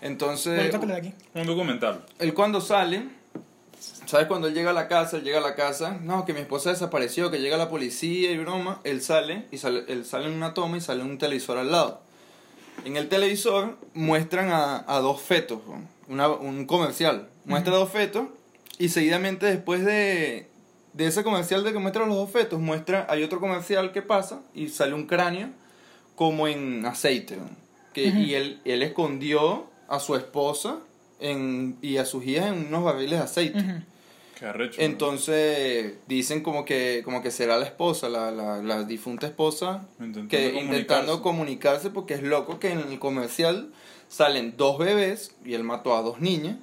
Entonces, 0.00 0.72
lo 0.72 0.94
aquí. 0.94 1.12
Un 1.34 1.46
documental. 1.46 2.04
él 2.18 2.34
cuando 2.34 2.60
sale, 2.60 3.02
¿sabes? 4.06 4.26
Cuando 4.26 4.48
él 4.48 4.54
llega 4.54 4.70
a 4.70 4.74
la 4.74 4.88
casa, 4.88 5.18
él 5.18 5.24
llega 5.24 5.38
a 5.38 5.42
la 5.42 5.54
casa, 5.54 5.98
no, 6.02 6.24
que 6.24 6.32
mi 6.32 6.40
esposa 6.40 6.70
desapareció, 6.70 7.30
que 7.30 7.40
llega 7.40 7.56
la 7.56 7.68
policía 7.68 8.30
y 8.30 8.38
broma, 8.38 8.80
él 8.84 9.02
sale, 9.02 9.46
y 9.50 9.58
sale, 9.58 9.84
él 9.88 10.04
sale 10.04 10.26
en 10.26 10.32
una 10.32 10.54
toma 10.54 10.76
y 10.76 10.80
sale 10.80 11.02
un 11.02 11.18
televisor 11.18 11.58
al 11.58 11.70
lado. 11.70 12.00
En 12.84 12.96
el 12.96 13.08
televisor 13.08 13.76
muestran 13.94 14.50
a, 14.50 14.84
a 14.86 15.00
dos 15.00 15.20
fetos, 15.20 15.60
un 16.08 16.66
comercial, 16.66 17.28
muestra 17.44 17.74
dos 17.74 17.90
fetos, 17.90 18.28
y 18.78 18.88
seguidamente 18.88 19.46
después 19.46 19.84
de, 19.84 20.48
de 20.92 21.06
ese 21.06 21.24
comercial 21.24 21.64
de 21.64 21.72
que 21.72 21.78
muestra 21.78 22.06
los 22.06 22.16
dos 22.16 22.30
fetos, 22.30 22.60
muestra, 22.60 23.06
hay 23.08 23.22
otro 23.22 23.40
comercial 23.40 23.92
que 23.92 24.02
pasa 24.02 24.40
y 24.54 24.68
sale 24.68 24.94
un 24.94 25.06
cráneo 25.06 25.50
como 26.14 26.48
en 26.48 26.86
aceite, 26.86 27.36
¿no? 27.36 27.48
que, 27.92 28.06
y 28.06 28.34
él, 28.34 28.60
él 28.64 28.82
escondió 28.82 29.66
a 29.88 30.00
su 30.00 30.14
esposa 30.16 30.78
en, 31.20 31.76
y 31.82 31.96
a 31.98 32.04
sus 32.04 32.24
hijas 32.26 32.46
en 32.48 32.66
unos 32.68 32.84
barriles 32.84 33.18
de 33.18 33.24
aceite. 33.24 33.58
Ujú. 33.58 33.72
Qué 34.38 34.46
arrecho. 34.46 34.80
Entonces 34.80 35.94
dicen 36.06 36.42
como 36.42 36.64
que 36.64 37.02
como 37.04 37.22
que 37.22 37.30
será 37.30 37.58
la 37.58 37.64
esposa, 37.66 38.08
la, 38.08 38.30
la, 38.30 38.58
la 38.62 38.84
difunta 38.84 39.26
esposa, 39.26 39.86
Intentando 39.98 40.28
que 40.28 40.36
comunicarse. 40.52 40.64
intentando 40.80 41.22
comunicarse 41.22 41.90
porque 41.90 42.14
es 42.14 42.22
loco 42.22 42.60
que 42.60 42.70
en 42.70 42.78
el 42.78 42.98
comercial 43.00 43.70
salen 44.08 44.54
dos 44.56 44.78
bebés 44.78 45.34
y 45.44 45.54
él 45.54 45.64
mató 45.64 45.96
a 45.96 46.02
dos 46.02 46.20
niñas. 46.20 46.56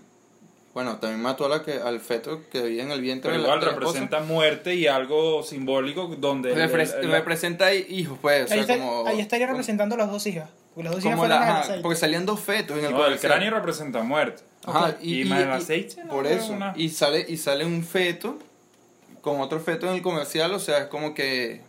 Bueno, 0.74 0.98
también 0.98 1.22
mató 1.22 1.46
a 1.46 1.50
la 1.50 1.64
que, 1.64 1.74
al 1.74 2.00
feto 2.02 2.42
que 2.52 2.62
vivía 2.62 2.84
en 2.84 2.92
el 2.92 3.00
vientre 3.02 3.32
Pero 3.32 3.42
de 3.44 3.48
la, 3.48 3.56
igual 3.56 3.60
de 3.62 3.66
la 3.68 3.72
esposa. 3.74 4.00
representa 4.00 4.20
muerte 4.34 4.76
y 4.76 4.88
algo 4.88 5.42
simbólico 5.44 6.08
donde... 6.18 6.52
el- 6.52 6.58
Repres- 6.70 6.96
el- 6.98 7.06
el- 7.06 7.12
representa 7.12 7.74
hijos, 7.74 8.18
pues. 8.22 8.46
o 8.46 8.48
sea, 8.48 8.56
ahí, 8.56 8.62
está- 8.62 8.78
como, 8.78 9.08
ahí 9.08 9.20
estaría 9.22 9.48
representando 9.48 9.96
a 9.96 9.98
las 10.00 10.12
dos 10.12 10.26
hijas. 10.28 10.50
Porque 10.76 10.90
dos 10.90 11.04
como 11.04 11.26
la- 11.26 11.60
ajá, 11.62 11.76
porque 11.82 11.98
salían 11.98 12.26
dos 12.26 12.40
fetos 12.42 12.78
en 12.78 12.86
el 12.86 12.92
no, 12.92 13.06
el 13.08 13.18
cráneo 13.20 13.52
representa 13.52 14.04
muerte. 14.04 14.44
Ajá. 14.66 14.96
Y 15.02 15.24
más 15.26 15.40
el 15.42 15.52
aceite, 15.52 16.04
¿no? 16.04 16.12
Por 16.12 16.28
eso. 16.28 16.52
Una- 16.54 16.74
Y 16.76 16.90
sale, 16.90 17.26
y 17.28 17.38
sale 17.38 17.66
un 17.66 17.84
feto 17.84 18.38
con 19.22 19.40
otro 19.42 19.60
feto 19.60 19.88
en 19.88 19.94
el 19.96 20.02
comercial, 20.02 20.52
o 20.54 20.60
sea, 20.60 20.80
es 20.80 20.86
como 20.88 21.14
que 21.14 21.62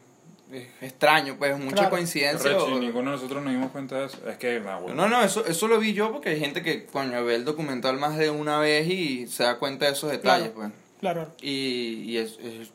es 0.52 0.66
extraño, 0.80 1.36
pues 1.38 1.58
mucha 1.58 1.74
Claro. 1.76 1.90
coincidencia. 1.90 2.50
Arrecho, 2.50 2.66
o- 2.66 2.78
ninguno 2.78 3.10
de 3.12 3.16
nosotros 3.16 3.42
nos 3.42 3.52
dimos 3.52 3.70
cuenta 3.70 3.98
de 4.00 4.06
eso. 4.06 4.18
Es 4.28 4.36
que, 4.38 4.62
ah, 4.68 4.78
bueno. 4.78 4.94
No, 4.94 5.08
no, 5.08 5.22
eso, 5.22 5.44
eso 5.46 5.66
lo 5.68 5.78
vi 5.78 5.92
yo 5.92 6.12
porque 6.12 6.30
hay 6.30 6.40
gente 6.40 6.62
que, 6.62 6.84
coño, 6.86 7.24
ve 7.24 7.34
el 7.36 7.44
documental 7.44 7.96
más 7.98 8.16
de 8.16 8.30
una 8.30 8.58
vez 8.58 8.88
y 8.88 9.26
se 9.28 9.42
da 9.44 9.58
cuenta 9.58 9.86
de 9.86 9.92
esos 9.92 10.10
detalles, 10.10 10.50
Claro. 10.50 10.54
pues. 10.54 10.72
Claro. 11.00 11.32
Y, 11.40 12.02
y 12.06 12.16
es, 12.18 12.38
es, 12.42 12.70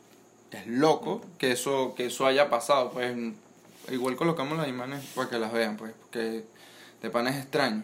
es 0.52 0.66
loco 0.66 1.22
que 1.38 1.52
eso, 1.52 1.94
que 1.96 2.06
eso 2.06 2.26
haya 2.26 2.48
pasado, 2.50 2.90
pues. 2.92 3.14
Igual 3.90 4.16
colocamos 4.16 4.56
las 4.56 4.68
imágenes 4.68 5.04
para 5.14 5.28
que 5.28 5.38
las 5.38 5.52
vean, 5.52 5.76
pues, 5.76 5.92
porque 6.00 6.44
de 7.02 7.10
pan 7.10 7.26
es 7.28 7.36
extraño. 7.36 7.82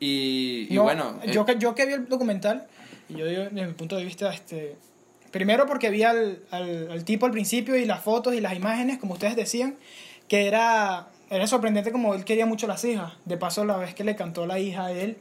Y, 0.00 0.66
y 0.68 0.74
No, 0.74 0.82
bueno, 0.82 1.20
eh, 1.22 1.32
yo, 1.32 1.44
que, 1.44 1.58
yo 1.58 1.74
que 1.74 1.86
vi 1.86 1.92
el 1.94 2.08
documental, 2.08 2.66
y 3.08 3.14
yo 3.14 3.26
digo, 3.26 3.42
desde 3.44 3.66
mi 3.66 3.72
punto 3.74 3.96
de 3.96 4.04
vista, 4.04 4.32
este, 4.32 4.76
primero 5.30 5.66
porque 5.66 5.90
vi 5.90 6.02
al, 6.02 6.40
al, 6.50 6.90
al 6.90 7.04
tipo 7.04 7.26
al 7.26 7.32
principio 7.32 7.76
y 7.76 7.84
las 7.84 8.02
fotos 8.02 8.34
y 8.34 8.40
las 8.40 8.54
imágenes, 8.54 8.98
como 8.98 9.14
ustedes 9.14 9.36
decían, 9.36 9.76
que 10.28 10.46
era, 10.46 11.08
era 11.30 11.46
sorprendente 11.46 11.92
como 11.92 12.14
él 12.14 12.24
quería 12.24 12.46
mucho 12.46 12.66
a 12.66 12.70
las 12.70 12.84
hijas. 12.84 13.12
De 13.24 13.36
paso, 13.36 13.64
la 13.64 13.76
vez 13.76 13.94
que 13.94 14.04
le 14.04 14.16
cantó 14.16 14.46
la 14.46 14.58
hija 14.58 14.86
a 14.86 14.92
él, 14.92 15.18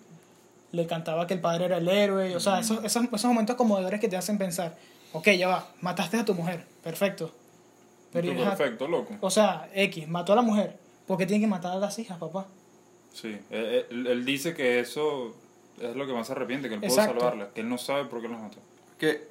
le 0.71 0.87
cantaba 0.87 1.27
que 1.27 1.33
el 1.33 1.41
padre 1.41 1.65
era 1.65 1.77
el 1.77 1.87
héroe. 1.87 2.35
O 2.35 2.39
sea, 2.39 2.59
esos, 2.59 2.83
esos, 2.83 3.05
esos 3.05 3.25
momentos 3.25 3.55
conmovedores 3.55 3.99
que 3.99 4.07
te 4.07 4.17
hacen 4.17 4.37
pensar, 4.37 4.75
ok, 5.13 5.29
ya 5.31 5.47
va, 5.47 5.67
mataste 5.81 6.17
a 6.17 6.25
tu 6.25 6.33
mujer, 6.33 6.65
perfecto. 6.83 7.33
Pero 8.11 8.33
Tú 8.33 8.43
perfecto, 8.43 8.87
loco. 8.87 9.15
o 9.21 9.29
sea, 9.29 9.69
X, 9.73 10.07
mató 10.07 10.33
a 10.33 10.35
la 10.35 10.41
mujer. 10.41 10.77
¿Por 11.07 11.17
qué 11.17 11.25
tiene 11.25 11.41
que 11.41 11.47
matar 11.49 11.73
a 11.73 11.75
las 11.79 11.97
hijas, 11.99 12.17
papá? 12.17 12.45
Sí. 13.13 13.37
Él, 13.49 13.85
él- 13.89 14.07
él 14.07 14.25
dice 14.25 14.53
que 14.53 14.79
eso 14.79 15.35
es 15.81 15.95
lo 15.95 16.05
que 16.07 16.13
más 16.13 16.27
se 16.27 16.33
arrepiente, 16.33 16.67
que 16.69 16.75
él 16.75 16.81
pudo 16.81 16.95
salvarla. 16.95 17.49
Que 17.53 17.61
él 17.61 17.69
no 17.69 17.77
sabe 17.77 18.05
por 18.05 18.21
qué 18.21 18.27
los 18.27 18.39
mató. 18.41 18.57
que, 18.97 19.27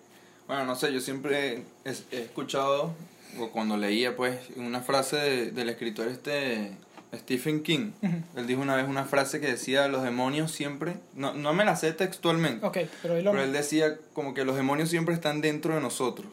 bueno, 0.46 0.64
no 0.64 0.74
sé, 0.74 0.92
yo 0.92 1.00
siempre 1.00 1.62
he, 1.84 1.90
he 2.10 2.20
escuchado, 2.22 2.92
o 3.38 3.50
cuando 3.50 3.76
leía, 3.76 4.16
pues, 4.16 4.36
una 4.56 4.80
frase 4.80 5.16
de- 5.16 5.50
del 5.52 5.68
escritor 5.68 6.08
este 6.08 6.72
Stephen 7.14 7.62
King. 7.62 7.92
Ujú. 8.02 8.16
Él 8.36 8.46
dijo 8.46 8.60
una 8.60 8.74
vez 8.76 8.88
una 8.88 9.04
frase 9.04 9.40
que 9.40 9.46
decía, 9.46 9.86
los 9.88 10.02
demonios 10.02 10.50
siempre, 10.52 10.94
no, 11.14 11.34
no 11.34 11.52
me 11.54 11.64
la 11.64 11.76
sé 11.76 11.92
textualmente, 11.92 12.64
Ok, 12.66 12.78
pero 13.02 13.16
él 13.16 13.24
lo... 13.24 13.30
pero 13.32 13.44
él 13.44 13.52
decía 13.52 13.96
como 14.12 14.34
que 14.34 14.44
los 14.44 14.56
demonios 14.56 14.88
siempre 14.90 15.14
están 15.14 15.40
dentro 15.40 15.74
de 15.74 15.80
nosotros 15.80 16.30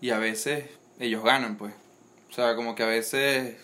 y 0.00 0.10
a 0.10 0.18
veces 0.18 0.66
ellos 0.98 1.22
ganan, 1.24 1.56
pues. 1.56 1.74
O 2.30 2.32
sea, 2.34 2.54
como 2.56 2.74
que 2.74 2.82
a 2.82 2.86
veces 2.86 3.56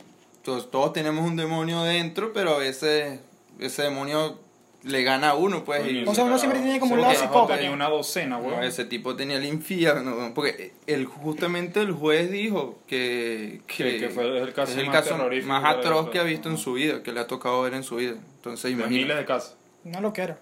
todos, 0.43 0.71
todos 0.71 0.93
tenemos 0.93 1.25
un 1.29 1.37
demonio 1.37 1.83
dentro, 1.83 2.33
pero 2.33 2.55
a 2.55 2.59
veces 2.59 3.21
ese 3.59 3.83
demonio 3.83 4.39
le 4.85 5.05
gana 5.05 5.31
a 5.31 5.35
uno, 5.35 5.63
pues. 5.65 5.87
y- 5.87 6.05
O 6.05 6.15
sea, 6.15 6.25
uno 6.25 6.39
siempre 6.39 6.61
tiene 6.61 6.81
como 6.81 6.95
un 6.95 7.01
lado 7.03 7.15
psicópata. 7.15 7.55
Tenía 7.57 7.71
una 7.71 7.89
docena, 7.89 8.39
No, 8.39 8.45
weón. 8.49 8.65
ese 8.65 8.85
tipo 8.85 9.15
tenía 9.15 9.37
el 9.37 9.45
infierno, 9.45 10.33
porque 10.35 10.73
el, 10.89 11.05
justamente 11.07 11.81
el 11.81 11.93
juez 11.93 12.31
dijo 12.33 12.81
que, 12.89 13.61
Que- 13.69 13.99
que 13.99 14.09
fue 14.11 14.25
el 14.39 14.53
caso 14.53 14.73
es 14.73 14.79
el 14.79 14.87
más 14.87 15.03
caso 15.05 15.17
más 15.47 15.65
atroz 15.65 16.11
que 16.11 16.19
ha 16.19 16.25
visto 16.25 16.49
en 16.49 16.59
su 16.59 16.73
vida, 16.73 17.03
que 17.05 17.13
le 17.13 17.21
ha 17.21 17.27
tocado 17.29 17.63
ver 17.63 17.75
en 17.75 17.85
su 17.85 17.97
vida. 17.97 18.15
Entonces, 18.37 18.65
De 18.65 18.71
imagínate. 18.71 18.95
miles 19.03 19.17
de 19.19 19.25
casos. 19.25 19.55
No 19.85 20.01
lo 20.01 20.13
quiero. 20.13 20.37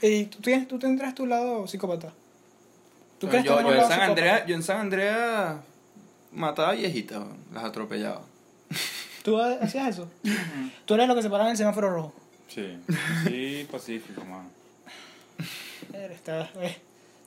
¿Y 0.00 0.26
tú, 0.26 0.38
tienes, 0.40 0.68
tú 0.68 0.78
tendrás 0.78 1.14
tu 1.14 1.26
lado 1.26 1.66
psicópata? 1.66 2.12
¿Tú 3.18 3.26
Yo, 3.26 3.30
crees 3.30 3.44
yo, 3.44 3.52
tener 3.56 3.66
un 3.66 3.72
en 3.72 3.76
lado 3.78 3.88
San? 3.90 4.00
Andrea, 4.00 4.46
yo 4.46 4.54
en 4.56 4.62
San 4.62 4.78
Andrea 4.80 5.62
mataba 6.32 6.72
viejitas, 6.72 7.22
las 7.52 7.64
atropellaba. 7.64 8.22
¿Tú 9.22 9.40
hacías 9.40 9.88
eso? 9.88 10.08
Tú 10.86 10.94
eres 10.94 11.06
lo 11.08 11.14
que 11.14 11.22
se 11.22 11.30
paraba 11.30 11.48
en 11.48 11.52
el 11.52 11.56
semáforo 11.58 11.90
rojo. 11.90 12.12
Sí. 12.48 12.78
Sí, 13.26 13.66
pacífico, 13.70 14.24
man. 14.24 14.48
Eh, 15.92 16.10
Está, 16.12 16.50
eh. 16.60 16.76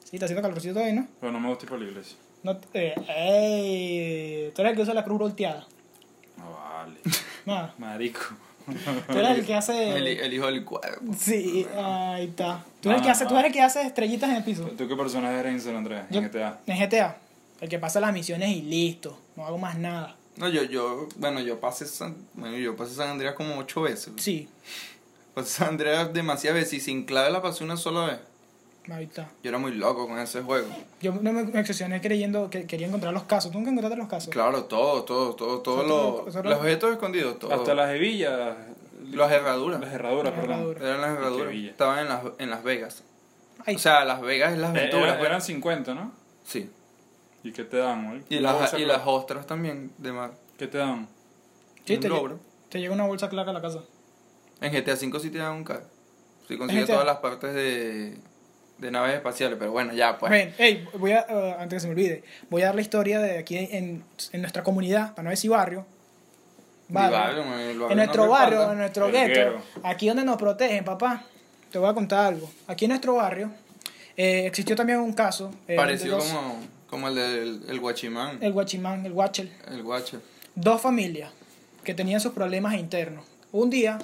Sí, 0.04 0.16
está 0.18 0.26
haciendo 0.26 0.42
calorcito 0.42 0.74
todavía, 0.76 0.94
¿no? 1.02 1.08
Pero 1.20 1.32
no 1.32 1.40
me 1.40 1.50
gusta 1.50 1.66
ir 1.66 1.70
por 1.70 1.80
la 1.80 1.86
iglesia. 1.90 2.16
no 2.44 2.60
eh, 2.74 2.94
ey, 3.08 4.52
tú 4.54 4.62
eres 4.62 4.72
el 4.72 4.76
que 4.78 4.82
usa 4.84 4.94
la 4.94 5.04
cruz 5.04 5.18
volteada. 5.20 5.66
No 6.38 6.52
vale. 6.52 7.00
No, 7.46 7.70
Marico. 7.78 8.22
tú 8.66 9.18
eres 9.20 9.38
el 9.38 9.46
que 9.46 9.52
El, 9.52 9.58
hace... 9.60 10.26
el 10.26 10.34
hijo 10.34 10.48
del 10.48 10.66
cuerpo. 10.66 11.14
Sí, 11.16 11.66
ahí 11.78 12.26
está. 12.26 12.64
Tú 12.82 12.90
eres, 12.90 13.02
el 13.02 13.04
que 13.04 13.10
Ah, 13.10 13.12
hace, 13.12 13.26
tú 13.28 13.36
ah. 13.36 13.40
eres 13.40 13.50
el 13.50 13.54
que 13.54 13.62
hace 13.62 13.82
estrellitas 13.84 14.30
en 14.32 14.36
el 14.38 14.44
piso. 14.44 14.64
¿Tú 14.76 14.88
qué 14.88 14.96
personaje 14.96 15.36
eres 15.40 15.54
en 15.54 15.62
San 15.62 15.76
Andrés? 15.76 16.06
Yo- 16.10 16.20
En 16.22 16.28
GTA. 16.28 16.60
En 16.66 16.80
GTA. 16.90 17.18
El 17.62 17.70
que 17.70 17.80
pasa 17.80 18.00
las 18.00 18.14
misiones 18.14 18.50
y 18.50 18.62
listo. 18.62 19.18
No 19.36 19.46
hago 19.46 19.58
más 19.58 19.78
nada. 19.78 20.16
No, 20.38 20.50
yo, 20.50 20.64
yo, 20.64 21.08
bueno, 21.18 21.40
yo 21.40 21.60
pasé 21.60 21.86
San, 21.86 22.16
bueno, 22.34 22.58
yo 22.58 22.76
pasé 22.76 22.94
San 22.96 23.10
Andrea 23.10 23.36
como 23.36 23.58
ocho 23.58 23.82
veces. 23.82 24.14
Sí, 24.18 24.50
Pasé 25.34 25.50
San 25.50 25.70
Andrea 25.70 26.06
demasiadas 26.06 26.60
veces 26.62 26.74
y 26.76 26.80
sin 26.82 27.06
clave 27.06 27.30
la 27.30 27.42
pasé 27.42 27.64
una 27.64 27.76
sola 27.78 28.06
vez. 28.08 28.20
ahí 28.94 29.04
está. 29.06 29.30
Yo 29.44 29.50
era 29.50 29.58
muy 29.58 29.74
loco 29.74 30.08
con 30.08 30.18
ese 30.20 30.42
juego. 30.42 30.68
Yo 31.02 31.14
no 31.14 31.32
me 31.34 31.44
me 31.44 31.60
obsesioné 31.60 32.00
creyendo 32.02 32.50
que 32.50 32.66
quería 32.68 32.88
encontrar 32.88 33.14
los 33.14 33.24
casos. 33.24 33.52
¿Tú 33.52 33.58
nunca 33.58 33.72
encontraste 33.72 33.98
los 33.98 34.08
casos? 34.10 34.30
Claro, 34.30 34.66
todo, 34.66 35.04
todo, 35.04 35.36
todo, 35.36 35.60
todos 35.62 35.80
Eso 35.80 35.88
todo- 35.88 36.26
los, 36.34 36.46
los 36.46 36.58
objetos 36.60 36.92
escondidos, 36.92 37.40
todo. 37.40 37.54
Hasta 37.54 37.74
las 37.74 37.94
hebillas. 37.96 38.56
Las 39.12 39.32
herraduras. 39.32 39.80
Las 39.82 39.94
herraduras, 39.94 40.26
Las 40.26 40.34
perdón. 40.34 40.52
herraduras. 40.56 40.84
Eran 40.84 41.02
las 41.02 41.10
herraduras. 41.18 41.54
Estaban 41.54 42.00
en 42.00 42.10
las, 42.10 42.22
en 42.40 42.50
Las 42.50 42.64
Vegas. 42.64 43.04
Ay, 43.66 43.76
O 43.76 43.80
sea, 43.80 44.04
Las 44.06 44.22
Vegas 44.22 44.54
es 44.54 44.60
las 44.60 44.74
Eh, 44.76 44.80
aventuras. 44.80 45.08
era- 45.08 45.18
pues. 45.18 45.30
eran 45.30 45.42
50, 45.42 45.94
¿no? 45.94 46.12
Sí. 46.46 46.70
¿Y 47.46 47.52
qué 47.52 47.64
te 47.64 47.78
dan, 47.78 48.08
güey? 48.10 48.22
Y 48.30 48.40
las, 48.40 48.74
y 48.74 48.86
las 48.86 49.02
ostras 49.06 49.46
también 49.46 49.92
de 50.00 50.12
mar. 50.12 50.32
¿Qué 50.58 50.68
te 50.68 50.80
dan? 50.80 51.08
sí, 51.86 51.94
un 51.96 52.00
te, 52.00 52.10
logro. 52.10 52.40
te 52.70 52.80
llega 52.80 52.94
una 52.94 53.06
bolsa 53.06 53.30
clara 53.30 53.52
a 53.52 53.54
la 53.54 53.62
casa. 53.62 53.80
En 54.62 54.72
GTA 54.74 54.94
V 54.96 55.20
sí 55.20 55.30
te 55.30 55.38
dan 55.38 55.54
un 55.54 55.64
carro. 55.64 55.86
Sí 56.48 56.58
consigues 56.58 56.88
todas 56.88 57.06
las 57.06 57.18
partes 57.18 57.54
de, 57.54 58.18
de 58.80 58.92
naves 58.92 59.14
espaciales, 59.16 59.58
pero 59.60 59.72
bueno, 59.72 59.94
ya 59.94 60.18
pues. 60.18 60.32
Ven, 60.32 60.54
hey, 60.58 60.88
voy 60.98 61.12
a, 61.12 61.26
eh, 61.30 61.56
antes 61.60 61.78
que 61.78 61.80
se 61.82 61.88
me 61.88 61.94
olvide, 61.94 62.24
voy 62.50 62.64
a 62.64 62.66
dar 62.68 62.76
la 62.76 62.82
historia 62.82 63.20
de 63.20 63.38
aquí 63.38 63.58
en, 63.58 64.04
en 64.32 64.42
nuestra 64.42 64.64
comunidad, 64.64 65.14
para 65.14 65.24
no 65.26 65.30
decir 65.30 65.52
barrio. 65.52 65.86
Barrio, 66.88 67.44
mi 67.44 67.50
barrio 67.50 67.64
en 67.64 67.78
no 67.80 67.96
nuestro 67.96 68.24
respalda. 68.24 68.28
barrio, 68.58 68.72
en 68.72 68.78
nuestro 68.78 69.12
gueto, 69.12 69.62
aquí 69.84 70.08
donde 70.08 70.24
nos 70.24 70.38
protegen, 70.38 70.84
papá. 70.84 71.24
Te 71.72 71.80
voy 71.80 71.90
a 71.90 71.94
contar 71.94 72.28
algo. 72.34 72.50
Aquí 72.68 72.86
en 72.86 72.90
nuestro 72.90 73.16
barrio 73.16 73.52
eh, 74.16 74.46
existió 74.46 74.76
también 74.76 75.00
un 75.00 75.14
caso. 75.14 75.52
eh, 75.68 75.72
de 75.74 75.76
Parecido 75.76 76.18
dos- 76.18 76.26
como, 76.32 76.60
como 76.96 77.10
el 77.10 77.16
del 77.16 77.62
el 77.68 77.80
guachimán, 77.82 78.38
El 78.42 78.54
guachimán, 78.54 79.06
el 79.06 79.12
guachel. 79.12 79.52
el 79.70 79.84
guacho. 79.84 80.22
Dos 80.56 80.80
familias 80.80 81.30
que 81.84 81.94
tenían 81.94 82.22
sus 82.22 82.32
problemas 82.32 82.76
internos. 82.76 83.26
Un 83.52 83.70
día, 83.70 84.00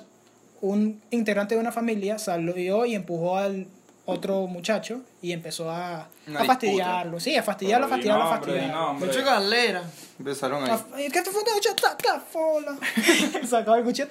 un 0.60 1.02
integrante 1.10 1.56
de 1.56 1.62
una 1.62 1.72
familia 1.72 2.20
salió 2.20 2.86
y 2.86 2.94
empujó 2.96 3.38
al 3.38 3.66
otro 4.04 4.46
muchacho 4.48 5.04
y 5.22 5.32
empezó 5.32 5.72
a, 5.72 6.02
a 6.36 6.46
fastidiarlo. 6.46 7.18
Sí, 7.22 7.34
a 7.38 7.44
fastidiarlo, 7.44 7.86
a 7.86 7.90
Pero 7.92 7.96
fastidiarlo, 7.98 8.24
a 8.26 8.30
nombre, 8.30 8.52
fastidiarlo. 8.52 8.94
Mucho 8.96 9.24
galera. 9.24 9.84
Empezaron 10.20 10.64
ahí. 10.66 10.70
Ah, 10.74 10.86
¿Qué 10.98 11.22
te 11.22 11.32
fue 11.32 11.44
tacafola? 11.46 12.78
Sacaba 13.48 13.78
el 13.78 13.86
cuchillo. 13.86 14.10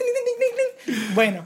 Bueno, 1.13 1.45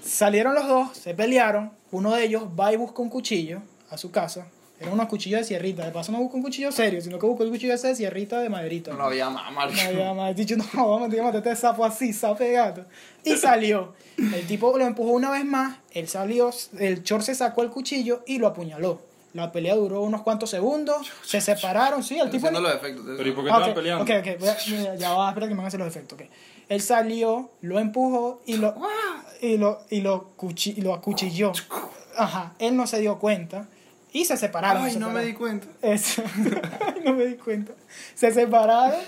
salieron 0.00 0.54
los 0.54 0.68
dos, 0.68 0.96
se 0.96 1.12
pelearon. 1.12 1.72
Uno 1.90 2.14
de 2.14 2.22
ellos 2.22 2.44
va 2.56 2.72
y 2.72 2.76
busca 2.76 3.02
un 3.02 3.10
cuchillo 3.10 3.62
a 3.90 3.98
su 3.98 4.12
casa. 4.12 4.46
Eran 4.80 4.92
unos 4.94 5.06
cuchillos 5.08 5.40
de 5.40 5.44
sierrita. 5.44 5.84
De 5.84 5.90
paso 5.90 6.12
no 6.12 6.18
busca 6.18 6.36
un 6.36 6.42
cuchillo 6.42 6.70
serio, 6.70 7.00
sino 7.00 7.18
que 7.18 7.26
busca 7.26 7.42
un 7.44 7.50
cuchillo 7.50 7.74
ese 7.74 7.88
de 7.88 7.94
sierrita 7.96 8.38
de 8.40 8.48
maderita. 8.48 8.92
No 8.94 9.04
había 9.04 9.28
mamar. 9.28 9.72
Me 9.72 9.80
había 9.82 10.14
mal 10.14 10.34
dicho, 10.34 10.56
no, 10.56 10.64
vamos 10.74 11.12
a 11.12 11.22
matar 11.22 11.36
este 11.38 11.56
sapo 11.56 11.84
así, 11.84 12.12
sapo 12.12 12.44
de 12.44 12.52
gato. 12.52 12.84
Y 13.24 13.36
salió. 13.36 13.94
El 14.16 14.46
tipo 14.46 14.76
lo 14.78 14.84
empujó 14.86 15.10
una 15.12 15.30
vez 15.30 15.44
más, 15.44 15.78
él 15.92 16.06
salió, 16.08 16.50
el 16.78 17.02
chor 17.02 17.22
se 17.22 17.34
sacó 17.34 17.62
el 17.62 17.70
cuchillo 17.70 18.22
y 18.26 18.38
lo 18.38 18.46
apuñaló. 18.46 19.00
La 19.34 19.52
pelea 19.52 19.74
duró 19.74 20.00
unos 20.02 20.22
cuantos 20.22 20.48
segundos, 20.50 21.06
se 21.22 21.40
separaron, 21.40 22.02
sí, 22.02 22.18
el 22.18 22.30
tipo... 22.30 22.46
Haciendo 22.46 22.60
los 22.66 22.74
efectos. 22.74 23.04
Pero 23.16 23.28
¿y 23.28 23.32
por 23.32 23.44
qué 23.44 23.50
Ah, 23.50 23.54
estaban 23.56 23.74
peleando? 23.74 24.04
Ok, 24.04 24.10
ok, 24.20 24.40
voy 24.40 24.48
a- 24.48 24.56
mira, 24.70 24.94
ya 24.96 25.12
va, 25.12 25.28
espera 25.28 25.46
que 25.48 25.54
me 25.54 25.58
van 25.58 25.64
a 25.66 25.68
hacer 25.68 25.80
los 25.80 25.88
efectos. 25.88 26.18
ok. 26.20 26.26
Él 26.68 26.80
salió, 26.80 27.50
lo 27.60 27.78
empujó 27.78 28.40
y 28.46 28.56
lo, 28.56 28.74
y 29.40 29.56
lo, 29.58 29.80
y 29.90 30.00
lo, 30.00 30.30
cuchi- 30.36 30.74
y 30.76 30.80
lo 30.80 30.94
acuchilló. 30.94 31.52
Ajá, 32.16 32.54
él 32.58 32.74
no 32.76 32.86
se 32.86 33.00
dio 33.00 33.18
cuenta 33.18 33.68
y 34.12 34.24
se 34.24 34.36
separaron. 34.36 34.84
Ay, 34.84 34.92
se 34.92 34.98
no 34.98 35.10
me 35.10 35.24
di 35.24 35.34
cuenta. 35.34 35.66
Eso. 35.82 36.22
Ay, 36.86 37.02
no 37.04 37.12
me 37.14 37.26
di 37.26 37.34
cuenta. 37.34 37.72
Se 38.14 38.32
separaron 38.32 39.00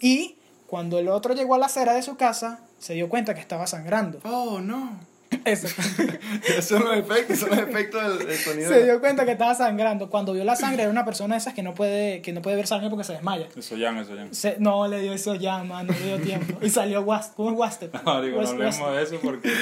y 0.00 0.36
cuando 0.66 0.98
el 0.98 1.08
otro 1.08 1.34
llegó 1.34 1.54
a 1.54 1.58
la 1.58 1.66
acera 1.66 1.94
de 1.94 2.02
su 2.02 2.16
casa, 2.16 2.60
se 2.78 2.94
dio 2.94 3.08
cuenta 3.08 3.34
que 3.34 3.40
estaba 3.40 3.66
sangrando. 3.66 4.20
Oh, 4.24 4.60
no. 4.60 4.98
Eso. 5.44 5.68
Son 6.62 6.84
los 6.84 6.96
efectos, 6.96 7.38
son 7.38 7.50
los 7.50 7.58
efectos 7.58 8.18
del, 8.18 8.26
del 8.28 8.36
sonido. 8.36 8.68
se 8.70 8.84
dio 8.84 9.00
cuenta 9.00 9.24
que 9.24 9.32
estaba 9.32 9.54
sangrando. 9.54 10.10
Cuando 10.10 10.32
vio 10.32 10.44
la 10.44 10.56
sangre 10.56 10.82
era 10.82 10.90
una 10.90 11.04
persona 11.04 11.34
de 11.34 11.38
esas 11.38 11.54
que 11.54 11.62
no 11.62 11.74
puede, 11.74 12.22
que 12.22 12.32
no 12.32 12.42
puede 12.42 12.56
ver 12.56 12.66
sangre 12.66 12.88
porque 12.90 13.04
se 13.04 13.12
desmaya. 13.14 13.48
Eso 13.56 13.76
ya, 13.76 13.90
eso 14.00 14.14
ya. 14.14 14.26
Se- 14.32 14.56
no 14.58 14.86
le 14.88 15.00
dio 15.00 15.12
eso 15.12 15.34
llama, 15.34 15.82
no 15.82 15.92
le 15.92 15.98
dio 16.04 16.18
tiempo. 16.20 16.58
Y 16.64 16.70
salió 16.70 17.02
Wast, 17.02 17.34
¿cómo 17.34 17.50
es 17.50 17.56
Wasted? 17.56 17.90
No, 18.04 18.22
digo, 18.22 18.42
no 18.42 18.48
hablemos 18.48 18.96
de 18.96 19.02
eso 19.02 19.18
porque 19.22 19.52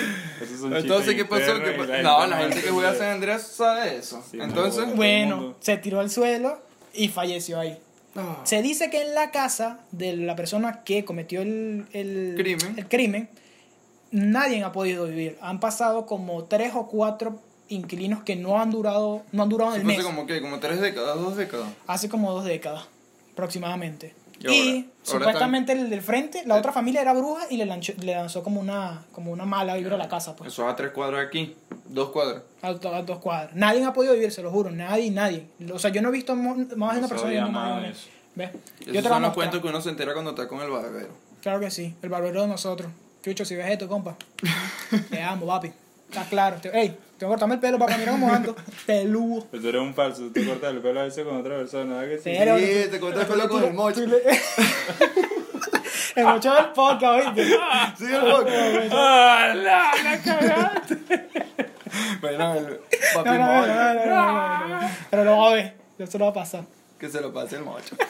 esos 0.43 0.61
son 0.61 0.77
Entonces, 0.77 1.15
¿qué 1.15 1.25
pasó? 1.25 1.61
¿Qué 1.63 1.73
y 1.75 1.79
pa- 1.79 1.87
la 1.87 2.03
no, 2.03 2.27
la 2.27 2.37
gente 2.39 2.61
que 2.63 2.71
juega 2.71 2.91
a 2.91 2.95
San 2.95 3.09
Andreas 3.11 3.43
sabe 3.43 3.97
eso. 3.97 4.23
Sí, 4.31 4.39
Entonces, 4.41 4.87
no, 4.89 4.95
Bueno, 4.95 5.57
se 5.61 5.77
tiró 5.77 6.01
al 6.01 6.11
suelo 6.11 6.61
y 6.95 7.09
falleció 7.09 7.59
ahí. 7.61 7.79
Ah, 8.17 8.41
Se 8.45 8.63
dice 8.63 8.91
que 8.91 9.03
en 9.03 9.15
la 9.15 9.31
casa 9.31 9.81
de 9.93 10.17
la 10.17 10.35
persona 10.35 10.83
que 10.85 11.05
cometió 11.05 11.41
el, 11.43 11.87
el 11.93 12.35
Crimen. 12.37 12.75
el 12.79 12.87
crimen, 12.89 13.29
nadie 14.11 14.63
ha 14.65 14.73
podido 14.73 15.07
vivir. 15.07 15.39
Han 15.41 15.61
pasado 15.61 16.07
como 16.07 16.45
tres 16.45 16.73
o 16.75 16.87
cuatro 16.87 17.41
inquilinos 17.69 18.23
que 18.23 18.37
no 18.37 18.61
han 18.61 18.71
durado, 18.71 19.23
no 19.33 19.43
han 19.43 19.49
durado 19.49 19.75
en 19.75 19.81
el 19.83 19.87
mes. 19.87 19.99
hace 19.99 20.07
como 20.07 20.27
que, 20.27 20.41
como 20.41 20.59
tres 20.59 20.81
décadas, 20.81 21.17
dos 21.21 21.37
décadas. 21.37 21.69
Hace 21.87 22.09
como 22.09 22.33
dos 22.33 22.45
décadas, 22.45 22.85
aproximadamente. 23.33 24.15
Y 24.41 24.47
Y, 24.47 24.49
ahora- 24.49 24.79
ahora 24.79 24.93
supuestamente 25.03 25.73
el 25.73 25.91
del 25.91 26.01
frente, 26.01 26.43
la 26.47 26.55
otra 26.55 26.73
familia 26.73 27.01
era 27.03 27.13
bruja 27.13 27.43
y 27.51 27.57
le 27.57 27.67
lanzó, 27.67 27.93
le 28.01 28.13
lanzó 28.15 28.43
como 28.45 28.61
una, 28.61 29.03
como 29.13 29.33
una 29.33 29.45
mala 29.45 29.75
vibra 29.75 29.97
a 29.97 29.99
la 29.99 30.09
casa, 30.09 30.37
pues. 30.37 30.53
Eso 30.53 30.65
es 30.67 30.73
a 30.73 30.77
tres 30.77 30.93
cuadras 30.93 31.27
aquí, 31.27 31.57
dos 31.89 32.11
cuadras. 32.11 32.43
A, 32.63 32.73
do- 32.73 32.95
a 32.95 33.03
dos 33.03 33.19
cuadras. 33.19 33.55
Nadie 33.57 33.85
ha 33.85 33.93
podido 33.93 34.15
vivir, 34.15 34.31
se 34.31 34.43
lo 34.43 34.51
juro. 34.53 34.71
Nadie, 34.71 35.11
nadie. 35.11 35.49
O 35.73 35.79
sea, 35.81 35.91
yo 35.91 36.01
no 36.03 36.11
he 36.11 36.13
visto 36.13 36.37
más 36.37 36.57
de 36.69 36.75
una 36.77 36.95
No 37.01 37.09
persona 37.09 37.31
viviendo 37.31 37.51
más 37.51 37.83
de 37.83 37.89
eso. 37.91 38.07
¿Ves? 38.37 38.51
Esos 38.81 38.87
Yo 38.87 38.93
te 38.93 39.03
son 39.03 39.03
los 39.03 39.11
mostrar. 39.21 39.35
cuentos 39.35 39.61
que 39.63 39.69
uno 39.69 39.81
se 39.81 39.89
entera 39.91 40.13
cuando 40.13 40.31
está 40.31 40.47
con 40.47 40.61
el 40.61 40.71
barbero. 40.71 41.09
Claro 41.43 41.59
que 41.59 41.71
sí, 41.73 41.97
el 42.03 42.09
barbero 42.09 42.43
de 42.43 42.47
nosotros. 42.49 42.93
Chucho, 43.29 43.45
si 43.45 43.57
ves 43.57 43.69
esto, 43.71 43.89
compa. 43.89 44.17
Te 45.11 45.23
amo, 45.23 45.47
papi. 45.47 45.71
Está 46.09 46.25
claro. 46.25 46.57
Te- 46.61 46.69
ey, 46.79 46.89
tengo 46.89 46.99
que 47.19 47.27
cortarme 47.27 47.55
el 47.57 47.61
pelo, 47.61 47.79
papá. 47.79 47.97
Mira 47.99 48.13
cómo 48.13 48.33
ando. 48.33 48.57
Peludo. 48.87 49.47
Pero 49.51 49.63
tú 49.63 49.69
eres 49.69 49.81
un 49.83 49.95
falso, 49.95 50.31
tú 50.35 50.45
cortas 50.47 50.71
el 50.71 50.81
pelo 50.81 51.01
a 51.01 51.05
veces 51.05 51.25
con 51.25 51.37
otra 51.37 51.57
persona, 51.57 51.97
¿verdad 52.01 52.17
que 52.17 52.19
sí? 52.23 52.37
Pero- 52.39 52.59
Sí, 52.59 52.91
te 52.91 53.01
cortas 53.01 53.23
el 53.23 53.29
pelo 53.29 53.49
con 53.49 53.65
el 53.65 53.75
mocho. 53.75 54.01
El 56.17 56.25
mocho 56.25 56.53
del 56.53 56.67
podcast, 56.71 57.27
¿oíste? 57.27 57.45
Sí, 57.97 58.05
el 58.13 58.23
mocho. 58.23 58.49
¡Ah, 58.91 59.53
la, 59.55 59.93
cagaste! 60.25 60.97
Bueno, 62.21 62.55
el 62.55 62.65
No, 62.65 62.79
papi 63.15 63.29
no, 63.31 63.39
no, 63.39 63.47
no, 63.47 63.61
mocho. 63.61 63.75
no, 63.75 63.95
no, 63.95 64.69
no, 64.69 64.81
no. 64.81 64.89
Pero 65.11 65.25
lo 65.25 65.37
va 65.39 65.49
a 65.51 65.55
ver. 65.55 65.75
Eso 65.97 66.19
lo 66.19 66.25
va 66.25 66.31
a 66.33 66.35
pasar. 66.35 66.65
Que 66.99 67.09
se 67.09 67.21
lo 67.21 67.33
pase 67.33 67.57
el 67.57 67.63
mocho. 67.63 67.95
Se 67.95 68.05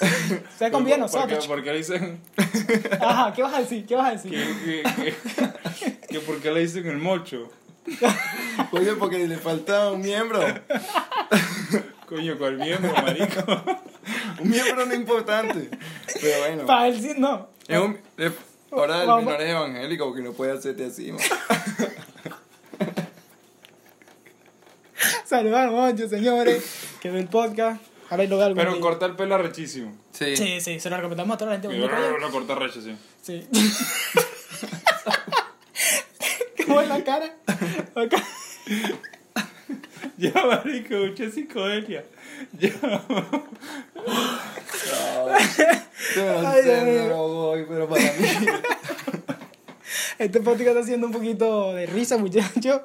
conviene 0.70 0.70
¿Por 0.70 0.84
qué, 0.84 0.96
nosotros. 0.98 1.46
por 1.46 1.62
qué 1.62 1.72
le 1.72 1.78
dicen 1.78 2.20
Ajá, 3.00 3.32
¿qué 3.34 3.42
vas 3.42 3.54
a 3.54 3.60
decir? 3.60 3.86
¿Qué 3.86 3.94
vas 3.96 4.08
a 4.08 4.12
decir? 4.12 4.30
que, 4.32 4.82
que, 5.82 5.96
que 6.08 6.20
por 6.20 6.40
qué 6.40 6.50
le 6.50 6.60
dicen 6.60 6.86
el 6.86 6.98
mocho? 6.98 7.50
Oye, 8.72 8.94
porque 8.94 9.26
le 9.28 9.36
falta 9.36 9.90
un 9.90 10.00
miembro. 10.00 10.40
Coño, 12.08 12.38
¿cuál 12.38 12.56
miembro, 12.56 12.92
marico? 12.94 13.42
Un 14.40 14.48
miembro 14.50 14.86
no 14.86 14.94
importante. 14.94 15.70
Pero 16.20 16.38
bueno. 16.40 16.66
Para 16.66 16.88
él 16.88 17.00
sí, 17.00 17.12
no. 17.18 17.48
Es 17.68 17.78
un, 17.78 17.98
es- 18.16 18.32
ahora 18.70 19.02
el 19.02 19.08
menor 19.24 19.40
es 19.42 19.50
evangélico 19.50 20.06
porque 20.06 20.22
no 20.22 20.32
puede 20.32 20.52
hacerte 20.52 20.86
así. 20.86 21.12
man. 21.12 21.20
Saludos 25.24 25.58
al 25.58 25.70
mocho, 25.70 26.08
señores. 26.08 26.64
Que 27.00 27.10
ve 27.10 27.20
el 27.20 27.28
podcast. 27.28 27.80
Lo 28.16 28.38
ve 28.38 28.44
algún 28.44 28.56
Pero 28.56 28.72
día. 28.72 28.80
corta 28.80 29.06
el 29.06 29.16
pelo 29.16 29.34
arrechísimo. 29.34 29.92
Sí. 30.12 30.36
Sí, 30.36 30.60
sí, 30.60 30.80
se 30.80 30.90
lo 30.90 30.96
recomendamos 30.96 31.34
a 31.34 31.38
toda 31.38 31.50
la 31.52 31.60
gente. 31.60 31.76
Y 31.76 31.80
Bueno, 31.80 31.94
ahora 31.94 32.08
coño, 32.10 32.18
lo 32.26 32.30
corta 32.32 32.54
recho, 32.54 32.80
sí. 32.80 32.96
Sí. 33.22 33.46
¿Cómo 36.66 36.80
es 36.80 36.88
la 36.88 37.04
cara? 37.04 37.34
Acá. 37.94 38.22
Ya, 40.16 40.32
marico, 40.46 40.94
mucha 40.94 41.30
psicodelia. 41.30 42.04
Ya. 42.58 42.70
Pero 46.14 46.48
Ay, 46.48 46.62
se 46.62 46.74
ay, 46.74 46.84
me 46.84 46.90
ay. 47.00 47.06
drogó 47.08 47.50
hoy, 47.50 47.64
pero 47.68 47.88
para 47.88 48.02
mí. 48.02 48.08
Este 50.18 50.40
podcast 50.40 50.68
está 50.68 50.80
haciendo 50.80 51.06
un 51.06 51.12
poquito 51.12 51.72
de 51.72 51.86
risa, 51.86 52.16
muchachos. 52.18 52.80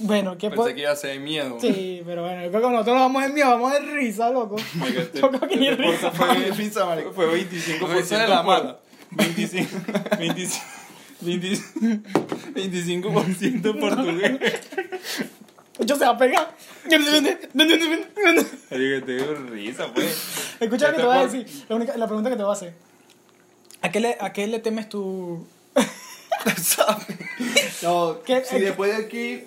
Bueno, 0.00 0.36
¿qué 0.36 0.50
Pensé 0.50 0.74
que 0.74 0.80
iba 0.80 0.90
a 0.90 0.96
ser 0.96 1.20
miedo. 1.20 1.56
Sí, 1.60 2.02
pero 2.04 2.22
bueno, 2.22 2.42
yo 2.42 2.48
creo 2.50 2.62
que 2.62 2.68
nosotros 2.70 2.96
no 2.96 3.02
vamos 3.02 3.22
en 3.24 3.32
miedo, 3.34 3.50
vamos 3.50 3.72
de 3.72 3.80
risa, 3.80 4.28
loco. 4.30 4.56
Oiga, 4.82 5.02
este- 5.02 5.20
Yo 5.20 5.28
creo 5.30 5.48
que 5.48 5.56
ni 5.56 5.68
este 5.68 5.82
risa. 5.84 6.10
Fue 6.10 6.26
fue, 6.26 6.50
risa, 6.56 6.84
marico. 6.86 7.12
fue 7.12 7.26
25% 7.26 7.88
Risa 7.94 8.18
de 8.18 8.28
la 8.28 8.42
por- 8.44 8.62
mala. 8.64 8.78
25, 9.12 9.70
25, 10.18 10.64
25, 11.20 12.02
25% 12.54 13.78
portugués. 13.80 14.32
Yo 15.78 15.94
se 15.96 16.04
va 16.04 16.10
a 16.10 16.18
pegar. 16.18 16.56
Marico, 18.70 19.06
te 19.06 19.16
dio 19.16 19.34
risa, 19.50 19.86
pues. 19.94 20.56
Escucha 20.60 20.88
lo 20.90 20.96
que 20.96 21.00
Este 21.00 21.02
te 21.02 21.06
voy 21.06 21.16
a 21.16 21.22
decir. 21.26 21.46
La, 21.68 21.76
única, 21.76 21.96
la 21.96 22.06
pregunta 22.06 22.30
que 22.30 22.36
te 22.36 22.42
voy 22.42 22.50
a 22.50 22.54
hacer. 22.54 22.74
¿A 23.82 23.90
qué 23.90 24.00
le, 24.00 24.16
a 24.20 24.32
qué 24.32 24.46
le 24.46 24.58
temes 24.58 24.88
tú? 24.88 25.46
No, 27.82 28.22
¿Qué- 28.24 28.44
si 28.44 28.58
después 28.60 28.96
de 28.96 29.04
aquí. 29.04 29.44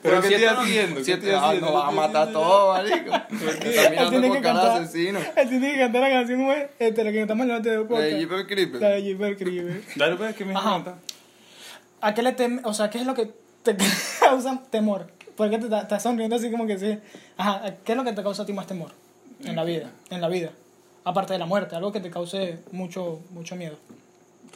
¿Pero 0.00 0.20
qué 0.22 0.28
si 0.28 0.34
estoy 0.34 0.48
haciendo? 0.48 1.00
Si 1.00 1.06
¿Qué 1.06 1.12
esto 1.12 1.26
estoy 1.26 1.30
ah, 1.40 1.48
haciendo? 1.48 1.66
nos 1.72 1.82
va 1.82 1.88
a 1.88 1.90
matar 1.90 2.32
todo, 2.32 2.72
marico. 2.72 2.96
Él 3.30 3.90
mirando 3.90 4.10
tiene 4.10 4.28
con 4.28 4.36
que 4.36 4.42
cara 4.42 4.60
de 4.60 4.66
cantar. 4.68 4.82
asesino. 4.82 5.18
Él 5.36 5.48
tiene 5.48 5.72
que 5.72 5.78
cantar 5.78 6.02
la 6.02 6.08
canción, 6.10 6.44
güey. 6.44 6.66
Este, 6.78 7.04
la 7.04 7.12
que 7.12 7.18
cantamos 7.18 7.46
en 7.46 7.50
antes 7.52 7.72
de 7.72 7.76
La 7.78 7.82
de 7.82 7.88
podcast. 7.88 8.10
Jeepers 8.16 8.44
Creepers. 8.46 8.80
La 8.80 8.88
de 8.90 9.02
Jeepers 9.02 9.38
Creepers. 9.38 9.84
Dale, 9.96 10.16
pues, 10.16 10.36
que 10.36 10.44
me 10.44 10.54
Ajá. 10.54 10.68
encanta. 10.76 10.98
¿A 12.00 12.14
qué 12.14 12.22
le 12.22 12.32
temes? 12.32 12.64
O 12.64 12.72
sea, 12.72 12.90
¿qué 12.90 12.98
es 12.98 13.06
lo 13.06 13.14
que 13.14 13.32
te 13.64 13.76
causa 14.20 14.62
temor? 14.70 15.08
¿Por 15.36 15.50
qué 15.50 15.58
te 15.58 15.68
te 15.68 15.76
estás 15.76 16.02
sonriendo 16.02 16.36
así 16.36 16.50
como 16.50 16.66
que 16.66 16.78
sí? 16.78 16.98
Ajá, 17.36 17.62
¿qué 17.84 17.92
es 17.92 17.98
lo 17.98 18.04
que 18.04 18.12
te 18.12 18.22
causa 18.22 18.44
a 18.44 18.46
ti 18.46 18.52
más 18.52 18.66
temor 18.68 18.92
en 19.44 19.56
la 19.56 19.64
vida? 19.64 19.90
En 20.10 20.20
la 20.20 20.28
vida. 20.28 20.50
Aparte 21.04 21.32
de 21.32 21.38
la 21.40 21.46
muerte, 21.46 21.74
algo 21.74 21.90
que 21.90 22.00
te 22.00 22.10
cause 22.10 22.58
mucho, 22.70 23.20
mucho 23.30 23.56
miedo. 23.56 23.76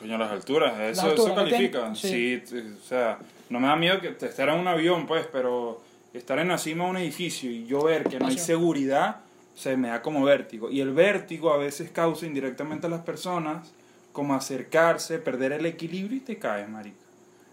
Coño, 0.02 0.18
las 0.18 0.30
alturas, 0.32 0.78
eso, 0.80 1.02
alturas, 1.02 1.18
eso 1.20 1.28
¿no 1.28 1.34
califica. 1.36 1.92
tiene? 1.92 1.96
Sí. 1.96 2.42
t- 2.50 2.60
o 2.60 2.86
sea, 2.86 3.18
no 3.48 3.58
me 3.60 3.68
da 3.68 3.76
miedo 3.76 4.00
que 4.00 4.08
estar 4.26 4.48
en 4.48 4.58
un 4.58 4.66
avión, 4.68 5.06
pues, 5.06 5.26
pero 5.32 5.80
estar 6.12 6.38
en 6.38 6.48
la 6.48 6.58
cima 6.58 6.84
de 6.84 6.90
un 6.90 6.96
edificio 6.98 7.50
y 7.50 7.64
yo 7.66 7.84
ver 7.84 8.04
que 8.04 8.18
no 8.18 8.26
hay 8.26 8.36
seguridad, 8.38 9.16
se 9.54 9.76
me 9.76 9.88
da 9.88 10.02
como 10.02 10.22
vértigo. 10.24 10.70
Y 10.70 10.80
el 10.80 10.92
vértigo 10.92 11.52
a 11.52 11.56
veces 11.56 11.90
causa 11.90 12.26
indirectamente 12.26 12.86
a 12.86 12.90
las 12.90 13.02
personas 13.02 13.72
como 14.12 14.34
acercarse, 14.34 15.18
perder 15.18 15.52
el 15.52 15.64
equilibrio 15.66 16.18
y 16.18 16.20
te 16.20 16.36
caes, 16.38 16.68
marica. 16.68 16.96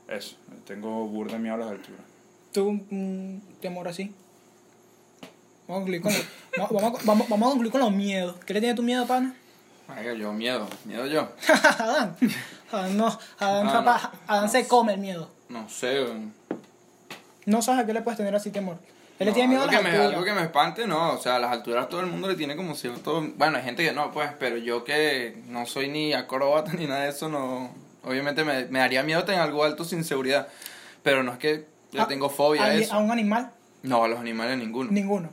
Eso, 0.10 0.36
tengo 0.66 1.06
burda 1.08 1.38
miedo 1.38 1.56
a 1.56 1.58
las 1.60 1.70
alturas. 1.70 2.02
¿Tú 2.52 2.68
un 2.70 3.42
temor 3.62 3.88
así? 3.88 4.12
Vamos 5.68 5.84
a 5.84 5.86
concluir 5.86 6.02
con, 6.02 6.12
vamos, 6.58 6.82
vamos, 6.82 7.06
vamos, 7.06 7.30
vamos 7.30 7.48
a 7.48 7.50
concluir 7.52 7.72
con 7.72 7.82
los 7.82 7.92
miedos. 7.94 8.36
¿Qué 8.44 8.54
le 8.56 8.60
tienes 8.60 8.76
tu 8.76 8.82
miedo, 8.84 9.06
pana? 9.06 9.36
Marico, 9.90 10.14
yo 10.14 10.32
miedo. 10.34 10.68
Miedo 10.86 11.06
yo. 11.08 11.28
Adán. 11.80 12.16
Adán 12.72 12.98
no. 12.98 13.08
Adán, 13.40 13.68
Ah, 13.68 13.72
capaz- 13.74 14.12
Adán 14.28 14.50
se 14.50 14.68
come 14.68 14.94
el 14.94 15.00
miedo. 15.00 15.30
No 15.50 15.68
sé. 15.70 16.06
No 17.46 17.62
sabes 17.62 17.84
a 17.84 17.86
qué 17.86 17.94
le 17.94 18.02
puedes 18.02 18.18
tener 18.18 18.36
así 18.36 18.52
temor. 18.52 18.78
Él 19.18 19.26
le 19.26 19.32
No, 19.32 19.34
tiene 19.34 19.50
miedo 19.50 19.64
a 19.64 19.66
las 19.66 19.76
que 19.76 19.82
me, 19.82 19.90
alturas. 19.90 20.14
algo 20.14 20.24
que 20.24 20.34
me 20.34 20.42
espante, 20.44 20.88
no. 20.88 21.14
O 21.14 21.18
sea, 21.18 21.36
a 21.38 21.40
las 21.40 21.52
alturas 21.52 21.90
todo 21.90 22.00
el 22.02 22.06
mundo 22.08 22.28
le 22.30 22.36
tiene 22.36 22.56
como 22.56 22.76
cierto. 22.76 23.22
Bueno, 23.36 23.58
hay 23.58 23.64
gente 23.64 23.84
que 23.84 23.92
no, 23.92 24.12
pues, 24.12 24.30
pero 24.40 24.58
yo 24.58 24.84
que 24.84 25.42
no 25.48 25.66
soy 25.66 25.90
ni 25.90 26.14
acróbata 26.14 26.72
ni 26.74 26.86
nada 26.88 27.02
de 27.02 27.10
eso, 27.10 27.28
no. 27.28 27.72
Obviamente 28.04 28.44
me, 28.46 28.66
me 28.66 28.80
daría 28.80 29.04
miedo 29.04 29.24
tener 29.26 29.42
algo 29.42 29.64
alto 29.64 29.84
sin 29.84 30.04
seguridad. 30.06 30.48
Pero 31.04 31.24
no 31.24 31.34
es 31.34 31.40
que 31.40 31.66
yo 31.92 32.04
Ah, 32.04 32.08
tengo 32.08 32.30
fobia 32.30 32.64
a 32.64 32.66
¿A, 32.68 32.74
eso. 32.76 32.94
a 32.94 33.00
un 33.00 33.12
animal? 33.12 33.52
No, 33.84 34.04
a 34.04 34.08
los 34.08 34.20
animales 34.20 34.58
ninguno. 34.58 34.92
Ninguno. 34.92 35.30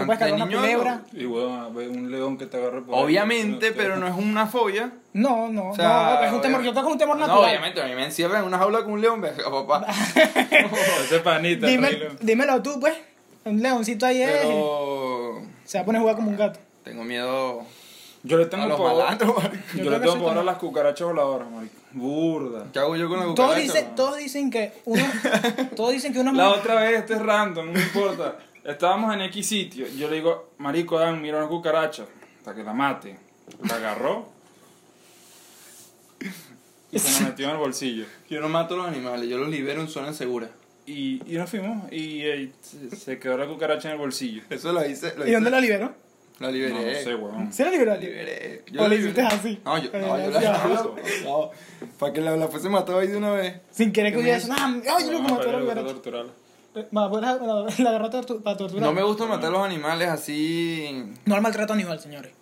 Tú 0.00 0.06
puedes 0.06 0.18
cargar 0.18 0.34
una 0.36 0.44
niño, 0.46 0.58
culebra. 0.60 1.00
Y 1.12 1.24
bueno, 1.24 1.60
a 1.62 1.68
ver 1.68 1.88
un 1.88 2.10
león 2.10 2.36
que 2.38 2.46
te 2.46 2.56
agarre 2.56 2.82
por 2.82 2.94
ahí. 2.94 3.04
Obviamente, 3.04 3.70
No, 3.70 3.76
pero 3.76 3.96
no 3.96 4.06
es 4.08 4.14
una 4.14 4.46
fobia. 4.46 4.90
No, 5.12 5.48
no, 5.48 5.70
O 5.70 5.74
sea, 5.76 6.18
no, 6.20 6.26
es 6.26 6.32
un 6.32 6.40
temor. 6.40 6.62
Yo 6.62 6.70
es 6.70 6.76
un 6.76 6.98
temor 6.98 7.16
No, 7.16 7.26
natural. 7.26 7.48
obviamente, 7.50 7.82
a 7.82 7.86
mí 7.86 7.94
me 7.94 8.04
encierran 8.04 8.40
en 8.42 8.46
una 8.48 8.58
jaula 8.58 8.82
con 8.84 8.92
un 8.92 9.00
león, 9.00 9.20
verga, 9.20 9.50
papá. 9.50 9.86
Ese 11.04 11.20
panita, 11.20 11.66
Dime, 11.66 11.90
dímelo 12.20 12.62
tú, 12.62 12.78
pues. 12.80 12.94
Un 13.44 13.60
leoncito 13.62 14.06
ahí 14.06 14.22
es. 14.22 14.30
Pero. 14.42 15.42
Se 15.64 15.78
va 15.78 15.82
a 15.82 15.84
poner 15.84 15.98
a 15.98 16.02
jugar 16.02 16.16
como 16.16 16.30
un 16.30 16.36
gato. 16.36 16.58
Tengo 16.84 17.04
miedo 17.04 17.62
Yo 18.22 18.36
le 18.36 18.44
a 18.44 18.50
tengo 18.50 18.66
los 18.66 18.76
pavor. 18.78 18.96
malandros. 19.04 19.34
Yo, 19.74 19.84
Yo 19.84 19.90
le 19.90 20.00
tengo 20.00 20.14
pavor 20.14 20.38
a 20.38 20.42
las 20.42 20.56
cucarachas 20.58 21.06
voladoras, 21.06 21.48
marico. 21.50 21.74
Burda. 21.92 22.66
¿Qué 22.72 22.78
hago 22.78 22.94
yo 22.96 23.08
con 23.08 23.18
la 23.18 23.24
Todos 23.34 23.36
cucaracha? 23.50 23.60
dicen, 23.60 23.94
todos 23.96 24.16
dicen 24.18 24.50
que 24.50 24.72
uno. 24.84 25.02
todos 25.76 25.92
dicen 25.92 26.12
que 26.12 26.20
uno 26.20 26.32
La 26.32 26.50
otra 26.50 26.74
vez, 26.76 26.98
este 27.00 27.14
es 27.14 27.22
random, 27.22 27.72
no 27.72 27.80
importa. 27.80 28.36
Estábamos 28.64 29.14
en 29.14 29.22
X 29.22 29.46
sitio. 29.46 29.86
Yo 29.88 30.08
le 30.10 30.16
digo, 30.16 30.50
Marico, 30.58 30.98
Dan, 30.98 31.20
mira 31.22 31.38
una 31.38 31.48
cucaracha. 31.48 32.04
Hasta 32.38 32.54
que 32.54 32.62
la 32.62 32.72
mate. 32.72 33.16
La 33.68 33.76
agarró. 33.76 34.28
Y 36.92 36.98
se 36.98 37.22
la 37.22 37.28
metió 37.30 37.46
en 37.46 37.52
el 37.52 37.56
bolsillo. 37.58 38.04
Yo 38.28 38.40
no 38.40 38.48
mato 38.48 38.74
a 38.74 38.78
los 38.78 38.86
animales, 38.88 39.28
yo 39.28 39.38
los 39.38 39.48
libero 39.48 39.80
en 39.80 39.88
zonas 39.88 40.16
seguras. 40.16 40.50
Y, 40.86 41.22
y 41.32 41.36
nos 41.38 41.48
fuimos. 41.48 41.90
Y, 41.92 42.22
eh, 42.24 42.50
se- 42.96 43.18
quedó 43.18 43.36
la 43.38 43.46
cucaracha 43.46 43.88
en 43.88 43.92
el 43.92 43.98
bolsillo. 44.00 44.42
Eso 44.50 44.72
lo 44.72 44.84
hice. 44.84 45.14
Lo 45.16 45.26
¿Y 45.26 45.30
dónde 45.32 45.50
la 45.50 45.60
liberó? 45.60 45.94
La 46.40 46.46
No, 46.48 46.52
liberé. 46.52 46.72
no 46.72 47.00
sé, 47.04 47.14
weón. 47.14 47.52
¿Sí 47.52 47.62
la 47.62 47.70
liberó? 47.70 47.92
La 47.92 47.98
liberé. 48.00 48.64
¿O 48.76 48.82
le 48.82 48.88
la 48.88 48.94
hiciste 48.96 49.20
liberé. 49.22 49.36
así? 49.36 49.60
No, 49.64 49.78
yo, 49.78 49.90
no, 49.92 50.18
yo 50.24 50.30
la 50.30 50.40
brazo. 50.40 50.96
no, 51.24 51.50
Para 51.98 52.12
que 52.12 52.20
la, 52.20 52.36
la 52.36 52.48
fuese 52.48 52.68
matado 52.68 52.98
ahí 52.98 53.06
de 53.08 53.16
una 53.18 53.32
vez. 53.32 53.60
Sin 53.70 53.92
querer 53.92 54.12
que 54.12 54.18
¿Qué 54.18 54.22
hubiera 54.24 54.38
me 54.38 54.44
eso. 54.44 54.52
Ah, 54.58 54.80
ay, 54.98 55.10
loco, 55.10 55.22
No, 55.22 55.34
mató 55.34 55.48
a 55.48 55.52
la 55.52 55.60
cucaracha. 55.60 56.32
Torturarla. 56.72 57.08
Va, 57.10 57.20
la, 57.20 57.62
la, 57.64 57.74
la 57.78 57.90
agarró 57.90 58.10
tortu- 58.10 58.42
para 58.42 58.56
torturar. 58.56 58.82
No 58.84 58.92
me 58.92 59.02
gusta 59.02 59.26
matar 59.26 59.48
a 59.48 59.52
los 59.52 59.64
animales 59.64 60.08
así. 60.08 61.12
No 61.24 61.34
al 61.34 61.42
maltrato 61.42 61.72
animal, 61.72 61.98
señores. 62.00 62.32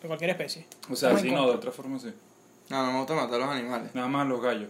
De 0.00 0.08
cualquier 0.08 0.30
especie. 0.30 0.66
O 0.90 0.96
sea, 0.96 1.10
Estamos 1.10 1.22
en 1.24 1.28
sí, 1.30 1.34
no, 1.34 1.46
de 1.48 1.54
otra 1.56 1.70
forma 1.72 1.98
sí. 1.98 2.12
No, 2.70 2.86
no 2.86 2.92
me 2.92 2.98
gusta 2.98 3.14
matar 3.14 3.34
a 3.40 3.46
los 3.46 3.54
animales. 3.54 3.94
Nada 3.94 4.08
más 4.08 4.26
los 4.26 4.40
gallos. 4.42 4.68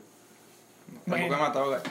Tampoco 1.07 1.35
he 1.35 1.39
matado 1.39 1.71
gallos. 1.71 1.87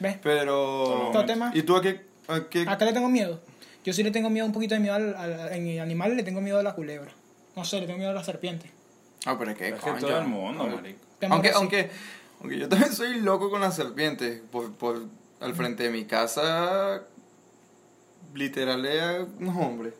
¿Ves? 0.00 0.18
Pero. 0.22 1.10
Tema. 1.26 1.50
¿Y 1.54 1.62
tú 1.62 1.76
a 1.76 1.82
qué? 1.82 2.04
A 2.28 2.40
qué? 2.48 2.64
¿A 2.68 2.76
qué 2.78 2.84
le 2.84 2.92
tengo 2.92 3.08
miedo? 3.08 3.40
Yo 3.84 3.92
sí 3.92 4.02
le 4.02 4.10
tengo 4.10 4.30
miedo, 4.30 4.46
un 4.46 4.52
poquito 4.52 4.74
de 4.74 4.80
miedo 4.80 4.94
al, 4.94 5.14
al- 5.14 5.52
en 5.52 5.78
animales, 5.80 6.16
le 6.16 6.22
tengo 6.22 6.40
miedo 6.40 6.58
a 6.58 6.62
la 6.62 6.74
culebra. 6.74 7.12
No 7.56 7.64
sé, 7.64 7.80
le 7.80 7.86
tengo 7.86 7.98
miedo 7.98 8.10
a 8.10 8.14
la 8.14 8.24
serpiente. 8.24 8.70
Ah, 9.26 9.36
pero 9.38 9.50
es 9.52 9.58
que. 9.58 9.68
Es 9.68 9.74
que 9.74 9.80
coño. 9.80 9.98
todo 10.00 10.18
el 10.18 10.26
mundo, 10.26 10.66
marico. 10.66 10.98
Aunque, 11.30 11.48
así. 11.48 11.58
aunque, 11.58 11.90
aunque 12.40 12.58
yo 12.58 12.68
también 12.68 12.92
soy 12.92 13.20
loco 13.20 13.50
con 13.50 13.60
las 13.60 13.74
serpientes. 13.76 14.42
Por, 14.50 14.72
por, 14.74 15.02
al 15.44 15.54
frente 15.54 15.84
de 15.84 15.90
mi 15.90 16.04
casa, 16.04 17.02
literal, 18.34 18.84
es 18.86 19.26
un 19.38 19.48
hombre. 19.48 19.92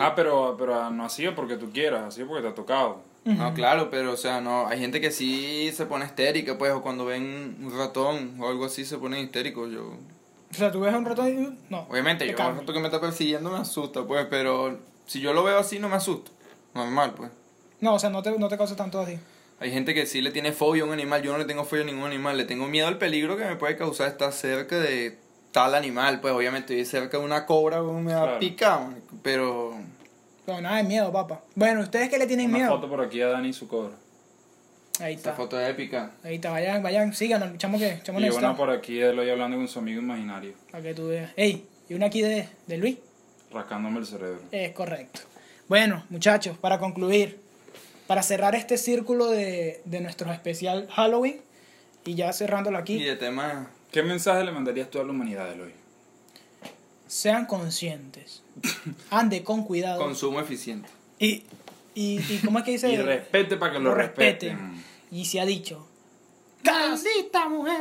Ah, 0.00 0.14
pero, 0.16 0.56
pero 0.58 0.90
no 0.90 1.04
así 1.04 1.26
porque 1.34 1.56
tú 1.56 1.70
quieras, 1.70 2.04
así 2.04 2.24
porque 2.24 2.42
te 2.42 2.48
ha 2.48 2.54
tocado. 2.54 3.02
No, 3.24 3.52
claro, 3.54 3.90
pero 3.90 4.12
o 4.12 4.16
sea, 4.16 4.40
no, 4.40 4.68
hay 4.68 4.78
gente 4.78 5.00
que 5.00 5.10
sí 5.10 5.70
se 5.72 5.86
pone 5.86 6.04
histérica, 6.04 6.56
pues, 6.56 6.72
o 6.72 6.80
cuando 6.80 7.04
ven 7.04 7.56
un 7.60 7.76
ratón 7.76 8.40
o 8.40 8.48
algo 8.48 8.66
así 8.66 8.84
se 8.84 8.98
ponen 8.98 9.24
histéricos. 9.24 9.70
Yo, 9.70 9.96
O 10.50 10.54
sea, 10.54 10.70
tú 10.70 10.80
ves 10.80 10.94
un 10.94 11.04
ratón 11.04 11.28
y... 11.28 11.58
No. 11.68 11.86
obviamente, 11.90 12.24
te 12.24 12.30
yo 12.32 12.48
un 12.48 12.58
rato 12.58 12.72
que 12.72 12.78
me 12.78 12.86
está 12.86 13.00
persiguiendo 13.00 13.50
me 13.50 13.58
asusta, 13.58 14.04
pues, 14.04 14.26
pero 14.30 14.78
si 15.06 15.20
yo 15.20 15.32
lo 15.32 15.42
veo 15.42 15.58
así 15.58 15.80
no 15.80 15.88
me 15.88 15.96
asusto. 15.96 16.30
Normal, 16.72 17.14
pues. 17.16 17.30
No, 17.80 17.94
o 17.94 17.98
sea, 17.98 18.10
no 18.10 18.22
te, 18.22 18.38
no 18.38 18.48
te 18.48 18.56
causa 18.56 18.76
tanto 18.76 19.00
así. 19.00 19.18
Hay 19.58 19.70
gente 19.70 19.94
que 19.94 20.04
sí 20.06 20.20
le 20.20 20.30
tiene 20.30 20.52
fobia 20.52 20.82
a 20.82 20.86
un 20.86 20.92
animal, 20.92 21.22
yo 21.22 21.32
no 21.32 21.38
le 21.38 21.44
tengo 21.46 21.64
fobia 21.64 21.82
a 21.82 21.86
ningún 21.86 22.04
animal, 22.06 22.36
le 22.36 22.44
tengo 22.44 22.66
miedo 22.68 22.88
al 22.88 22.98
peligro 22.98 23.36
que 23.38 23.44
me 23.46 23.56
puede 23.56 23.76
causar 23.76 24.08
estar 24.08 24.32
cerca 24.32 24.78
de 24.78 25.16
tal 25.52 25.74
animal, 25.74 26.20
pues 26.20 26.34
obviamente 26.34 26.78
estoy 26.78 27.00
cerca 27.00 27.18
de 27.18 27.24
una 27.24 27.46
cobra 27.46 27.80
me 27.82 28.12
va 28.12 28.20
a 28.20 28.24
Claro. 28.24 28.38
picar, 28.38 28.86
marico, 28.86 29.14
pero 29.22 29.74
Pero 30.44 30.60
nada 30.60 30.76
de 30.76 30.84
miedo, 30.84 31.10
papá. 31.10 31.40
Bueno, 31.54 31.80
¿ustedes 31.80 32.10
qué 32.10 32.18
le 32.18 32.26
tienen 32.26 32.46
Una 32.50 32.58
miedo? 32.58 32.70
foto 32.70 32.88
por 32.88 33.00
aquí 33.00 33.20
a 33.22 33.28
Dani 33.28 33.48
y 33.48 33.52
su 33.54 33.66
cobra. 33.66 33.94
Ahí 35.00 35.14
esta 35.14 35.30
está. 35.30 35.32
foto 35.42 35.58
es 35.60 35.68
épica. 35.70 36.12
Ahí 36.22 36.34
está, 36.36 36.50
vayan, 36.50 36.82
vayan, 36.82 37.12
síganos, 37.14 37.56
chamo 37.58 37.78
que, 37.78 37.98
chamo 38.02 38.20
Y 38.20 38.28
una 38.28 38.54
por 38.56 38.70
aquí 38.70 38.96
de 38.96 39.10
Eloy 39.10 39.28
hablando 39.30 39.56
con 39.56 39.68
su 39.68 39.78
amigo 39.78 40.00
imaginario, 40.00 40.52
Para 40.70 40.82
que 40.82 40.94
tú 40.94 41.08
veas. 41.08 41.32
Ey, 41.36 41.66
y 41.88 41.94
una 41.94 42.06
aquí 42.06 42.20
de, 42.22 42.48
de 42.66 42.76
Luis. 42.78 42.98
rascándome 43.52 43.98
el 44.00 44.06
cerebro. 44.06 44.40
Es 44.52 44.72
correcto. 44.72 45.20
Bueno, 45.68 46.04
muchachos, 46.10 46.56
para 46.58 46.78
concluir, 46.78 47.40
para 48.06 48.22
cerrar 48.22 48.54
este 48.54 48.78
círculo 48.78 49.28
de, 49.30 49.80
de 49.84 50.00
nuestro 50.00 50.32
especial 50.32 50.88
Halloween, 50.90 51.40
y 52.04 52.14
ya 52.14 52.32
cerrándolo 52.32 52.78
Y 52.78 52.80
aquí, 52.80 53.02
de 53.02 53.16
tema 53.16 53.70
¿Qué 53.90 54.02
mensaje 54.02 54.44
le 54.44 54.52
mandarías 54.52 54.90
tú 54.90 55.00
a 55.00 55.04
la 55.04 55.10
humanidad, 55.10 55.52
Eloy? 55.52 55.72
sean 57.08 57.46
conscientes, 57.46 58.42
ande 59.10 59.42
con 59.44 59.64
cuidado, 59.64 60.00
consumo 60.00 60.40
eficiente. 60.40 60.88
y, 61.18 61.44
y, 61.94 62.20
y 62.20 62.40
¿cómo 62.44 62.58
es 62.58 62.64
que 62.64 62.72
dice? 62.72 62.90
Y 62.92 62.96
respete 62.96 63.56
para 63.56 63.72
que 63.74 63.78
lo, 63.78 63.90
Lo 63.90 63.94
respeten. 63.94 64.58
respeten. 64.58 64.84
Y 65.12 65.24
se 65.24 65.40
ha 65.40 65.46
dicho, 65.46 65.86
¡Maldita 66.64 67.48
mujer! 67.48 67.78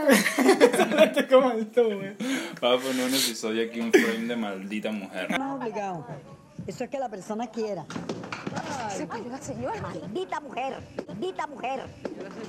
Como 1.29 1.51
el 1.51 1.67
tú, 1.71 1.83
güey. 1.85 2.13
Vamos 2.61 2.83
a 2.83 2.87
poner 2.87 3.07
un 3.07 3.13
episodio 3.15 3.67
aquí, 3.67 3.79
un 3.79 3.91
frame 3.91 4.27
de 4.27 4.35
maldita 4.35 4.91
mujer. 4.91 5.31
No. 5.39 5.59
Eso 6.67 6.83
es 6.83 6.89
que 6.89 6.99
la 6.99 7.09
persona 7.09 7.47
quiera. 7.47 7.85
Maldita 9.81 10.39
mujer, 10.39 10.73
maldita 11.07 11.47
mujer. 11.47 11.81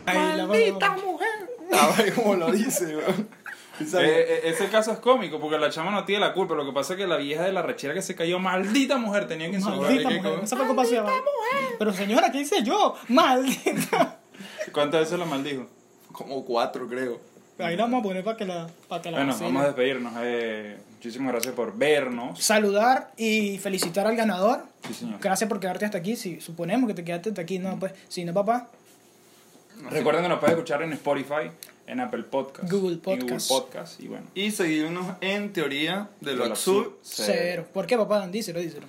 Ahí 0.06 0.36
la 0.36 0.46
¡Maldita 0.46 0.90
mujer! 1.04 1.28
A 1.72 1.86
ver 1.96 2.14
cómo 2.14 2.34
lo 2.36 2.50
dice, 2.52 2.96
weón. 2.96 3.28
Eh, 3.78 3.84
eh, 4.00 4.40
ese 4.44 4.68
caso 4.68 4.90
es 4.92 4.98
cómico 5.00 5.38
porque 5.38 5.58
la 5.58 5.68
chama 5.68 5.90
no 5.90 6.04
tiene 6.04 6.24
la 6.24 6.32
culpa. 6.32 6.54
Lo 6.54 6.64
que 6.64 6.72
pasa 6.72 6.94
es 6.94 6.98
que 6.98 7.06
la 7.06 7.16
vieja 7.16 7.42
de 7.44 7.52
la 7.52 7.60
rechera 7.62 7.92
que 7.92 8.00
se 8.00 8.14
cayó, 8.14 8.38
maldita 8.38 8.96
mujer, 8.96 9.26
tenía 9.28 9.50
que 9.50 9.56
insultar. 9.56 9.82
Maldita 9.82 10.08
¿Qué- 10.08 10.14
mujer. 10.22 10.40
Esa 10.44 10.56
preocupación. 10.56 11.06
Pero 11.78 11.92
señora, 11.92 12.30
¿qué 12.32 12.40
hice 12.40 12.62
yo? 12.62 12.94
Maldita. 13.08 14.18
¿Cuántas 14.72 15.00
veces 15.02 15.18
lo 15.18 15.26
maldijo? 15.26 15.66
Como 16.12 16.42
cuatro, 16.44 16.88
creo. 16.88 17.20
Ahí 17.58 17.76
la 17.76 17.84
vamos 17.84 18.00
a 18.00 18.02
poner 18.02 18.24
para 18.24 18.36
que 18.36 18.44
la, 18.46 18.66
para 18.88 19.02
que 19.02 19.10
la 19.10 19.18
Bueno, 19.18 19.32
vacile. 19.32 19.48
vamos 19.48 19.62
a 19.62 19.66
despedirnos. 19.66 20.12
Eh, 20.20 20.78
muchísimas 20.96 21.32
gracias 21.32 21.54
por 21.54 21.76
vernos. 21.76 22.42
Saludar 22.42 23.12
y 23.16 23.58
felicitar 23.58 24.06
al 24.06 24.16
ganador. 24.16 24.64
Sí, 24.86 24.94
señor. 24.94 25.20
Gracias 25.20 25.48
por 25.48 25.60
quedarte 25.60 25.84
hasta 25.84 25.98
aquí. 25.98 26.16
Si 26.16 26.40
suponemos 26.40 26.88
que 26.88 26.94
te 26.94 27.04
quedaste 27.04 27.30
hasta 27.30 27.42
aquí, 27.42 27.58
no, 27.58 27.78
pues, 27.78 27.92
si 28.08 28.24
no, 28.24 28.32
papá, 28.34 28.68
Recuerden 29.90 30.22
que 30.22 30.28
nos 30.30 30.38
pueden 30.38 30.56
escuchar 30.56 30.80
en 30.82 30.92
Spotify, 30.94 31.50
en 31.86 32.00
Apple 32.00 32.22
Podcasts, 32.22 32.70
Google 32.72 32.96
Google. 32.96 33.36
Podcasts 33.46 34.00
y 34.00 34.08
bueno. 34.08 34.24
Y 34.34 34.50
seguirnos 34.50 35.16
en 35.20 35.52
teoría 35.52 36.08
de 36.22 36.32
lo 36.32 36.42
De 36.44 36.48
lo 36.48 36.54
absurdo. 36.54 36.96
absurdo. 36.98 36.98
cero. 37.02 37.66
¿Por 37.74 37.86
qué, 37.86 37.96
papá? 37.98 38.26
Díselo, 38.26 38.58
díselo. 38.60 38.86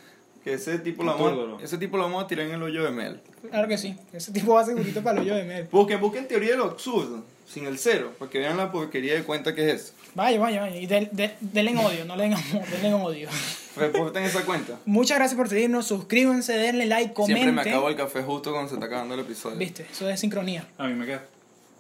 Que 0.48 0.54
ese 0.54 0.80
tipo 0.80 1.04
lo 1.04 1.18
vamos, 1.18 1.62
ese 1.62 1.78
tipo 1.78 1.98
lo 1.98 2.04
vamos 2.04 2.24
a 2.24 2.28
tirar 2.28 2.46
en 2.46 2.54
el 2.54 2.64
hoyo 2.64 2.84
de 2.86 2.92
Mel. 2.92 3.20
Claro 3.50 3.68
que 3.68 3.78
sí. 3.78 3.96
Ese 4.14 4.32
tipo 4.32 4.54
va 4.54 4.64
segurito 4.64 5.04
para 5.04 5.18
el 5.20 5.24
hoyo 5.26 5.36
de 5.36 5.44
Mel. 5.44 5.68
Busquen, 5.72 6.00
busquen 6.00 6.26
teoría 6.28 6.52
de 6.52 6.58
lo 6.58 6.64
absurdo, 6.66 7.26
sin 7.46 7.66
el 7.66 7.78
cero, 7.78 8.14
para 8.18 8.32
que 8.32 8.40
vean 8.40 8.56
la 8.56 8.72
porquería 8.72 9.16
de 9.16 9.24
cuenta 9.24 9.54
que 9.54 9.72
es. 9.72 9.94
Vaya, 10.16 10.40
vaya, 10.40 10.62
vaya. 10.62 10.78
Y 10.78 10.86
del- 10.88 11.10
de- 11.12 11.36
denle 11.42 11.72
en 11.72 11.78
odio, 11.80 12.06
no 12.06 12.16
le 12.16 12.24
den 12.24 12.34
amor, 12.36 12.66
denle 12.72 12.88
en 12.88 12.94
odio. 12.94 13.30
Reporten 13.76 14.24
esa 14.24 14.46
cuenta. 14.46 14.80
Muchas 14.86 15.18
gracias 15.18 15.38
por 15.38 15.50
seguirnos. 15.50 15.86
Suscríbanse, 15.86 16.54
denle 16.54 16.86
like, 16.86 17.14
comenten. 17.14 17.44
Siempre 17.44 17.64
me 17.66 17.70
acabo 17.70 17.90
el 17.90 17.96
café 17.98 18.24
justo 18.24 18.52
cuando 18.52 18.70
se 18.70 18.76
está 18.76 18.86
acabando 18.88 19.14
el 19.16 19.20
episodio. 19.20 19.58
Viste, 19.58 19.86
eso 19.92 20.10
es 20.10 20.18
sincronía. 20.20 20.66
A 20.78 20.88
mí 20.88 20.94
me 20.94 21.06
queda. 21.06 21.24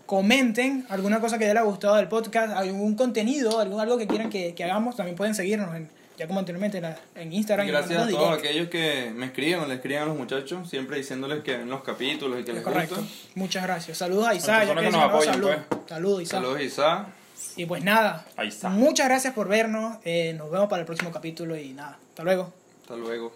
Comenten 0.06 0.86
alguna 0.90 1.20
cosa 1.20 1.38
que 1.38 1.46
les 1.46 1.52
haya 1.52 1.64
gustado 1.64 1.96
del 1.96 2.08
podcast, 2.08 2.54
algún 2.56 2.96
contenido, 2.96 3.60
algún, 3.60 3.80
algo 3.80 3.98
que 3.98 4.08
quieran 4.08 4.30
que, 4.30 4.54
que 4.56 4.64
hagamos. 4.64 4.96
También 4.96 5.16
pueden 5.16 5.36
seguirnos, 5.36 5.76
en, 5.76 5.90
ya 6.18 6.28
como 6.28 6.40
anteriormente, 6.40 6.78
en, 6.78 6.84
la- 6.84 7.00
en 7.16 7.32
Instagram. 7.32 7.66
Y 7.68 7.70
y 7.70 7.72
gracias 7.72 8.04
a 8.04 8.10
todos 8.10 8.38
aquellos 8.38 8.70
que 8.70 9.12
me 9.16 9.28
escriben 9.28 9.60
o 9.60 9.68
le 9.68 9.76
escriben 9.76 10.02
a 10.02 10.06
los 10.06 10.18
muchachos, 10.18 10.68
siempre 10.70 10.98
diciéndoles 10.98 11.44
que 11.44 11.58
ven 11.58 11.70
los 11.70 11.84
capítulos 11.84 12.40
y 12.40 12.44
que 12.44 12.54
les 12.54 12.64
Correcto. 12.64 12.96
gusta. 12.96 13.12
Muchas 13.36 13.64
gracias. 13.64 13.98
Saludos 13.98 14.28
a 14.28 14.34
Isa. 14.36 14.64
ya 14.66 14.74
que 14.76 14.82
que 14.82 14.90
nos 14.92 15.26
salud. 15.26 15.48
pues. 15.70 15.80
Saludos, 15.88 16.22
Isa. 16.24 16.32
Saludos 16.38 16.62
Isa. 16.62 17.08
Y 17.56 17.66
pues 17.66 17.84
nada. 17.84 18.26
Ahí 18.36 18.48
está. 18.50 18.70
Muchas 18.70 19.08
gracias 19.08 19.34
por 19.34 19.48
vernos. 19.48 19.98
eh, 20.06 20.34
nos 20.38 20.50
vemos 20.52 20.68
para 20.70 20.82
el 20.82 20.86
próximo 20.86 21.12
capítulo 21.12 21.56
y 21.58 21.70
nada. 21.74 21.98
Hasta 22.10 22.24
luego. 22.24 22.52
Hasta 22.82 22.96
luego. 22.96 23.32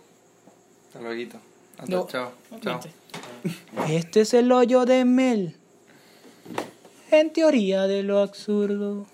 Hasta 0.88 1.00
luego. 1.02 1.40
Hasta 1.78 1.92
No. 1.96 2.08
chao. 2.08 2.32
Chao. 2.62 2.80
Este 3.90 4.22
es 4.22 4.34
el 4.34 4.52
hoyo 4.52 4.86
de 4.86 5.06
Mel. 5.06 5.56
En 7.12 7.32
teoría 7.34 7.88
de 7.88 8.04
lo 8.04 8.20
absurdo. 8.20 9.06